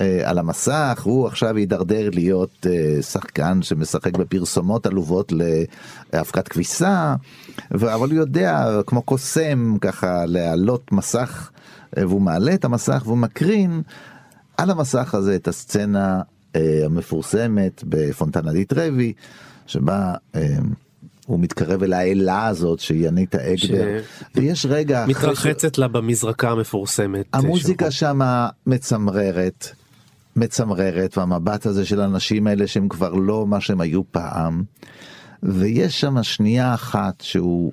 אה, 0.00 0.20
על 0.24 0.38
המסך 0.38 1.02
הוא 1.04 1.26
עכשיו 1.26 1.56
הידרדר 1.56 2.10
להיות 2.12 2.66
אה, 2.66 3.02
שחקן 3.02 3.62
שמשחק 3.62 4.16
בפרסומות 4.16 4.86
עלובות 4.86 5.32
לאבקת 6.12 6.48
כביסה 6.48 7.14
אבל 7.74 8.10
הוא 8.10 8.18
יודע 8.18 8.66
כמו 8.86 9.02
קוסם 9.02 9.76
ככה 9.80 10.26
להעלות 10.26 10.92
מסך 10.92 11.50
והוא 11.96 12.22
מעלה 12.22 12.54
את 12.54 12.64
המסך 12.64 13.02
והוא 13.06 13.18
מקרין 13.18 13.82
על 14.56 14.70
המסך 14.70 15.14
הזה 15.14 15.34
את 15.34 15.48
הסצנה 15.48 16.22
המפורסמת 16.54 17.84
בפונטנה 17.86 18.52
די 18.52 18.64
טרבי 18.64 19.12
שבה 19.66 20.14
אה, 20.34 20.56
הוא 21.26 21.40
מתקרב 21.40 21.82
אל 21.82 21.92
האלה 21.92 22.46
הזאת 22.46 22.78
שהיא 22.80 23.08
אניטה 23.08 23.38
אגבר 23.52 23.98
ויש 24.34 24.66
רגע 24.66 25.02
אחרי 25.04 25.14
ש- 25.14 25.18
מתרחצת 25.18 25.78
לה 25.78 25.88
במזרקה 25.88 26.50
המפורסמת. 26.50 27.26
המוזיקה 27.32 27.90
של- 27.90 27.98
שמה 27.98 28.48
מצמררת, 28.66 29.68
מצמררת, 30.36 31.18
והמבט 31.18 31.66
הזה 31.66 31.86
של 31.86 32.00
האנשים 32.00 32.46
האלה 32.46 32.66
שהם 32.66 32.88
כבר 32.88 33.12
לא 33.14 33.46
מה 33.46 33.60
שהם 33.60 33.80
היו 33.80 34.02
פעם. 34.12 34.62
ויש 35.42 36.00
שם 36.00 36.22
שנייה 36.22 36.74
אחת 36.74 37.20
שהוא 37.20 37.72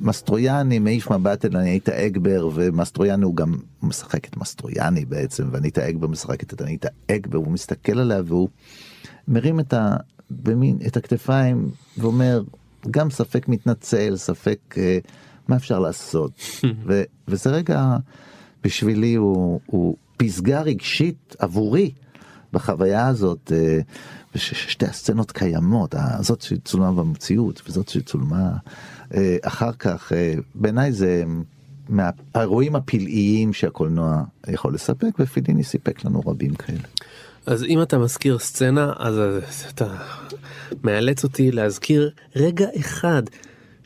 מסטרויאני 0.00 0.78
מעיף 0.78 1.10
מבט 1.10 1.44
אל 1.44 1.56
אניטה 1.56 2.06
אגבר 2.06 2.48
ומסטרויאני 2.54 3.24
הוא 3.24 3.36
גם 3.36 3.54
משחק 3.82 4.28
את 4.28 4.36
מסטרויאני 4.36 5.04
בעצם 5.04 5.48
ואניטה 5.50 5.88
אגבר 5.88 6.06
משחקת 6.06 6.52
את 6.52 6.62
אניטה 6.62 6.88
אגבר 7.10 7.38
הוא 7.38 7.50
מסתכל 7.50 7.98
עליה 7.98 8.22
והוא 8.26 8.48
מרים 9.28 9.60
את, 9.60 9.72
ה, 9.72 9.96
במין, 10.30 10.78
את 10.86 10.96
הכתפיים 10.96 11.70
ואומר 11.98 12.42
גם 12.90 13.10
ספק 13.10 13.48
מתנצל 13.48 14.16
ספק 14.16 14.58
אה, 14.78 14.98
מה 15.48 15.56
אפשר 15.56 15.78
לעשות? 15.78 16.32
ו, 16.86 17.02
וזה 17.28 17.50
רגע 17.50 17.96
בשבילי 18.64 19.14
הוא, 19.14 19.60
הוא 19.66 19.96
פסגה 20.16 20.60
רגשית 20.60 21.36
עבורי 21.38 21.90
בחוויה 22.52 23.06
הזאת 23.06 23.52
אה, 23.54 23.80
וששתי 24.36 24.86
הסצנות 24.86 25.32
קיימות 25.32 25.94
אה, 25.94 26.22
זאת 26.22 26.40
שצולמה 26.40 26.92
במציאות 26.92 27.62
וזאת 27.68 27.88
שצולמה 27.88 28.50
אה, 29.14 29.36
אחר 29.42 29.72
כך 29.72 30.12
אה, 30.12 30.34
בעיניי 30.54 30.92
זה 30.92 31.24
מהאירועים 31.88 32.76
הפלאיים 32.76 33.52
שהקולנוע 33.52 34.22
יכול 34.48 34.74
לספק 34.74 35.10
ופיליני 35.18 35.64
סיפק 35.64 36.04
לנו 36.04 36.20
רבים 36.26 36.54
כאלה. 36.54 36.78
אז 37.46 37.64
אם 37.64 37.82
אתה 37.82 37.98
מזכיר 37.98 38.38
סצנה 38.38 38.92
אז 38.98 39.20
אתה 39.68 39.86
מאלץ 40.84 41.24
אותי 41.24 41.52
להזכיר 41.52 42.10
רגע 42.36 42.66
אחד. 42.80 43.22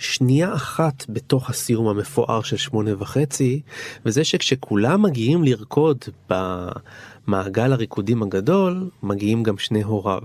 שנייה 0.00 0.54
אחת 0.54 1.04
בתוך 1.08 1.50
הסיום 1.50 1.88
המפואר 1.88 2.42
של 2.42 2.56
שמונה 2.56 2.90
וחצי 2.98 3.60
וזה 4.04 4.24
שכשכולם 4.24 5.02
מגיעים 5.02 5.44
לרקוד 5.44 5.98
במעגל 6.30 7.72
הריקודים 7.72 8.22
הגדול 8.22 8.90
מגיעים 9.02 9.42
גם 9.42 9.58
שני 9.58 9.82
הוריו. 9.82 10.22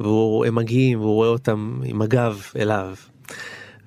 והם 0.00 0.54
מגיעים 0.54 1.00
והוא 1.00 1.14
רואה 1.14 1.28
אותם 1.28 1.80
עם 1.84 2.02
הגב 2.02 2.42
אליו. 2.56 2.94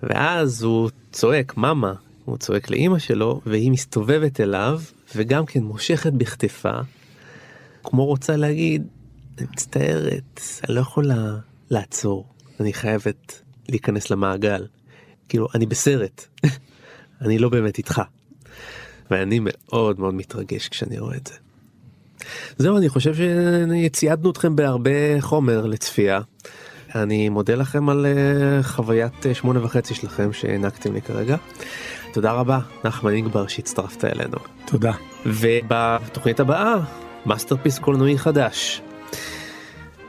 ואז 0.04 0.64
הוא 0.64 0.90
צועק 1.12 1.58
מאמה 1.58 1.94
הוא 2.26 2.38
צועק 2.38 2.70
לאימא 2.70 3.00
שלו 3.00 3.42
והיא 3.46 3.72
מסתובבת 3.72 4.42
אליו 4.42 4.82
וגם 5.16 5.46
כן 5.46 5.64
מושכת 5.64 6.14
בכתפה 6.14 6.80
כמו 7.84 8.06
רוצה 8.06 8.36
להגיד, 8.36 8.88
אני 9.38 9.48
מצטערת, 9.52 10.42
אני 10.64 10.76
לא 10.76 10.82
יכולה 10.82 11.36
לעצור, 11.70 12.26
אני 12.60 12.74
חייבת 12.74 13.42
להיכנס 13.70 14.10
למעגל. 14.10 14.66
כאילו, 15.32 15.48
אני 15.56 15.66
בסרט, 15.66 16.26
אני 17.22 17.40
לא 17.40 17.50
באמת 17.50 17.78
איתך. 17.78 18.02
ואני 19.12 19.40
מאוד 19.44 20.00
מאוד 20.00 20.14
מתרגש 20.14 20.70
כשאני 20.70 21.00
רואה 21.00 21.16
את 21.16 21.28
זה. 21.28 21.34
זהו, 22.58 22.78
אני 22.78 22.90
חושב 22.90 23.14
שציידנו 23.16 24.32
אתכם 24.32 24.56
בהרבה 24.56 25.22
חומר 25.22 25.66
לצפייה. 25.66 26.20
אני 26.96 27.30
מודה 27.30 27.56
לכם 27.56 27.90
על 27.90 28.06
אה, 28.06 28.64
חוויית 28.64 29.26
אה, 29.26 29.34
שמונה 29.34 29.66
וחצי 29.66 29.94
שלכם 29.94 30.34
שהענקתם 30.34 30.94
לי 30.94 31.02
כרגע. 31.02 31.36
תודה 32.14 32.32
רבה, 32.32 32.60
נחמן 32.86 33.16
אינגבר 33.16 33.48
שהצטרפת 33.48 34.06
אלינו. 34.06 34.38
תודה. 34.66 34.94
ובתוכנית 35.26 36.40
הבאה 36.40 36.76
masterpiece 37.26 37.80
קולנועי 37.80 38.18
חדש. 38.18 38.82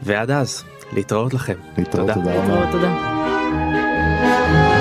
ועד 0.03 0.31
אז 0.31 0.63
להתראות 0.93 1.35
לכם. 1.35 1.57
להתראות, 1.79 2.11
תודה 2.11 2.21
רבה. 2.21 2.37
להתראות, 2.37 2.69
תודה. 2.73 4.72